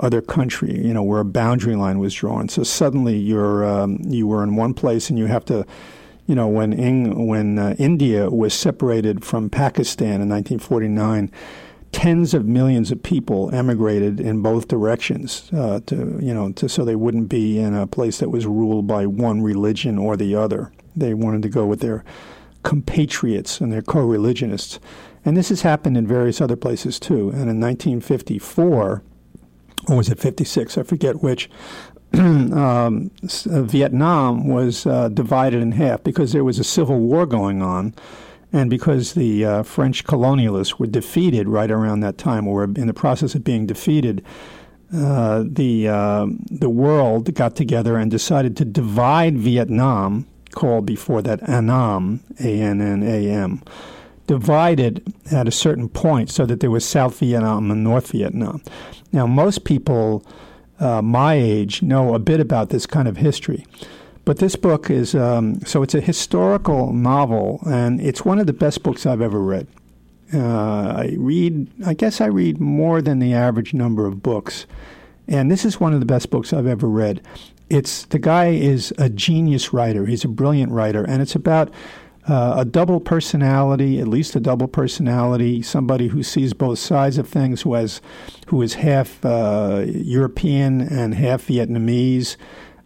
other 0.00 0.20
country, 0.20 0.84
you 0.84 0.92
know, 0.92 1.02
where 1.02 1.20
a 1.20 1.24
boundary 1.24 1.76
line 1.76 1.98
was 1.98 2.14
drawn. 2.14 2.48
So 2.48 2.62
suddenly 2.62 3.16
you're 3.16 3.64
um, 3.64 3.98
you 4.04 4.26
were 4.26 4.42
in 4.42 4.56
one 4.56 4.74
place 4.74 5.10
and 5.10 5.18
you 5.18 5.26
have 5.26 5.44
to, 5.46 5.66
you 6.26 6.34
know, 6.34 6.48
when 6.48 6.72
in, 6.72 7.26
when 7.26 7.58
uh, 7.58 7.76
India 7.78 8.30
was 8.30 8.54
separated 8.54 9.24
from 9.24 9.50
Pakistan 9.50 10.20
in 10.20 10.28
1949 10.28 11.30
tens 11.94 12.34
of 12.34 12.44
millions 12.44 12.90
of 12.90 13.00
people 13.04 13.54
emigrated 13.54 14.18
in 14.18 14.42
both 14.42 14.66
directions 14.66 15.48
uh, 15.52 15.78
to 15.86 16.18
you 16.20 16.34
know 16.34 16.50
to, 16.52 16.68
so 16.68 16.84
they 16.84 16.96
wouldn't 16.96 17.28
be 17.28 17.58
in 17.58 17.72
a 17.72 17.86
place 17.86 18.18
that 18.18 18.30
was 18.30 18.46
ruled 18.46 18.86
by 18.86 19.06
one 19.06 19.42
religion 19.42 19.96
or 19.96 20.16
the 20.16 20.34
other. 20.34 20.72
They 20.96 21.14
wanted 21.14 21.42
to 21.42 21.48
go 21.48 21.64
with 21.64 21.80
their 21.80 22.04
compatriots 22.64 23.60
and 23.60 23.72
their 23.72 23.80
co-religionists, 23.80 24.80
and 25.24 25.36
this 25.36 25.50
has 25.50 25.62
happened 25.62 25.96
in 25.96 26.04
various 26.04 26.40
other 26.40 26.56
places 26.56 26.98
too. 26.98 27.30
And 27.30 27.48
in 27.48 27.60
1954, 27.60 29.02
or 29.88 29.96
was 29.96 30.08
it 30.08 30.18
56? 30.18 30.76
I 30.76 30.82
forget 30.82 31.22
which. 31.22 31.48
um, 32.14 33.10
uh, 33.50 33.62
Vietnam 33.62 34.46
was 34.46 34.86
uh, 34.86 35.08
divided 35.08 35.60
in 35.60 35.72
half 35.72 36.04
because 36.04 36.32
there 36.32 36.44
was 36.44 36.60
a 36.60 36.64
civil 36.64 37.00
war 37.00 37.26
going 37.26 37.60
on 37.60 37.92
and 38.54 38.70
because 38.70 39.14
the 39.14 39.44
uh, 39.44 39.62
French 39.64 40.04
colonialists 40.04 40.78
were 40.78 40.86
defeated 40.86 41.48
right 41.48 41.72
around 41.72 42.00
that 42.00 42.16
time, 42.16 42.46
or 42.46 42.62
in 42.62 42.86
the 42.86 42.94
process 42.94 43.34
of 43.34 43.42
being 43.42 43.66
defeated, 43.66 44.24
uh, 44.96 45.42
the 45.44 45.88
uh, 45.88 46.26
the 46.50 46.70
world 46.70 47.34
got 47.34 47.56
together 47.56 47.96
and 47.96 48.12
decided 48.12 48.56
to 48.56 48.64
divide 48.64 49.36
Vietnam, 49.36 50.24
called 50.52 50.86
before 50.86 51.20
that 51.20 51.42
Annam, 51.48 52.20
A 52.38 52.60
N 52.60 52.80
N 52.80 53.02
A 53.02 53.28
M, 53.28 53.60
divided 54.28 55.02
at 55.32 55.48
a 55.48 55.50
certain 55.50 55.88
point 55.88 56.30
so 56.30 56.46
that 56.46 56.60
there 56.60 56.70
was 56.70 56.84
South 56.84 57.18
Vietnam 57.18 57.72
and 57.72 57.82
North 57.82 58.12
Vietnam. 58.12 58.62
Now, 59.10 59.26
most 59.26 59.64
people 59.64 60.24
uh, 60.78 61.02
my 61.02 61.34
age 61.34 61.82
know 61.82 62.14
a 62.14 62.20
bit 62.20 62.38
about 62.38 62.70
this 62.70 62.86
kind 62.86 63.08
of 63.08 63.16
history. 63.16 63.66
But 64.24 64.38
this 64.38 64.56
book 64.56 64.90
is 64.90 65.14
um, 65.14 65.60
so 65.62 65.82
it's 65.82 65.94
a 65.94 66.00
historical 66.00 66.92
novel, 66.92 67.60
and 67.66 68.00
it's 68.00 68.24
one 68.24 68.38
of 68.38 68.46
the 68.46 68.52
best 68.52 68.82
books 68.82 69.04
I've 69.04 69.20
ever 69.20 69.40
read. 69.40 69.66
Uh, 70.32 70.94
I 70.96 71.16
read, 71.18 71.70
I 71.86 71.94
guess 71.94 72.20
I 72.20 72.26
read 72.26 72.58
more 72.60 73.02
than 73.02 73.18
the 73.18 73.34
average 73.34 73.74
number 73.74 74.06
of 74.06 74.22
books, 74.22 74.66
and 75.28 75.50
this 75.50 75.64
is 75.64 75.78
one 75.78 75.92
of 75.92 76.00
the 76.00 76.06
best 76.06 76.30
books 76.30 76.52
I've 76.52 76.66
ever 76.66 76.88
read. 76.88 77.20
It's 77.68 78.04
the 78.06 78.18
guy 78.18 78.48
is 78.48 78.92
a 78.98 79.10
genius 79.10 79.72
writer. 79.72 80.06
He's 80.06 80.24
a 80.24 80.28
brilliant 80.28 80.72
writer, 80.72 81.04
and 81.04 81.20
it's 81.20 81.34
about 81.34 81.70
uh, 82.26 82.54
a 82.58 82.64
double 82.64 83.00
personality, 83.00 84.00
at 84.00 84.08
least 84.08 84.34
a 84.34 84.40
double 84.40 84.68
personality, 84.68 85.60
somebody 85.60 86.08
who 86.08 86.22
sees 86.22 86.54
both 86.54 86.78
sides 86.78 87.18
of 87.18 87.28
things, 87.28 87.62
who 87.62 87.74
has, 87.74 88.00
who 88.46 88.62
is 88.62 88.74
half 88.74 89.22
uh, 89.24 89.84
European 89.86 90.80
and 90.80 91.14
half 91.14 91.46
Vietnamese, 91.46 92.36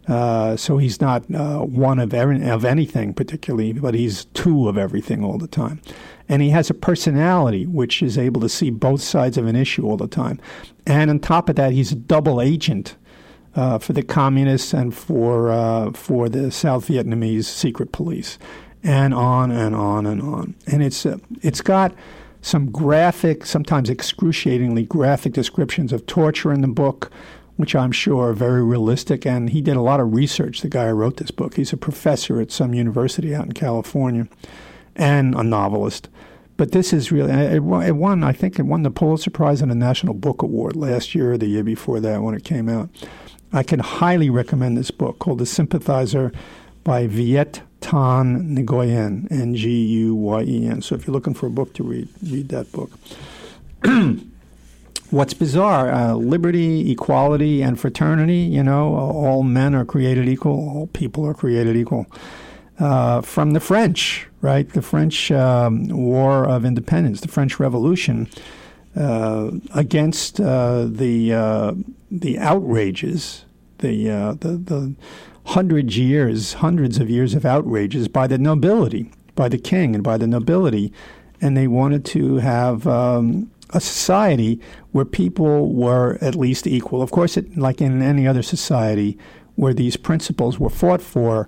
uh, 0.09 0.57
so 0.57 0.77
he's 0.79 0.99
not 0.99 1.23
uh, 1.33 1.59
one 1.59 1.99
of, 1.99 2.13
every, 2.13 2.49
of 2.49 2.65
anything 2.65 3.13
particularly, 3.13 3.73
but 3.73 3.93
he's 3.93 4.25
two 4.33 4.67
of 4.67 4.77
everything 4.77 5.23
all 5.23 5.37
the 5.37 5.47
time. 5.47 5.79
And 6.27 6.41
he 6.41 6.49
has 6.49 6.69
a 6.69 6.73
personality 6.73 7.67
which 7.67 8.01
is 8.01 8.17
able 8.17 8.41
to 8.41 8.49
see 8.49 8.71
both 8.71 9.01
sides 9.01 9.37
of 9.37 9.45
an 9.45 9.55
issue 9.55 9.85
all 9.85 9.97
the 9.97 10.07
time. 10.07 10.39
And 10.87 11.11
on 11.11 11.19
top 11.19 11.47
of 11.47 11.55
that, 11.57 11.73
he's 11.73 11.91
a 11.91 11.95
double 11.95 12.41
agent 12.41 12.95
uh, 13.55 13.77
for 13.77 13.93
the 13.93 14.03
communists 14.03 14.73
and 14.73 14.95
for 14.95 15.51
uh, 15.51 15.91
for 15.91 16.29
the 16.29 16.51
South 16.51 16.87
Vietnamese 16.87 17.45
secret 17.45 17.91
police, 17.91 18.37
and 18.83 19.13
on 19.13 19.51
and 19.51 19.75
on 19.75 20.05
and 20.05 20.21
on. 20.21 20.55
And 20.67 20.83
it's 20.83 21.05
uh, 21.05 21.17
it's 21.41 21.61
got 21.61 21.93
some 22.41 22.71
graphic, 22.71 23.45
sometimes 23.45 23.89
excruciatingly 23.89 24.83
graphic 24.83 25.33
descriptions 25.33 25.91
of 25.91 26.05
torture 26.05 26.53
in 26.53 26.61
the 26.61 26.67
book 26.67 27.11
which 27.59 27.75
I'm 27.75 27.91
sure 27.91 28.29
are 28.29 28.33
very 28.33 28.63
realistic. 28.63 29.25
And 29.25 29.49
he 29.49 29.59
did 29.59 29.75
a 29.75 29.81
lot 29.81 29.99
of 29.99 30.13
research, 30.13 30.61
the 30.61 30.69
guy 30.69 30.87
who 30.87 30.93
wrote 30.93 31.17
this 31.17 31.29
book. 31.29 31.55
He's 31.55 31.73
a 31.73 31.77
professor 31.77 32.39
at 32.39 32.53
some 32.53 32.73
university 32.73 33.35
out 33.35 33.47
in 33.47 33.51
California 33.51 34.29
and 34.95 35.35
a 35.35 35.43
novelist. 35.43 36.07
But 36.55 36.71
this 36.71 36.93
is 36.93 37.11
really, 37.11 37.33
it 37.33 37.59
won, 37.59 38.23
I 38.23 38.31
think 38.31 38.59
it 38.59 38.65
won 38.65 38.83
the 38.83 38.89
Pulitzer 38.89 39.29
Prize 39.29 39.61
and 39.61 39.69
the 39.69 39.75
National 39.75 40.13
Book 40.13 40.41
Award 40.41 40.77
last 40.77 41.13
year 41.13 41.33
or 41.33 41.37
the 41.37 41.47
year 41.47 41.65
before 41.65 41.99
that 41.99 42.21
when 42.21 42.33
it 42.33 42.45
came 42.45 42.69
out. 42.69 42.89
I 43.51 43.63
can 43.63 43.79
highly 43.79 44.29
recommend 44.29 44.77
this 44.77 44.91
book 44.91 45.19
called 45.19 45.39
The 45.39 45.45
Sympathizer 45.45 46.31
by 46.85 47.07
Viet 47.07 47.61
Tan 47.81 48.55
Nguyen, 48.55 49.29
N 49.29 49.53
G 49.53 49.85
U 49.85 50.15
Y 50.15 50.43
E 50.43 50.65
N. 50.65 50.81
So 50.81 50.95
if 50.95 51.05
you're 51.05 51.13
looking 51.13 51.33
for 51.33 51.47
a 51.47 51.51
book 51.51 51.73
to 51.73 51.83
read, 51.83 52.07
read 52.23 52.47
that 52.49 52.71
book. 52.71 52.91
what's 55.11 55.33
bizarre 55.33 55.91
uh, 55.91 56.13
liberty 56.13 56.91
equality 56.91 57.61
and 57.61 57.79
fraternity 57.79 58.37
you 58.39 58.63
know 58.63 58.95
all 58.95 59.43
men 59.43 59.73
are 59.73 59.85
created 59.85 60.27
equal 60.27 60.53
all 60.53 60.87
people 60.87 61.25
are 61.25 61.33
created 61.33 61.75
equal. 61.75 62.05
Uh, 62.79 63.19
from 63.21 63.51
the 63.51 63.59
french 63.59 64.29
right? 64.41 64.69
The 64.69 64.81
french 64.81 65.31
um, 65.31 65.87
war 65.87 66.45
of 66.45 66.65
independence 66.65 67.21
the 67.21 67.27
french 67.27 67.59
revolution 67.59 68.29
uh, 68.95 69.51
against 69.75 70.39
uh, 70.39 70.85
the 70.85 71.33
uh, 71.33 71.73
the 72.09 72.39
outrages 72.39 73.45
the, 73.79 74.09
uh, 74.09 74.33
the 74.33 74.57
the 74.57 74.95
hundreds 75.45 75.97
years 75.97 76.53
hundreds 76.53 76.97
of 76.97 77.09
years 77.09 77.33
of 77.33 77.45
outrages 77.45 78.07
by 78.07 78.27
the 78.27 78.37
nobility 78.37 79.11
by 79.35 79.49
the 79.49 79.57
king 79.57 79.95
and 79.95 80.03
by 80.03 80.17
the 80.17 80.27
nobility 80.27 80.91
and 81.41 81.55
they 81.55 81.67
wanted 81.67 82.03
to 82.03 82.37
have 82.37 82.85
um, 82.87 83.49
a 83.71 83.79
society 83.79 84.59
where 84.91 85.05
people 85.05 85.73
were 85.73 86.17
at 86.21 86.35
least 86.35 86.67
equal. 86.67 87.01
Of 87.01 87.11
course, 87.11 87.37
it, 87.37 87.57
like 87.57 87.81
in 87.81 88.01
any 88.01 88.27
other 88.27 88.41
society 88.41 89.17
where 89.55 89.73
these 89.73 89.97
principles 89.97 90.59
were 90.59 90.69
fought 90.69 91.01
for, 91.01 91.47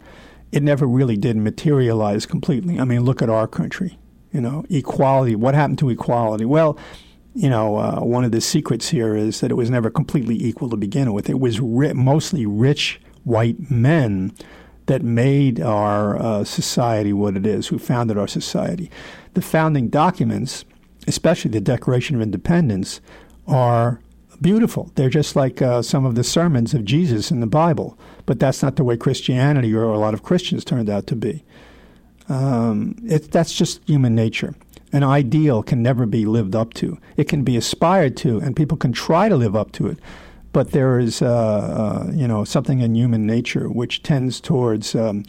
it 0.51 0.61
never 0.61 0.85
really 0.85 1.17
did 1.17 1.37
materialize 1.37 2.25
completely. 2.25 2.79
I 2.79 2.83
mean, 2.83 3.01
look 3.01 3.21
at 3.21 3.29
our 3.29 3.47
country. 3.47 3.97
You 4.31 4.41
know, 4.41 4.65
equality. 4.69 5.35
What 5.35 5.55
happened 5.55 5.79
to 5.79 5.89
equality? 5.89 6.45
Well, 6.45 6.77
you 7.33 7.49
know, 7.49 7.77
uh, 7.77 7.99
one 8.01 8.23
of 8.23 8.31
the 8.31 8.41
secrets 8.41 8.89
here 8.89 9.15
is 9.15 9.39
that 9.39 9.51
it 9.51 9.55
was 9.55 9.69
never 9.69 9.89
completely 9.89 10.41
equal 10.41 10.69
to 10.69 10.77
begin 10.77 11.13
with. 11.13 11.29
It 11.29 11.39
was 11.39 11.59
ri- 11.59 11.93
mostly 11.93 12.45
rich 12.45 13.01
white 13.23 13.71
men 13.71 14.33
that 14.87 15.03
made 15.03 15.61
our 15.61 16.21
uh, 16.21 16.43
society 16.43 17.13
what 17.13 17.37
it 17.37 17.45
is, 17.45 17.67
who 17.67 17.79
founded 17.79 18.17
our 18.17 18.27
society. 18.27 18.91
The 19.33 19.41
founding 19.41 19.87
documents 19.87 20.65
especially 21.07 21.51
the 21.51 21.61
Declaration 21.61 22.15
of 22.15 22.21
Independence, 22.21 23.01
are 23.47 23.99
beautiful. 24.41 24.91
They're 24.95 25.09
just 25.09 25.35
like 25.35 25.61
uh, 25.61 25.81
some 25.81 26.05
of 26.05 26.15
the 26.15 26.23
sermons 26.23 26.73
of 26.73 26.85
Jesus 26.85 27.31
in 27.31 27.39
the 27.39 27.47
Bible, 27.47 27.97
but 28.25 28.39
that's 28.39 28.63
not 28.63 28.75
the 28.75 28.83
way 28.83 28.97
Christianity 28.97 29.73
or 29.73 29.83
a 29.83 29.99
lot 29.99 30.13
of 30.13 30.23
Christians 30.23 30.65
turned 30.65 30.89
out 30.89 31.07
to 31.07 31.15
be. 31.15 31.43
Um, 32.29 32.95
it, 33.05 33.31
that's 33.31 33.53
just 33.53 33.87
human 33.87 34.15
nature. 34.15 34.55
An 34.93 35.03
ideal 35.03 35.63
can 35.63 35.81
never 35.81 36.05
be 36.05 36.25
lived 36.25 36.55
up 36.55 36.73
to. 36.75 36.97
It 37.17 37.27
can 37.29 37.43
be 37.43 37.55
aspired 37.55 38.17
to, 38.17 38.39
and 38.39 38.55
people 38.55 38.77
can 38.77 38.91
try 38.91 39.29
to 39.29 39.35
live 39.35 39.55
up 39.55 39.71
to 39.73 39.87
it. 39.87 39.99
But 40.53 40.71
there 40.71 40.99
is, 40.99 41.21
uh, 41.21 41.27
uh, 41.27 42.11
you 42.11 42.27
know, 42.27 42.43
something 42.43 42.81
in 42.81 42.95
human 42.95 43.25
nature 43.25 43.69
which 43.69 44.03
tends 44.03 44.41
towards 44.41 44.95
um, 44.95 45.23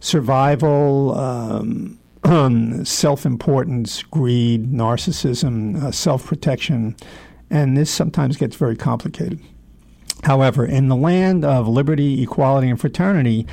survival, 0.00 1.16
um, 1.16 1.97
self 2.84 3.24
importance, 3.24 4.02
greed, 4.04 4.72
narcissism, 4.72 5.82
uh, 5.82 5.90
self 5.90 6.26
protection, 6.26 6.96
and 7.50 7.76
this 7.76 7.90
sometimes 7.90 8.36
gets 8.36 8.56
very 8.56 8.76
complicated. 8.76 9.40
However, 10.24 10.64
in 10.64 10.88
the 10.88 10.96
land 10.96 11.44
of 11.44 11.68
liberty, 11.68 12.22
equality, 12.22 12.68
and 12.68 12.80
fraternity, 12.80 13.46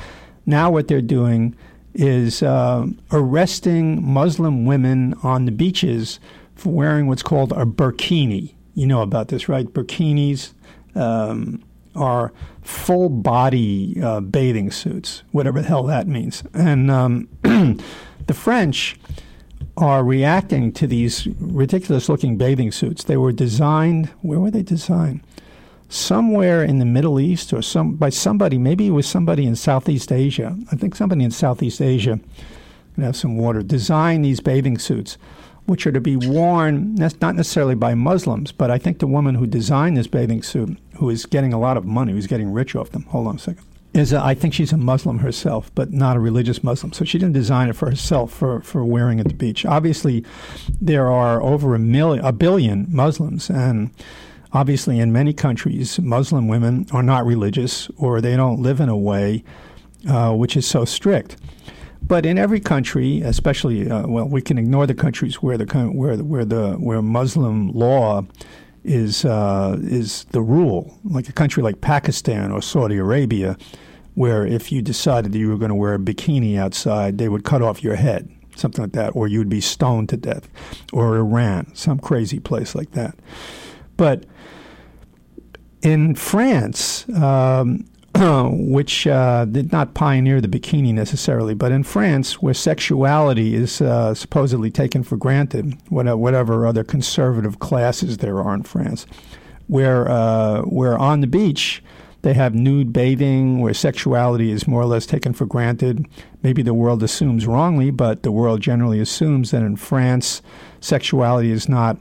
now 0.45 0.71
what 0.71 0.87
they're 0.87 1.01
doing 1.01 1.55
is 1.93 2.43
uh, 2.43 2.87
arresting 3.11 4.03
Muslim 4.05 4.65
women 4.65 5.13
on 5.23 5.45
the 5.45 5.51
beaches 5.51 6.19
for 6.55 6.71
wearing 6.71 7.07
what's 7.07 7.23
called 7.23 7.51
a 7.53 7.65
burkini. 7.65 8.53
You 8.73 8.87
know 8.87 9.01
about 9.01 9.29
this, 9.29 9.47
right? 9.47 9.65
Burkinis 9.65 10.53
um, 10.95 11.63
are 11.95 12.33
full 12.61 13.09
body 13.09 14.01
uh, 14.01 14.19
bathing 14.19 14.71
suits, 14.71 15.23
whatever 15.31 15.61
the 15.61 15.67
hell 15.67 15.83
that 15.83 16.07
means. 16.07 16.43
And 16.53 16.91
um, 16.91 17.29
The 18.27 18.33
French 18.33 18.97
are 19.77 20.03
reacting 20.03 20.71
to 20.73 20.87
these 20.87 21.27
ridiculous 21.39 22.09
looking 22.09 22.37
bathing 22.37 22.71
suits. 22.71 23.03
They 23.03 23.17
were 23.17 23.31
designed, 23.31 24.07
where 24.21 24.39
were 24.39 24.51
they 24.51 24.63
designed? 24.63 25.21
Somewhere 25.89 26.63
in 26.63 26.79
the 26.79 26.85
Middle 26.85 27.19
East 27.19 27.53
or 27.53 27.61
some 27.61 27.95
by 27.95 28.09
somebody, 28.09 28.57
maybe 28.57 28.87
it 28.87 28.91
was 28.91 29.05
somebody 29.05 29.45
in 29.45 29.55
Southeast 29.55 30.11
Asia. 30.11 30.57
I 30.71 30.75
think 30.75 30.95
somebody 30.95 31.23
in 31.23 31.31
Southeast 31.31 31.81
Asia, 31.81 32.19
and 32.95 33.05
have 33.05 33.15
some 33.15 33.37
water, 33.37 33.61
designed 33.61 34.25
these 34.25 34.39
bathing 34.39 34.79
suits, 34.79 35.17
which 35.65 35.85
are 35.85 35.91
to 35.91 36.01
be 36.01 36.15
worn 36.15 36.95
not 36.95 37.35
necessarily 37.35 37.75
by 37.75 37.93
Muslims, 37.93 38.51
but 38.51 38.71
I 38.71 38.79
think 38.79 38.99
the 38.99 39.07
woman 39.07 39.35
who 39.35 39.45
designed 39.45 39.97
this 39.97 40.07
bathing 40.07 40.41
suit, 40.41 40.77
who 40.95 41.09
is 41.09 41.27
getting 41.27 41.53
a 41.53 41.59
lot 41.59 41.77
of 41.77 41.85
money, 41.85 42.13
who's 42.13 42.27
getting 42.27 42.51
rich 42.51 42.75
off 42.75 42.89
them. 42.89 43.03
Hold 43.03 43.27
on 43.27 43.35
a 43.35 43.39
second 43.39 43.65
is 43.95 44.11
a, 44.11 44.21
I 44.21 44.35
think 44.35 44.53
she's 44.53 44.73
a 44.73 44.77
Muslim 44.77 45.19
herself, 45.19 45.71
but 45.73 45.91
not 45.91 46.17
a 46.17 46.19
religious 46.19 46.63
Muslim. 46.63 46.91
So 46.91 47.05
she 47.05 47.17
didn't 47.17 47.33
design 47.33 47.69
it 47.69 47.75
for 47.75 47.89
herself 47.89 48.31
for, 48.31 48.61
for 48.61 48.83
wearing 48.83 49.19
at 49.19 49.27
the 49.27 49.33
beach. 49.33 49.65
Obviously, 49.65 50.25
there 50.81 51.09
are 51.09 51.41
over 51.41 51.73
a 51.73 51.79
million, 51.79 52.23
a 52.23 52.33
billion 52.33 52.87
Muslims, 52.89 53.49
and 53.49 53.91
obviously 54.51 54.99
in 54.99 55.13
many 55.13 55.33
countries, 55.33 55.97
Muslim 55.99 56.47
women 56.47 56.85
are 56.91 57.03
not 57.03 57.25
religious 57.25 57.89
or 57.97 58.19
they 58.19 58.35
don't 58.35 58.61
live 58.61 58.81
in 58.81 58.89
a 58.89 58.97
way 58.97 59.43
uh, 60.09 60.33
which 60.33 60.57
is 60.57 60.67
so 60.67 60.83
strict. 60.83 61.37
But 62.01 62.25
in 62.25 62.37
every 62.37 62.59
country, 62.59 63.21
especially 63.21 63.89
uh, 63.89 64.05
well, 64.07 64.27
we 64.27 64.41
can 64.41 64.57
ignore 64.57 64.85
the 64.85 64.93
countries 64.93 65.41
where 65.41 65.57
the 65.57 65.65
where 65.87 66.15
the, 66.15 66.23
where 66.23 66.45
the 66.45 66.73
where 66.73 67.01
Muslim 67.01 67.71
law 67.71 68.23
is 68.85 69.25
uh, 69.25 69.77
is 69.81 70.25
the 70.31 70.41
rule, 70.41 70.97
like 71.03 71.27
a 71.27 71.33
country 71.33 71.63
like 71.63 71.81
Pakistan 71.81 72.51
or 72.51 72.61
Saudi 72.61 72.97
Arabia 72.97 73.57
where 74.15 74.47
if 74.47 74.71
you 74.71 74.81
decided 74.81 75.33
that 75.33 75.37
you 75.37 75.49
were 75.49 75.57
going 75.57 75.69
to 75.69 75.75
wear 75.75 75.93
a 75.93 75.99
bikini 75.99 76.57
outside, 76.57 77.17
they 77.17 77.29
would 77.29 77.43
cut 77.43 77.61
off 77.61 77.83
your 77.83 77.95
head, 77.95 78.29
something 78.55 78.81
like 78.81 78.93
that, 78.93 79.09
or 79.15 79.27
you'd 79.27 79.49
be 79.49 79.61
stoned 79.61 80.09
to 80.09 80.17
death, 80.17 80.47
or 80.91 81.17
Iran, 81.17 81.73
some 81.75 81.99
crazy 81.99 82.39
place 82.39 82.73
like 82.73 82.91
that. 82.91 83.15
But 83.97 84.25
in 85.81 86.15
France, 86.15 87.07
um, 87.09 87.85
which 88.49 89.07
uh, 89.07 89.43
did 89.45 89.73
not 89.73 89.93
pioneer 89.93 90.39
the 90.39 90.47
bikini 90.47 90.93
necessarily, 90.93 91.53
but 91.53 91.73
in 91.73 91.83
France, 91.83 92.41
where 92.41 92.53
sexuality 92.53 93.55
is 93.55 93.81
uh, 93.81 94.13
supposedly 94.13 94.71
taken 94.71 95.03
for 95.03 95.17
granted, 95.17 95.77
whatever 95.89 96.65
other 96.65 96.83
conservative 96.83 97.59
classes 97.59 98.19
there 98.19 98.39
are 98.39 98.53
in 98.53 98.63
France, 98.63 99.05
where 99.67 100.09
uh, 100.09 100.61
where 100.61 100.97
on 100.97 101.19
the 101.19 101.27
beach 101.27 101.83
they 102.21 102.33
have 102.33 102.55
nude 102.55 102.93
bathing 102.93 103.59
where 103.59 103.73
sexuality 103.73 104.49
is 104.49 104.67
more 104.67 104.81
or 104.81 104.85
less 104.85 105.05
taken 105.05 105.33
for 105.33 105.45
granted. 105.45 106.07
Maybe 106.41 106.63
the 106.63 106.73
world 106.73 107.03
assumes 107.03 107.45
wrongly, 107.45 107.91
but 107.91 108.23
the 108.23 108.31
world 108.31 108.61
generally 108.61 108.99
assumes 108.99 109.51
that 109.51 109.61
in 109.61 109.75
France, 109.75 110.41
sexuality 110.79 111.51
is 111.51 111.67
not 111.67 111.97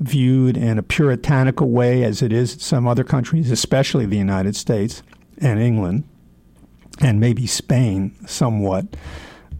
viewed 0.00 0.56
in 0.56 0.78
a 0.78 0.82
puritanical 0.82 1.70
way 1.70 2.04
as 2.04 2.20
it 2.20 2.32
is 2.32 2.52
in 2.52 2.58
some 2.60 2.86
other 2.86 3.02
countries, 3.04 3.50
especially 3.50 4.04
the 4.04 4.18
United 4.18 4.54
States 4.54 5.02
and 5.38 5.60
England, 5.60 6.04
and 7.00 7.20
maybe 7.20 7.46
Spain 7.46 8.14
somewhat. 8.26 8.86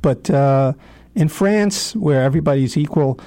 But 0.03 0.31
uh, 0.31 0.73
in 1.15 1.29
France, 1.29 1.95
where 1.97 2.23
everybody's 2.23 2.77
equal, 2.77 3.19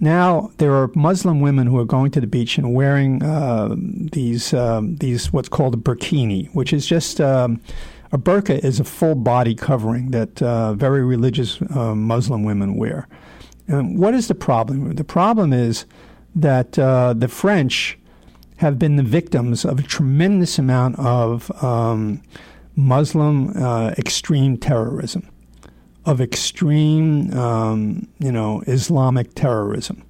now 0.00 0.50
there 0.58 0.74
are 0.74 0.90
Muslim 0.94 1.40
women 1.40 1.66
who 1.66 1.78
are 1.78 1.84
going 1.84 2.10
to 2.12 2.20
the 2.20 2.26
beach 2.26 2.58
and 2.58 2.74
wearing 2.74 3.22
uh, 3.22 3.74
these 3.76 4.52
um, 4.52 4.96
these 4.96 5.32
what's 5.32 5.48
called 5.48 5.74
a 5.74 5.78
burkini, 5.78 6.52
which 6.54 6.72
is 6.72 6.86
just 6.86 7.20
um, 7.20 7.60
a 8.12 8.18
burqa 8.18 8.58
is 8.64 8.80
a 8.80 8.84
full 8.84 9.14
body 9.14 9.54
covering 9.54 10.10
that 10.10 10.42
uh, 10.42 10.74
very 10.74 11.04
religious 11.04 11.60
uh, 11.74 11.94
Muslim 11.94 12.44
women 12.44 12.76
wear. 12.76 13.08
And 13.66 13.98
what 13.98 14.14
is 14.14 14.28
the 14.28 14.34
problem? 14.34 14.94
The 14.94 15.04
problem 15.04 15.52
is 15.52 15.86
that 16.34 16.78
uh, 16.78 17.14
the 17.14 17.28
French 17.28 17.98
have 18.56 18.78
been 18.78 18.96
the 18.96 19.02
victims 19.02 19.64
of 19.64 19.78
a 19.78 19.82
tremendous 19.82 20.58
amount 20.58 20.98
of 20.98 21.50
um, 21.62 22.22
Muslim 22.76 23.56
uh, 23.56 23.94
extreme 23.98 24.56
terrorism 24.56 25.28
of 26.04 26.20
extreme, 26.20 27.32
um, 27.36 28.06
you 28.18 28.30
know, 28.30 28.62
Islamic 28.66 29.34
terrorism. 29.34 30.02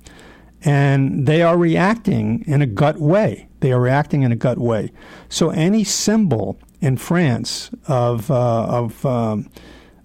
And 0.62 1.26
they 1.26 1.42
are 1.42 1.56
reacting 1.56 2.44
in 2.46 2.62
a 2.62 2.66
gut 2.66 2.98
way. 2.98 3.48
They 3.60 3.72
are 3.72 3.80
reacting 3.80 4.22
in 4.22 4.32
a 4.32 4.36
gut 4.36 4.58
way. 4.58 4.92
So 5.28 5.50
any 5.50 5.84
symbol 5.84 6.58
in 6.80 6.96
France 6.96 7.70
of, 7.86 8.30
uh, 8.30 8.64
of, 8.64 9.04
um, 9.06 9.50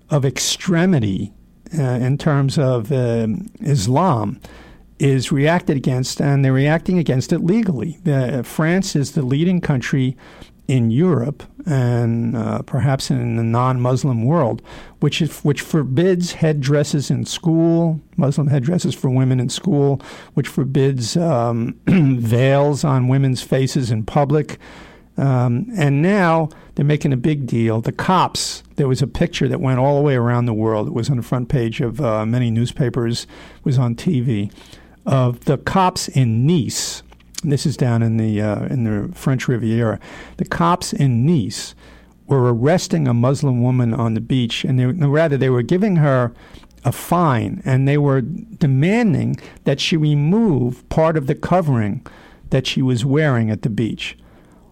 of 0.09 0.25
extremity 0.25 1.33
uh, 1.77 1.81
in 1.81 2.17
terms 2.17 2.57
of 2.57 2.91
uh, 2.91 3.27
Islam 3.61 4.39
is 4.99 5.31
reacted 5.31 5.77
against, 5.77 6.21
and 6.21 6.43
they're 6.43 6.53
reacting 6.53 6.99
against 6.99 7.31
it 7.31 7.39
legally. 7.39 7.97
France 8.43 8.95
is 8.95 9.13
the 9.13 9.21
leading 9.21 9.61
country 9.61 10.17
in 10.69 10.91
Europe 10.91 11.41
and 11.65 12.37
uh, 12.37 12.61
perhaps 12.61 13.09
in 13.09 13.37
the 13.37 13.43
non-Muslim 13.43 14.23
world, 14.23 14.61
which 14.99 15.19
is, 15.19 15.39
which 15.39 15.61
forbids 15.61 16.33
headdresses 16.33 17.09
in 17.09 17.25
school, 17.25 17.99
Muslim 18.17 18.45
headdresses 18.47 18.93
for 18.93 19.09
women 19.09 19.39
in 19.39 19.49
school, 19.49 19.99
which 20.35 20.47
forbids 20.47 21.17
um, 21.17 21.75
veils 21.87 22.83
on 22.83 23.07
women's 23.07 23.41
faces 23.41 23.89
in 23.89 24.05
public. 24.05 24.59
Um, 25.17 25.65
and 25.75 26.03
now 26.03 26.49
they're 26.75 26.85
making 26.85 27.13
a 27.13 27.17
big 27.17 27.47
deal. 27.47 27.81
The 27.81 27.91
cops, 27.91 28.61
there 28.75 28.87
was 28.87 29.01
a 29.01 29.07
picture 29.07 29.47
that 29.47 29.59
went 29.59 29.79
all 29.79 29.97
the 29.97 30.03
way 30.03 30.15
around 30.15 30.45
the 30.45 30.53
world. 30.53 30.87
It 30.87 30.93
was 30.93 31.09
on 31.09 31.17
the 31.17 31.23
front 31.23 31.49
page 31.49 31.81
of 31.81 31.99
uh, 31.99 32.27
many 32.27 32.51
newspapers, 32.51 33.25
was 33.63 33.79
on 33.79 33.95
TV, 33.95 34.53
of 35.09 35.43
the 35.45 35.57
cops 35.57 36.07
in 36.07 36.45
Nice 36.47 37.03
this 37.43 37.65
is 37.65 37.77
down 37.77 38.01
in 38.03 38.17
the 38.17 38.41
uh, 38.41 38.65
in 38.65 38.83
the 38.83 39.13
French 39.15 39.47
Riviera. 39.47 39.99
The 40.37 40.45
cops 40.45 40.91
in 40.93 41.25
Nice 41.25 41.73
were 42.27 42.53
arresting 42.53 43.07
a 43.07 43.13
Muslim 43.13 43.63
woman 43.63 43.93
on 43.93 44.13
the 44.13 44.21
beach, 44.21 44.63
and 44.63 44.79
they, 44.79 44.85
rather 44.85 45.37
they 45.37 45.49
were 45.49 45.63
giving 45.63 45.97
her 45.97 46.33
a 46.83 46.91
fine, 46.91 47.61
and 47.65 47.87
they 47.87 47.97
were 47.97 48.21
demanding 48.21 49.37
that 49.63 49.79
she 49.79 49.97
remove 49.97 50.87
part 50.89 51.17
of 51.17 51.27
the 51.27 51.35
covering 51.35 52.05
that 52.49 52.67
she 52.67 52.81
was 52.81 53.05
wearing 53.05 53.49
at 53.49 53.61
the 53.61 53.69
beach. 53.69 54.17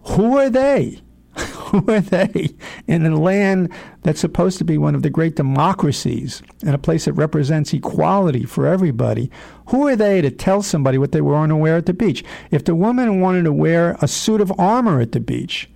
Who 0.04 0.36
are 0.36 0.50
they? 0.50 1.00
Who 1.68 1.84
are 1.92 2.00
they 2.00 2.50
in 2.86 3.04
a 3.04 3.18
land 3.18 3.70
that's 4.02 4.20
supposed 4.20 4.58
to 4.58 4.64
be 4.64 4.78
one 4.78 4.94
of 4.94 5.02
the 5.02 5.10
great 5.10 5.36
democracies 5.36 6.42
and 6.62 6.74
a 6.74 6.78
place 6.78 7.04
that 7.04 7.12
represents 7.12 7.72
equality 7.72 8.44
for 8.44 8.66
everybody? 8.66 9.30
Who 9.68 9.86
are 9.86 9.96
they 9.96 10.20
to 10.22 10.30
tell 10.30 10.62
somebody 10.62 10.98
what 10.98 11.12
they 11.12 11.20
want 11.20 11.50
to 11.50 11.56
wear 11.56 11.76
at 11.76 11.86
the 11.86 11.92
beach? 11.92 12.24
If 12.50 12.64
the 12.64 12.74
woman 12.74 13.20
wanted 13.20 13.44
to 13.44 13.52
wear 13.52 13.96
a 14.00 14.08
suit 14.08 14.40
of 14.40 14.52
armor 14.58 15.00
at 15.00 15.12
the 15.12 15.20
beach, 15.20 15.68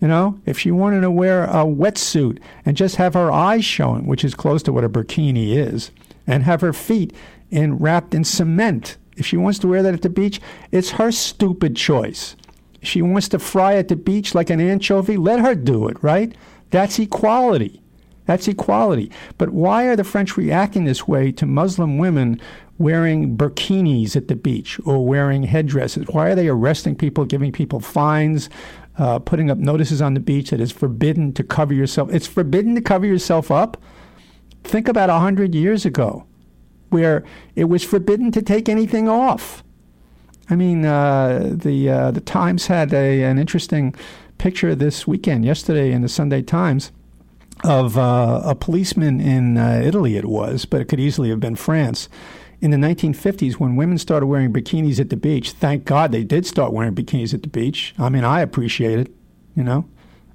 you 0.00 0.08
know, 0.08 0.40
if 0.46 0.58
she 0.58 0.70
wanted 0.70 1.02
to 1.02 1.10
wear 1.10 1.44
a 1.44 1.64
wetsuit 1.64 2.38
and 2.64 2.76
just 2.76 2.96
have 2.96 3.14
her 3.14 3.30
eyes 3.30 3.64
showing, 3.64 4.06
which 4.06 4.24
is 4.24 4.34
close 4.34 4.62
to 4.62 4.72
what 4.72 4.84
a 4.84 4.88
burkini 4.88 5.54
is, 5.54 5.90
and 6.26 6.44
have 6.44 6.62
her 6.62 6.72
feet 6.72 7.12
in 7.50 7.76
wrapped 7.76 8.14
in 8.14 8.24
cement, 8.24 8.96
if 9.16 9.26
she 9.26 9.36
wants 9.36 9.58
to 9.58 9.68
wear 9.68 9.82
that 9.82 9.92
at 9.92 10.02
the 10.02 10.08
beach, 10.08 10.40
it's 10.72 10.92
her 10.92 11.12
stupid 11.12 11.76
choice 11.76 12.36
she 12.82 13.02
wants 13.02 13.28
to 13.28 13.38
fry 13.38 13.74
at 13.74 13.88
the 13.88 13.96
beach 13.96 14.34
like 14.34 14.50
an 14.50 14.60
anchovy, 14.60 15.16
let 15.16 15.40
her 15.40 15.54
do 15.54 15.88
it, 15.88 16.02
right? 16.02 16.34
That's 16.70 16.98
equality. 16.98 17.82
That's 18.26 18.46
equality. 18.48 19.10
But 19.38 19.50
why 19.50 19.86
are 19.86 19.96
the 19.96 20.04
French 20.04 20.36
reacting 20.36 20.84
this 20.84 21.08
way 21.08 21.32
to 21.32 21.46
Muslim 21.46 21.98
women 21.98 22.40
wearing 22.78 23.36
burkinis 23.36 24.16
at 24.16 24.28
the 24.28 24.36
beach 24.36 24.78
or 24.84 25.04
wearing 25.04 25.42
headdresses? 25.42 26.06
Why 26.10 26.30
are 26.30 26.34
they 26.34 26.48
arresting 26.48 26.94
people, 26.96 27.24
giving 27.24 27.52
people 27.52 27.80
fines, 27.80 28.48
uh, 28.98 29.18
putting 29.18 29.50
up 29.50 29.58
notices 29.58 30.00
on 30.00 30.14
the 30.14 30.20
beach 30.20 30.50
that 30.50 30.60
it's 30.60 30.72
forbidden 30.72 31.32
to 31.34 31.42
cover 31.42 31.74
yourself? 31.74 32.12
It's 32.12 32.26
forbidden 32.26 32.74
to 32.76 32.80
cover 32.80 33.04
yourself 33.04 33.50
up? 33.50 33.82
Think 34.62 34.88
about 34.88 35.10
a 35.10 35.14
100 35.14 35.54
years 35.54 35.84
ago, 35.84 36.24
where 36.90 37.24
it 37.56 37.64
was 37.64 37.82
forbidden 37.82 38.30
to 38.32 38.42
take 38.42 38.68
anything 38.68 39.08
off. 39.08 39.64
I 40.50 40.56
mean, 40.56 40.84
uh, 40.84 41.52
the 41.54 41.88
uh, 41.88 42.10
the 42.10 42.20
Times 42.20 42.66
had 42.66 42.92
a, 42.92 43.22
an 43.22 43.38
interesting 43.38 43.94
picture 44.38 44.74
this 44.74 45.06
weekend, 45.06 45.44
yesterday 45.44 45.92
in 45.92 46.02
the 46.02 46.08
Sunday 46.08 46.42
Times, 46.42 46.90
of 47.62 47.96
uh, 47.96 48.42
a 48.44 48.56
policeman 48.56 49.20
in 49.20 49.56
uh, 49.56 49.80
Italy. 49.84 50.16
It 50.16 50.24
was, 50.24 50.64
but 50.64 50.80
it 50.80 50.86
could 50.86 50.98
easily 50.98 51.30
have 51.30 51.40
been 51.40 51.54
France. 51.54 52.08
In 52.60 52.72
the 52.72 52.76
1950s, 52.76 53.54
when 53.54 53.76
women 53.76 53.96
started 53.96 54.26
wearing 54.26 54.52
bikinis 54.52 55.00
at 55.00 55.08
the 55.08 55.16
beach, 55.16 55.52
thank 55.52 55.84
God 55.84 56.12
they 56.12 56.24
did 56.24 56.44
start 56.44 56.72
wearing 56.72 56.94
bikinis 56.94 57.32
at 57.32 57.42
the 57.42 57.48
beach. 57.48 57.94
I 57.98 58.10
mean, 58.10 58.24
I 58.24 58.40
appreciate 58.40 58.98
it. 58.98 59.12
You 59.54 59.62
know, 59.62 59.88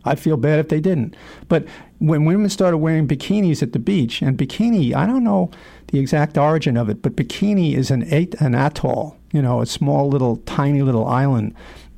I'd 0.06 0.20
feel 0.20 0.38
bad 0.38 0.60
if 0.60 0.70
they 0.70 0.80
didn't. 0.80 1.16
But 1.48 1.66
when 2.00 2.26
women 2.26 2.50
started 2.50 2.78
wearing 2.78 3.08
bikinis 3.08 3.62
at 3.62 3.74
the 3.74 3.80
beach, 3.80 4.22
and 4.22 4.38
bikini, 4.38 4.94
I 4.94 5.06
don't 5.06 5.24
know 5.24 5.52
the 5.88 6.00
exact 6.00 6.38
origin 6.38 6.78
of 6.78 6.90
it, 6.90 7.02
but 7.02 7.16
bikini 7.16 7.76
is 7.76 7.92
an, 7.92 8.04
an 8.04 8.56
atoll 8.56 9.18
you 9.36 9.42
know, 9.42 9.60
a 9.60 9.66
small 9.66 10.08
little, 10.08 10.38
tiny 10.38 10.82
little 10.82 11.06
island 11.08 11.54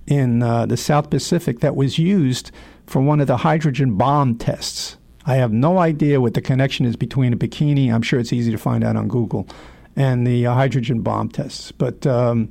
in 0.08 0.42
uh, 0.42 0.66
the 0.66 0.76
South 0.76 1.12
Pacific 1.12 1.60
that 1.60 1.76
was 1.76 2.00
used 2.00 2.50
for 2.88 3.00
one 3.00 3.20
of 3.20 3.28
the 3.28 3.38
hydrogen 3.38 3.96
bomb 3.96 4.36
tests. 4.36 4.98
I 5.28 5.36
have 5.36 5.54
no 5.54 5.78
idea 5.78 6.20
what 6.20 6.34
the 6.34 6.42
connection 6.42 6.88
is 6.88 6.96
between 6.96 7.34
a 7.34 7.38
bikini, 7.38 7.94
I'm 7.94 8.02
sure 8.02 8.20
it's 8.20 8.34
easy 8.34 8.50
to 8.50 8.58
find 8.58 8.84
out 8.84 8.96
on 8.96 9.08
Google, 9.08 9.48
and 9.96 10.26
the 10.26 10.46
hydrogen 10.46 11.02
bomb 11.02 11.30
tests. 11.30 11.72
But 11.72 12.08
um, 12.08 12.50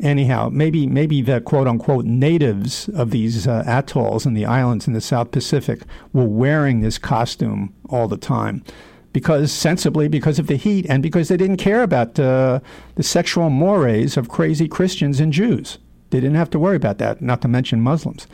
anyhow, 0.00 0.48
maybe 0.52 0.86
maybe 0.86 1.22
the 1.22 1.40
quote 1.40 1.66
unquote 1.66 2.04
natives 2.04 2.88
of 2.90 3.10
these 3.10 3.46
uh, 3.46 3.64
atolls 3.66 4.26
and 4.26 4.36
the 4.36 4.44
islands 4.44 4.86
in 4.86 4.92
the 4.92 5.00
South 5.00 5.30
Pacific 5.30 5.82
were 6.12 6.24
wearing 6.24 6.80
this 6.80 6.98
costume 6.98 7.72
all 7.88 8.08
the 8.08 8.16
time. 8.16 8.62
Because 9.12 9.50
sensibly, 9.50 10.08
because 10.08 10.38
of 10.38 10.46
the 10.46 10.56
heat, 10.56 10.84
and 10.90 11.02
because 11.02 11.28
they 11.28 11.38
didn't 11.38 11.56
care 11.56 11.82
about 11.82 12.18
uh, 12.20 12.60
the 12.96 13.02
sexual 13.02 13.48
mores 13.48 14.18
of 14.18 14.28
crazy 14.28 14.68
Christians 14.68 15.20
and 15.20 15.32
Jews. 15.32 15.78
They 16.10 16.20
didn't 16.20 16.36
have 16.36 16.50
to 16.50 16.58
worry 16.58 16.76
about 16.76 16.98
that, 16.98 17.22
not 17.22 17.40
to 17.42 17.48
mention 17.48 17.80
Muslims. 17.80 18.26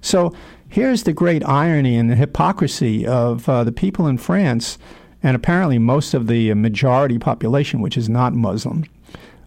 So 0.00 0.34
here's 0.68 1.04
the 1.04 1.12
great 1.12 1.46
irony 1.46 1.96
and 1.96 2.10
the 2.10 2.16
hypocrisy 2.16 3.06
of 3.06 3.48
uh, 3.48 3.62
the 3.62 3.72
people 3.72 4.06
in 4.08 4.18
France, 4.18 4.78
and 5.22 5.36
apparently 5.36 5.78
most 5.78 6.12
of 6.12 6.26
the 6.26 6.52
majority 6.54 7.18
population, 7.18 7.80
which 7.80 7.96
is 7.96 8.08
not 8.08 8.34
Muslim, 8.34 8.84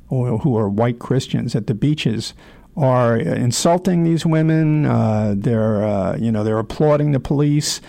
who 0.09 0.57
are 0.57 0.67
white 0.67 0.99
Christians 0.99 1.55
at 1.55 1.67
the 1.67 1.73
beaches, 1.73 2.33
are 2.75 3.17
insulting 3.17 4.03
these 4.03 4.25
women. 4.25 4.85
Uh, 4.85 5.35
they're, 5.37 5.83
uh, 5.83 6.17
you 6.17 6.31
know, 6.31 6.43
they're 6.43 6.59
applauding 6.59 7.11
the 7.11 7.19
police. 7.19 7.81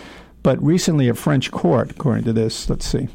But 0.43 0.63
recently, 0.63 1.09
a 1.09 1.15
French 1.15 1.51
court, 1.51 1.91
according 1.93 2.25
to 2.25 2.33
this, 2.33 2.69
let's 2.69 2.87
see, 2.87 3.09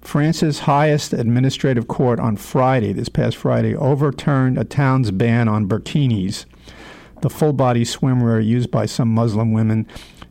France's 0.00 0.60
highest 0.60 1.12
administrative 1.12 1.88
court 1.88 2.18
on 2.20 2.36
Friday, 2.36 2.92
this 2.92 3.08
past 3.08 3.36
Friday, 3.36 3.74
overturned 3.74 4.56
a 4.56 4.64
town's 4.64 5.10
ban 5.10 5.48
on 5.48 5.68
burkinis, 5.68 6.46
the 7.20 7.30
full 7.30 7.52
body 7.52 7.84
swimwear 7.84 8.44
used 8.44 8.70
by 8.70 8.86
some 8.86 9.08
Muslim 9.08 9.52
women, 9.52 9.86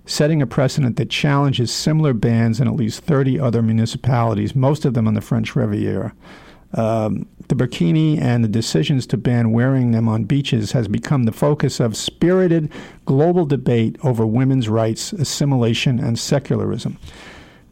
setting 0.06 0.42
a 0.42 0.48
precedent 0.48 0.96
that 0.96 1.10
challenges 1.10 1.72
similar 1.72 2.14
bans 2.14 2.60
in 2.60 2.68
at 2.68 2.76
least 2.76 3.04
30 3.04 3.40
other 3.40 3.62
municipalities, 3.62 4.56
most 4.56 4.86
of 4.86 4.96
them 4.96 5.08
on 5.08 5.14
the 5.14 5.22
French 5.22 5.56
Riviera. 5.56 6.14
Um, 6.74 7.28
the 7.48 7.56
burkini 7.56 8.22
and 8.22 8.44
the 8.44 8.48
decisions 8.48 9.08
to 9.08 9.18
ban 9.18 9.52
wearing 9.52 9.92
them 9.92 10.08
on 10.08 10.26
beaches 10.26 10.72
has 10.74 10.88
become 10.88 11.24
the 11.24 11.32
focus 11.32 11.80
of 11.80 11.98
spirited 11.98 12.72
global 13.06 13.46
debate 13.46 13.98
over 14.04 14.26
women's 14.26 14.70
rights, 14.70 15.12
assimilation, 15.14 16.00
and 16.00 16.20
secularism. 16.20 16.98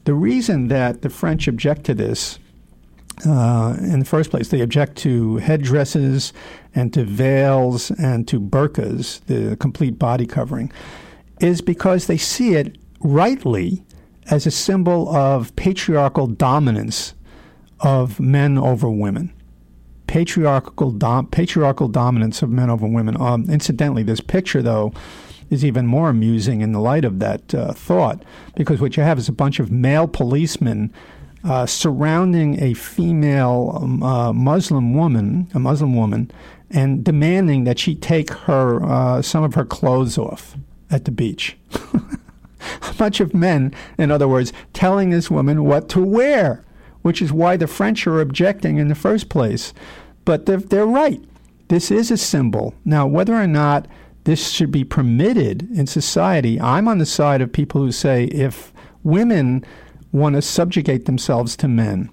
The 0.06 0.16
reason 0.16 0.68
that 0.70 1.04
the 1.04 1.10
French 1.10 1.48
object 1.48 1.84
to 1.86 1.94
this 1.94 2.40
uh, 3.26 3.76
in 3.80 4.00
the 4.00 4.06
first 4.06 4.30
place, 4.30 4.50
they 4.50 4.62
object 4.62 4.96
to 4.98 5.38
headdresses 5.38 6.34
and 6.76 6.94
to 6.94 7.04
veils 7.04 7.90
and 7.92 8.28
to 8.28 8.40
burqas, 8.40 9.22
the 9.26 9.58
complete 9.58 9.98
body 9.98 10.26
covering, 10.26 10.72
is 11.40 11.62
because 11.62 12.08
they 12.08 12.18
see 12.18 12.54
it 12.54 12.78
rightly 13.00 13.84
as 14.30 14.46
a 14.46 14.52
symbol 14.52 15.10
of 15.16 15.56
patriarchal 15.56 16.28
dominance 16.28 17.14
of 17.80 18.20
men 18.20 18.58
over 18.58 18.90
women. 18.90 19.34
Patriarchal, 20.08 20.92
dom- 20.92 21.28
patriarchal 21.28 21.88
dominance 21.88 22.42
of 22.42 22.50
men 22.50 22.70
over 22.70 22.88
women. 22.88 23.20
Um, 23.20 23.50
incidentally, 23.50 24.04
this 24.04 24.22
picture, 24.22 24.62
though, 24.62 24.94
is 25.50 25.64
even 25.64 25.86
more 25.86 26.10
amusing 26.10 26.62
in 26.62 26.72
the 26.72 26.80
light 26.80 27.06
of 27.06 27.20
that 27.20 27.54
uh, 27.54 27.74
thought, 27.74 28.24
because 28.56 28.82
what 28.82 28.98
you 28.98 29.04
have 29.04 29.18
is 29.18 29.30
a 29.30 29.34
bunch 29.34 29.60
of 29.60 29.72
male 29.72 30.08
policemen 30.08 30.94
uh, 31.44 31.66
surrounding 31.66 32.62
a 32.62 32.74
female 32.74 33.80
um, 33.82 34.04
uh, 34.04 34.34
Muslim 34.34 34.94
woman, 34.94 35.48
a 35.54 35.60
Muslim 35.60 35.96
woman, 35.96 36.32
and 36.70 37.04
demanding 37.04 37.64
that 37.64 37.80
she 37.80 37.96
take 37.96 38.30
her 38.32 38.84
uh, 38.84 39.22
some 39.22 39.44
of 39.44 39.54
her 39.54 39.66
clothes 39.66 40.18
off 40.18 40.56
at 40.90 41.06
the 41.06 41.12
beach. 41.12 41.58
a 42.90 42.94
bunch 42.98 43.20
of 43.20 43.34
men, 43.34 43.74
in 43.98 44.12
other 44.12 44.28
words, 44.28 44.52
telling 44.74 45.10
this 45.10 45.32
woman 45.32 45.64
what 45.64 45.88
to 45.90 46.04
wear, 46.04 46.64
which 47.08 47.22
is 47.22 47.32
why 47.32 47.56
the 47.56 47.68
French 47.68 48.06
are 48.06 48.20
objecting 48.20 48.78
in 48.78 48.90
the 48.90 48.96
first 48.96 49.30
place. 49.30 49.74
But 50.26 50.46
they're, 50.46 50.58
they're 50.58 50.86
right. 50.86 51.24
This 51.70 51.90
is 51.90 52.12
a 52.12 52.18
symbol. 52.18 52.76
Now, 52.84 53.08
whether 53.08 53.34
or 53.34 53.48
not 53.48 53.88
this 54.26 54.52
should 54.52 54.72
be 54.74 54.84
permitted 54.84 55.70
in 55.72 55.88
society. 55.88 56.60
I'm 56.60 56.90
on 56.90 56.98
the 56.98 57.06
side 57.06 57.40
of 57.40 57.54
people 57.54 57.80
who 57.80 57.94
say 57.94 58.26
if 58.26 58.74
women 59.04 59.64
want 60.12 60.36
to 60.36 60.42
subjugate 60.42 61.06
themselves 61.06 61.56
to 61.58 61.70
men, 61.70 62.10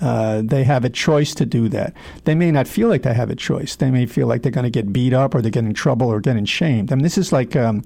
uh, 0.00 0.42
they 0.44 0.62
have 0.62 0.84
a 0.84 0.88
choice 0.88 1.34
to 1.34 1.44
do 1.44 1.68
that. 1.70 1.94
They 2.26 2.36
may 2.36 2.52
not 2.52 2.68
feel 2.68 2.86
like 2.86 3.02
they 3.02 3.12
have 3.12 3.30
a 3.30 3.34
choice. 3.34 3.74
They 3.74 3.90
may 3.90 4.06
feel 4.06 4.28
like 4.28 4.42
they're 4.42 4.52
going 4.52 4.62
to 4.62 4.70
get 4.70 4.92
beat 4.92 5.12
up 5.12 5.34
or 5.34 5.42
they're 5.42 5.50
getting 5.50 5.70
in 5.70 5.74
trouble 5.74 6.06
or 6.06 6.20
getting 6.20 6.44
shamed. 6.44 6.92
I 6.92 6.94
mean, 6.94 7.02
this 7.02 7.18
is 7.18 7.32
like 7.32 7.56
um, 7.56 7.82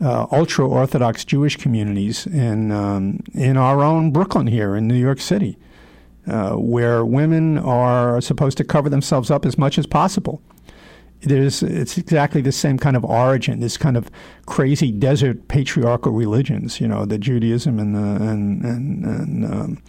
uh, 0.00 0.26
ultra 0.32 0.66
Orthodox 0.66 1.24
Jewish 1.24 1.56
communities 1.56 2.26
in 2.26 2.72
um, 2.72 3.20
in 3.34 3.56
our 3.56 3.82
own 3.82 4.12
Brooklyn 4.12 4.46
here 4.46 4.76
in 4.76 4.88
New 4.88 4.94
York 4.94 5.20
City, 5.20 5.58
uh, 6.30 6.56
where 6.56 7.04
women 7.04 7.58
are 7.58 8.20
supposed 8.20 8.56
to 8.58 8.64
cover 8.64 8.88
themselves 8.88 9.30
up 9.30 9.44
as 9.44 9.58
much 9.58 9.78
as 9.78 9.86
possible 9.86 10.40
there's 11.22 11.62
it's 11.62 11.98
exactly 11.98 12.40
the 12.40 12.52
same 12.52 12.78
kind 12.78 12.96
of 12.96 13.04
origin, 13.04 13.60
this 13.60 13.76
kind 13.76 13.96
of 13.96 14.10
crazy 14.46 14.90
desert 14.90 15.48
patriarchal 15.48 16.12
religions, 16.12 16.80
you 16.80 16.88
know, 16.88 17.04
the 17.04 17.18
Judaism 17.18 17.78
and 17.78 17.94
the 17.94 18.24
and 18.24 18.64
and 18.64 19.04
and, 19.04 19.44
um, 19.44 19.82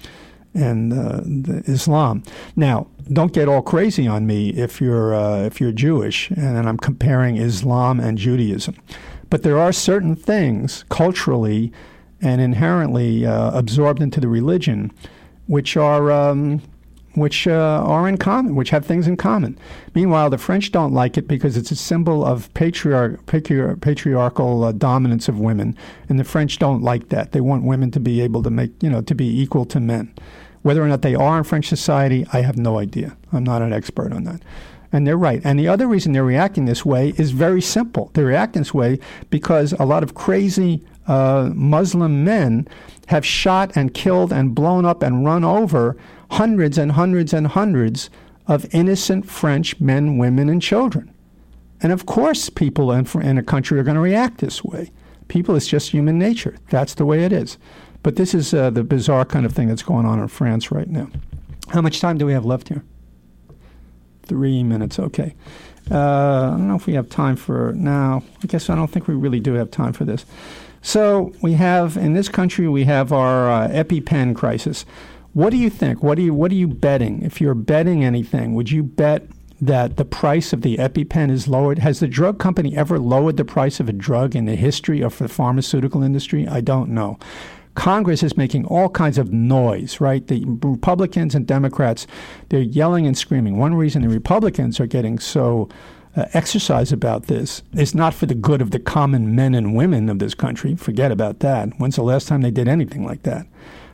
and 0.54 0.94
uh, 0.94 1.22
the 1.24 1.64
Islam. 1.66 2.24
Now, 2.56 2.88
don't 3.12 3.34
get 3.34 3.48
all 3.48 3.62
crazy 3.62 4.08
on 4.08 4.28
me 4.28 4.50
if 4.50 4.82
you're 4.82 5.16
uh, 5.16 5.44
if 5.44 5.62
you're 5.62 5.72
Jewish, 5.72 6.30
and 6.32 6.68
I'm 6.68 6.78
comparing 6.78 7.38
Islam 7.38 8.00
and 8.00 8.18
Judaism, 8.18 8.76
but 9.30 9.44
there 9.44 9.58
are 9.58 9.72
certain 9.72 10.16
things 10.16 10.84
culturally 10.90 11.72
and 12.22 12.42
inherently 12.42 13.26
uh, 13.26 13.58
absorbed 13.58 14.02
into 14.02 14.20
the 14.20 14.28
religion, 14.28 14.92
which 15.48 15.78
are 15.78 16.12
um, 16.12 16.62
which 17.16 17.48
uh, 17.48 17.84
are 17.86 18.08
in 18.08 18.18
common, 18.18 18.56
which 18.56 18.70
have 18.70 18.86
things 18.86 19.08
in 19.08 19.18
common. 19.18 19.58
Meanwhile, 19.94 20.30
the 20.30 20.38
French 20.38 20.72
don't 20.72 20.94
like 20.94 21.18
it 21.18 21.28
because 21.28 21.58
it's 21.58 21.72
a 21.72 21.76
symbol 21.76 22.26
of 22.26 22.54
patriarch, 22.54 23.26
patriarch, 23.26 23.82
patriarchal 23.82 24.64
uh, 24.64 24.72
dominance 24.72 25.28
of 25.28 25.40
women, 25.40 25.78
and 26.08 26.20
the 26.20 26.24
French 26.24 26.58
don't 26.58 26.82
like 26.82 27.10
that. 27.10 27.32
They 27.32 27.42
want 27.42 27.64
women 27.64 27.92
to 27.92 28.00
be 28.00 28.22
able 28.22 28.44
to 28.44 28.50
make, 28.50 28.72
you 28.82 28.90
know, 28.90 29.02
to 29.02 29.16
be 29.16 29.42
equal 29.42 29.66
to 29.66 29.80
men. 29.80 30.14
Whether 30.62 30.82
or 30.82 30.88
not 30.88 31.02
they 31.02 31.16
are 31.16 31.40
in 31.40 31.44
French 31.44 31.68
society, 31.68 32.26
I 32.32 32.42
have 32.42 32.58
no 32.58 32.78
idea. 32.78 33.18
I'm 33.34 33.44
not 33.44 33.62
an 33.62 33.74
expert 33.74 34.14
on 34.14 34.24
that. 34.26 34.42
And 34.94 35.08
they're 35.08 35.18
right. 35.18 35.42
And 35.44 35.58
the 35.58 35.68
other 35.68 35.88
reason 35.88 36.12
they're 36.12 36.24
reacting 36.24 36.66
this 36.66 36.86
way 36.86 37.14
is 37.18 37.32
very 37.32 37.62
simple. 37.62 38.12
They're 38.14 38.26
reacting 38.26 38.62
this 38.62 38.74
way 38.74 39.00
because 39.30 39.74
a 39.74 39.86
lot 39.86 40.04
of 40.04 40.14
crazy 40.14 40.86
uh, 41.08 41.50
Muslim 41.56 42.24
men 42.24 42.68
have 43.12 43.26
shot 43.26 43.76
and 43.76 43.94
killed 43.94 44.32
and 44.32 44.56
blown 44.56 44.86
up 44.86 45.04
and 45.04 45.26
run 45.26 45.44
over 45.44 45.98
hundreds 46.32 46.78
and 46.78 46.94
hundreds 46.94 47.34
and 47.34 47.48
hundreds 47.48 48.10
of 48.48 48.66
innocent 48.74 49.30
French 49.30 49.80
men, 49.82 50.18
women, 50.18 50.48
and 50.48 50.62
children. 50.62 51.14
And 51.82 51.92
of 51.92 52.06
course, 52.06 52.50
people 52.50 52.90
in, 52.94 53.06
in 53.22 53.38
a 53.38 53.44
country 53.44 53.78
are 53.78 53.84
going 53.84 53.96
to 53.96 54.02
react 54.02 54.38
this 54.38 54.64
way. 54.64 54.92
People, 55.28 55.58
it's 55.58 55.68
just 55.68 55.90
human 55.90 56.18
nature. 56.18 56.56
That's 56.70 56.94
the 56.94 57.06
way 57.06 57.26
it 57.26 57.34
is. 57.34 57.58
But 58.02 58.16
this 58.16 58.34
is 58.34 58.54
uh, 58.54 58.70
the 58.70 58.84
bizarre 58.84 59.26
kind 59.26 59.46
of 59.46 59.52
thing 59.52 59.68
that's 59.68 59.84
going 59.84 60.06
on 60.06 60.18
in 60.18 60.30
France 60.30 60.72
right 60.72 60.90
now. 60.90 61.10
How 61.68 61.82
much 61.82 62.00
time 62.00 62.18
do 62.18 62.26
we 62.26 62.32
have 62.32 62.46
left 62.46 62.70
here? 62.70 62.84
Three 64.24 64.64
minutes. 64.64 65.00
Okay. 65.00 65.36
Uh, 65.92 65.98
I 65.98 66.50
don't 66.52 66.70
know 66.70 66.76
if 66.76 66.88
we 66.88 66.94
have 66.94 67.10
time 67.10 67.36
for 67.36 67.74
now. 67.76 68.24
I 68.42 68.48
guess 68.48 68.70
I 68.70 68.76
don't 68.76 68.88
think 68.88 69.10
we 69.10 69.16
really 69.16 69.42
do 69.42 69.56
have 69.56 69.70
time 69.70 69.92
for 69.92 70.06
this. 70.06 70.26
So 70.82 71.34
we 71.42 71.54
have 71.54 71.98
in 71.98 72.14
this 72.14 72.30
country 72.30 72.68
we 72.68 72.86
have 72.86 73.12
our 73.12 73.50
uh, 73.50 73.68
EpiPen 73.70 74.36
crisis. 74.36 74.86
What 75.34 75.52
do 75.52 75.58
you 75.58 75.70
think? 75.70 76.04
What 76.04 76.18
are 76.18 76.22
you 76.22 76.34
What 76.34 76.52
are 76.52 76.56
you 76.56 76.68
betting? 76.68 77.22
If 77.22 77.40
you're 77.40 77.54
betting 77.54 78.04
anything, 78.04 78.54
would 78.56 78.72
you 78.72 78.84
bet 78.84 79.28
that 79.62 79.98
the 79.98 80.06
price 80.06 80.54
of 80.54 80.64
the 80.64 80.78
EpiPen 80.78 81.30
is 81.30 81.48
lowered? 81.48 81.80
Has 81.80 82.00
the 82.00 82.08
drug 82.08 82.40
company 82.40 82.76
ever 82.76 82.98
lowered 82.98 83.38
the 83.38 83.46
price 83.46 83.80
of 83.80 83.88
a 83.88 83.94
drug 83.94 84.36
in 84.36 84.46
the 84.46 84.56
history 84.56 85.02
of 85.02 85.18
the 85.20 85.30
pharmaceutical 85.30 86.02
industry? 86.02 86.48
I 86.48 86.62
don't 86.62 86.90
know. 86.90 87.20
Congress 87.76 88.22
is 88.22 88.36
making 88.36 88.66
all 88.66 88.90
kinds 88.90 89.18
of 89.18 89.32
noise, 89.32 90.02
right? 90.02 90.28
The 90.28 90.44
Republicans 90.46 91.36
and 91.36 91.48
Democrats, 91.48 92.06
they're 92.50 92.60
yelling 92.60 93.08
and 93.08 93.18
screaming. 93.18 93.58
One 93.58 93.76
reason 93.76 94.02
the 94.02 94.10
Republicans 94.10 94.80
are 94.80 94.88
getting 94.88 95.20
so 95.20 95.70
uh, 96.16 96.26
exercise 96.34 96.92
about 96.92 97.28
this 97.28 97.64
is 97.74 97.96
not 97.96 98.14
for 98.14 98.26
the 98.26 98.36
good 98.36 98.62
of 98.62 98.72
the 98.72 98.80
common 98.80 99.36
men 99.36 99.56
and 99.56 99.76
women 99.76 100.10
of 100.10 100.20
this 100.20 100.34
country. 100.34 100.76
Forget 100.76 101.12
about 101.12 101.40
that. 101.40 101.70
When's 101.78 101.96
the 101.96 102.04
last 102.04 102.28
time 102.28 102.42
they 102.42 102.52
did 102.52 102.68
anything 102.68 103.06
like 103.06 103.24
that? 103.24 103.48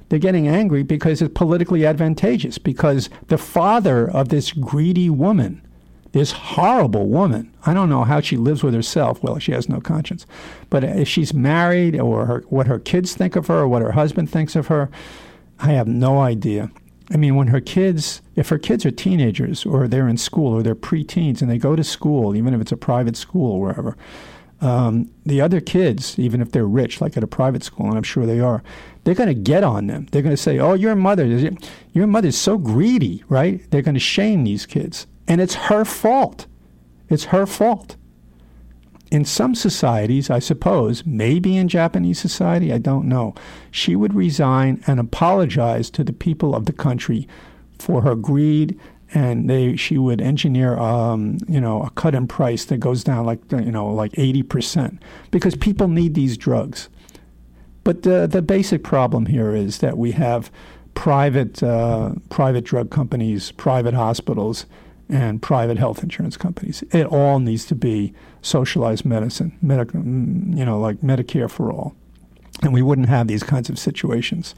They're 0.09 0.19
getting 0.19 0.47
angry 0.47 0.83
because 0.83 1.21
it's 1.21 1.33
politically 1.33 1.85
advantageous, 1.85 2.57
because 2.57 3.09
the 3.27 3.37
father 3.37 4.09
of 4.09 4.29
this 4.29 4.51
greedy 4.53 5.09
woman, 5.09 5.61
this 6.13 6.31
horrible 6.31 7.07
woman, 7.07 7.51
I 7.65 7.73
don't 7.73 7.89
know 7.89 8.05
how 8.05 8.21
she 8.21 8.37
lives 8.37 8.63
with 8.63 8.73
herself. 8.73 9.21
Well, 9.21 9.37
she 9.37 9.51
has 9.51 9.67
no 9.67 9.81
conscience. 9.81 10.25
But 10.69 10.83
if 10.85 11.07
she's 11.07 11.33
married 11.33 11.99
or 11.99 12.25
her, 12.25 12.45
what 12.47 12.67
her 12.67 12.79
kids 12.79 13.13
think 13.13 13.35
of 13.35 13.47
her 13.47 13.59
or 13.59 13.67
what 13.67 13.81
her 13.81 13.91
husband 13.91 14.29
thinks 14.29 14.55
of 14.55 14.67
her, 14.67 14.89
I 15.59 15.73
have 15.73 15.87
no 15.87 16.19
idea. 16.19 16.71
I 17.13 17.17
mean, 17.17 17.35
when 17.35 17.47
her 17.47 17.61
kids, 17.61 18.21
if 18.35 18.49
her 18.49 18.57
kids 18.57 18.85
are 18.85 18.91
teenagers 18.91 19.65
or 19.65 19.87
they're 19.87 20.09
in 20.09 20.17
school 20.17 20.53
or 20.53 20.61
they're 20.61 20.75
preteens 20.75 21.41
and 21.41 21.49
they 21.49 21.57
go 21.57 21.75
to 21.75 21.83
school, 21.83 22.35
even 22.35 22.53
if 22.53 22.59
it's 22.59 22.71
a 22.71 22.77
private 22.77 23.15
school 23.15 23.53
or 23.53 23.61
wherever, 23.61 23.97
um, 24.59 25.09
the 25.25 25.39
other 25.39 25.61
kids, 25.61 26.17
even 26.17 26.41
if 26.41 26.51
they're 26.51 26.67
rich, 26.67 26.99
like 26.99 27.15
at 27.15 27.23
a 27.23 27.27
private 27.27 27.63
school, 27.63 27.87
and 27.87 27.95
I'm 27.95 28.03
sure 28.03 28.25
they 28.25 28.39
are, 28.39 28.63
they're 29.03 29.13
going 29.13 29.29
to 29.29 29.33
get 29.33 29.63
on 29.63 29.87
them. 29.87 30.07
They're 30.11 30.23
going 30.23 30.35
to 30.35 30.41
say, 30.41 30.57
"Oh, 30.59 30.73
your 30.73 30.95
mother, 30.95 31.25
your 31.93 32.07
mother's 32.07 32.37
so 32.37 32.57
greedy," 32.57 33.23
right? 33.29 33.61
They're 33.69 33.83
going 33.83 33.93
to 33.93 33.99
shame 33.99 34.43
these 34.43 34.65
kids, 34.65 35.05
and 35.27 35.39
it's 35.39 35.53
her 35.53 35.85
fault. 35.85 36.47
It's 37.07 37.25
her 37.25 37.45
fault. 37.45 37.95
In 39.09 39.23
some 39.23 39.55
societies, 39.55 40.29
I 40.29 40.39
suppose, 40.39 41.05
maybe 41.05 41.55
in 41.55 41.69
Japanese 41.69 42.19
society, 42.19 42.73
I 42.73 42.77
don't 42.77 43.07
know, 43.07 43.33
she 43.71 43.95
would 43.95 44.13
resign 44.13 44.83
and 44.85 44.99
apologize 44.99 45.89
to 45.91 46.03
the 46.03 46.13
people 46.13 46.53
of 46.53 46.65
the 46.65 46.73
country 46.73 47.27
for 47.79 48.01
her 48.01 48.15
greed 48.15 48.77
and 49.13 49.49
they 49.49 49.75
she 49.75 49.97
would 49.97 50.21
engineer 50.21 50.77
um, 50.77 51.37
you 51.47 51.61
know 51.61 51.81
a 51.81 51.89
cut 51.91 52.13
in 52.13 52.27
price 52.27 52.65
that 52.65 52.77
goes 52.77 53.03
down 53.03 53.25
like 53.25 53.39
you 53.51 53.71
know 53.71 53.87
like 53.87 54.11
80% 54.13 54.99
because 55.31 55.55
people 55.55 55.87
need 55.87 56.13
these 56.13 56.37
drugs. 56.37 56.89
But 57.83 58.03
the 58.03 58.27
the 58.27 58.41
basic 58.41 58.83
problem 58.83 59.27
here 59.27 59.55
is 59.55 59.77
that 59.79 59.97
we 59.97 60.11
have 60.11 60.51
private 60.93 61.63
uh, 61.63 62.15
private 62.29 62.65
drug 62.65 62.89
companies 62.89 63.51
private 63.53 63.93
hospitals 63.93 64.65
and 65.09 65.41
private 65.41 65.77
health 65.77 66.03
insurance 66.03 66.37
companies 66.37 66.83
it 66.91 67.05
all 67.05 67.39
needs 67.39 67.65
to 67.65 67.75
be 67.75 68.13
socialized 68.41 69.05
medicine 69.05 69.57
medical 69.61 69.99
you 69.99 70.65
know 70.65 70.79
like 70.79 70.97
medicare 70.97 71.49
for 71.49 71.71
all 71.71 71.95
and 72.61 72.73
we 72.73 72.81
wouldn't 72.81 73.09
have 73.09 73.27
these 73.27 73.43
kinds 73.43 73.69
of 73.69 73.77
situations 73.77 74.55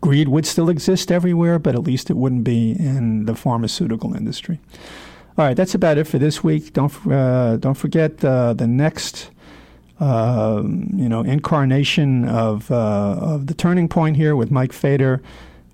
Greed 0.00 0.28
would 0.28 0.46
still 0.46 0.70
exist 0.70 1.12
everywhere, 1.12 1.58
but 1.58 1.74
at 1.74 1.82
least 1.82 2.10
it 2.10 2.16
wouldn't 2.16 2.44
be 2.44 2.72
in 2.72 3.26
the 3.26 3.34
pharmaceutical 3.34 4.14
industry. 4.14 4.58
All 5.36 5.44
right, 5.44 5.56
that's 5.56 5.74
about 5.74 5.98
it 5.98 6.04
for 6.04 6.18
this 6.18 6.42
week. 6.42 6.72
Don't 6.72 6.92
uh, 7.06 7.56
don't 7.56 7.74
forget 7.74 8.24
uh, 8.24 8.54
the 8.54 8.66
next 8.66 9.30
uh, 10.00 10.62
you 10.64 11.08
know 11.08 11.20
incarnation 11.20 12.26
of 12.26 12.70
uh, 12.70 13.16
of 13.20 13.46
the 13.46 13.54
turning 13.54 13.88
point 13.88 14.16
here 14.16 14.34
with 14.34 14.50
Mike 14.50 14.72
Fader 14.72 15.22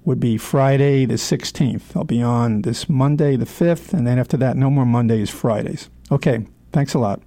would 0.06 0.20
be 0.20 0.38
Friday 0.38 1.04
the 1.04 1.14
16th. 1.14 1.94
I'll 1.94 2.04
be 2.04 2.22
on 2.22 2.62
this 2.62 2.88
Monday 2.88 3.36
the 3.36 3.44
5th, 3.44 3.92
and 3.92 4.06
then 4.06 4.18
after 4.18 4.38
that, 4.38 4.56
no 4.56 4.70
more 4.70 4.86
Mondays, 4.86 5.28
Fridays. 5.28 5.90
Okay, 6.10 6.46
thanks 6.72 6.94
a 6.94 6.98
lot. 6.98 7.20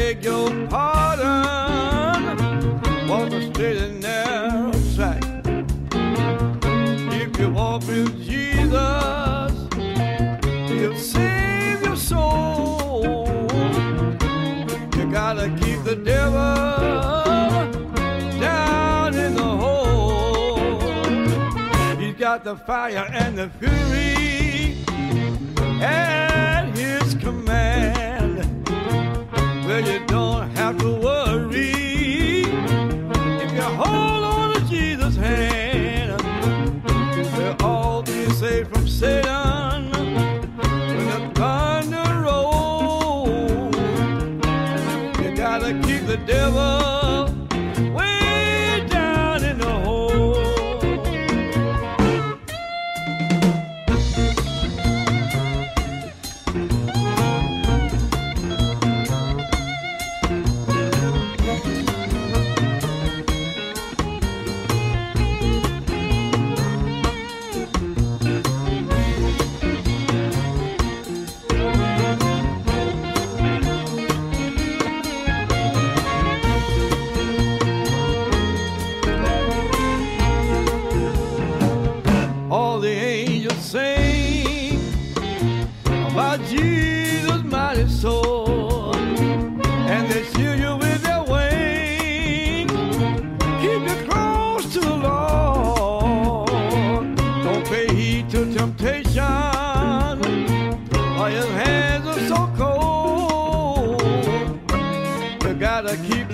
Beg 0.00 0.24
your 0.24 0.48
pardon. 0.68 1.28
A 3.10 3.52
straight 3.52 3.78
and 3.86 4.00
narrow 4.00 4.72
track. 4.94 5.22
If 7.22 7.38
you 7.38 7.50
walk 7.50 7.82
with 7.86 8.12
Jesus, 8.30 9.52
he'll 10.70 10.96
save 10.96 11.82
your 11.84 11.96
soul. 11.96 13.14
You 14.96 15.04
gotta 15.20 15.48
keep 15.60 15.80
the 15.90 15.96
devil 16.12 16.54
down 18.40 19.14
in 19.24 19.34
the 19.34 19.50
hole. 19.62 20.80
He's 22.00 22.16
got 22.16 22.42
the 22.44 22.56
fire 22.56 23.06
and 23.12 23.36
the 23.36 23.48
fury. 23.58 24.84
And 25.82 26.20
Well, 29.70 29.88
you 29.88 30.04
don't 30.06 30.50
have 30.56 30.78
to 30.78 30.90
worry 30.94 31.70
if 32.40 33.52
you 33.52 33.62
hold 33.62 34.24
on 34.24 34.54
to 34.54 34.60
Jesus' 34.68 35.14
hand. 35.14 36.20
We'll 37.36 37.54
all 37.62 38.02
be 38.02 38.28
safe 38.30 38.66
from 38.66 38.88
Satan 38.88 39.92
when 39.92 41.06
the 41.06 41.30
thunder 41.36 42.20
rolls. 42.20 43.76
You 45.20 45.36
gotta 45.36 45.72
keep 45.86 46.04
the 46.04 46.16
devil. 46.26 46.89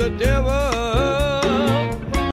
The 0.07 0.19
devil 0.19 0.86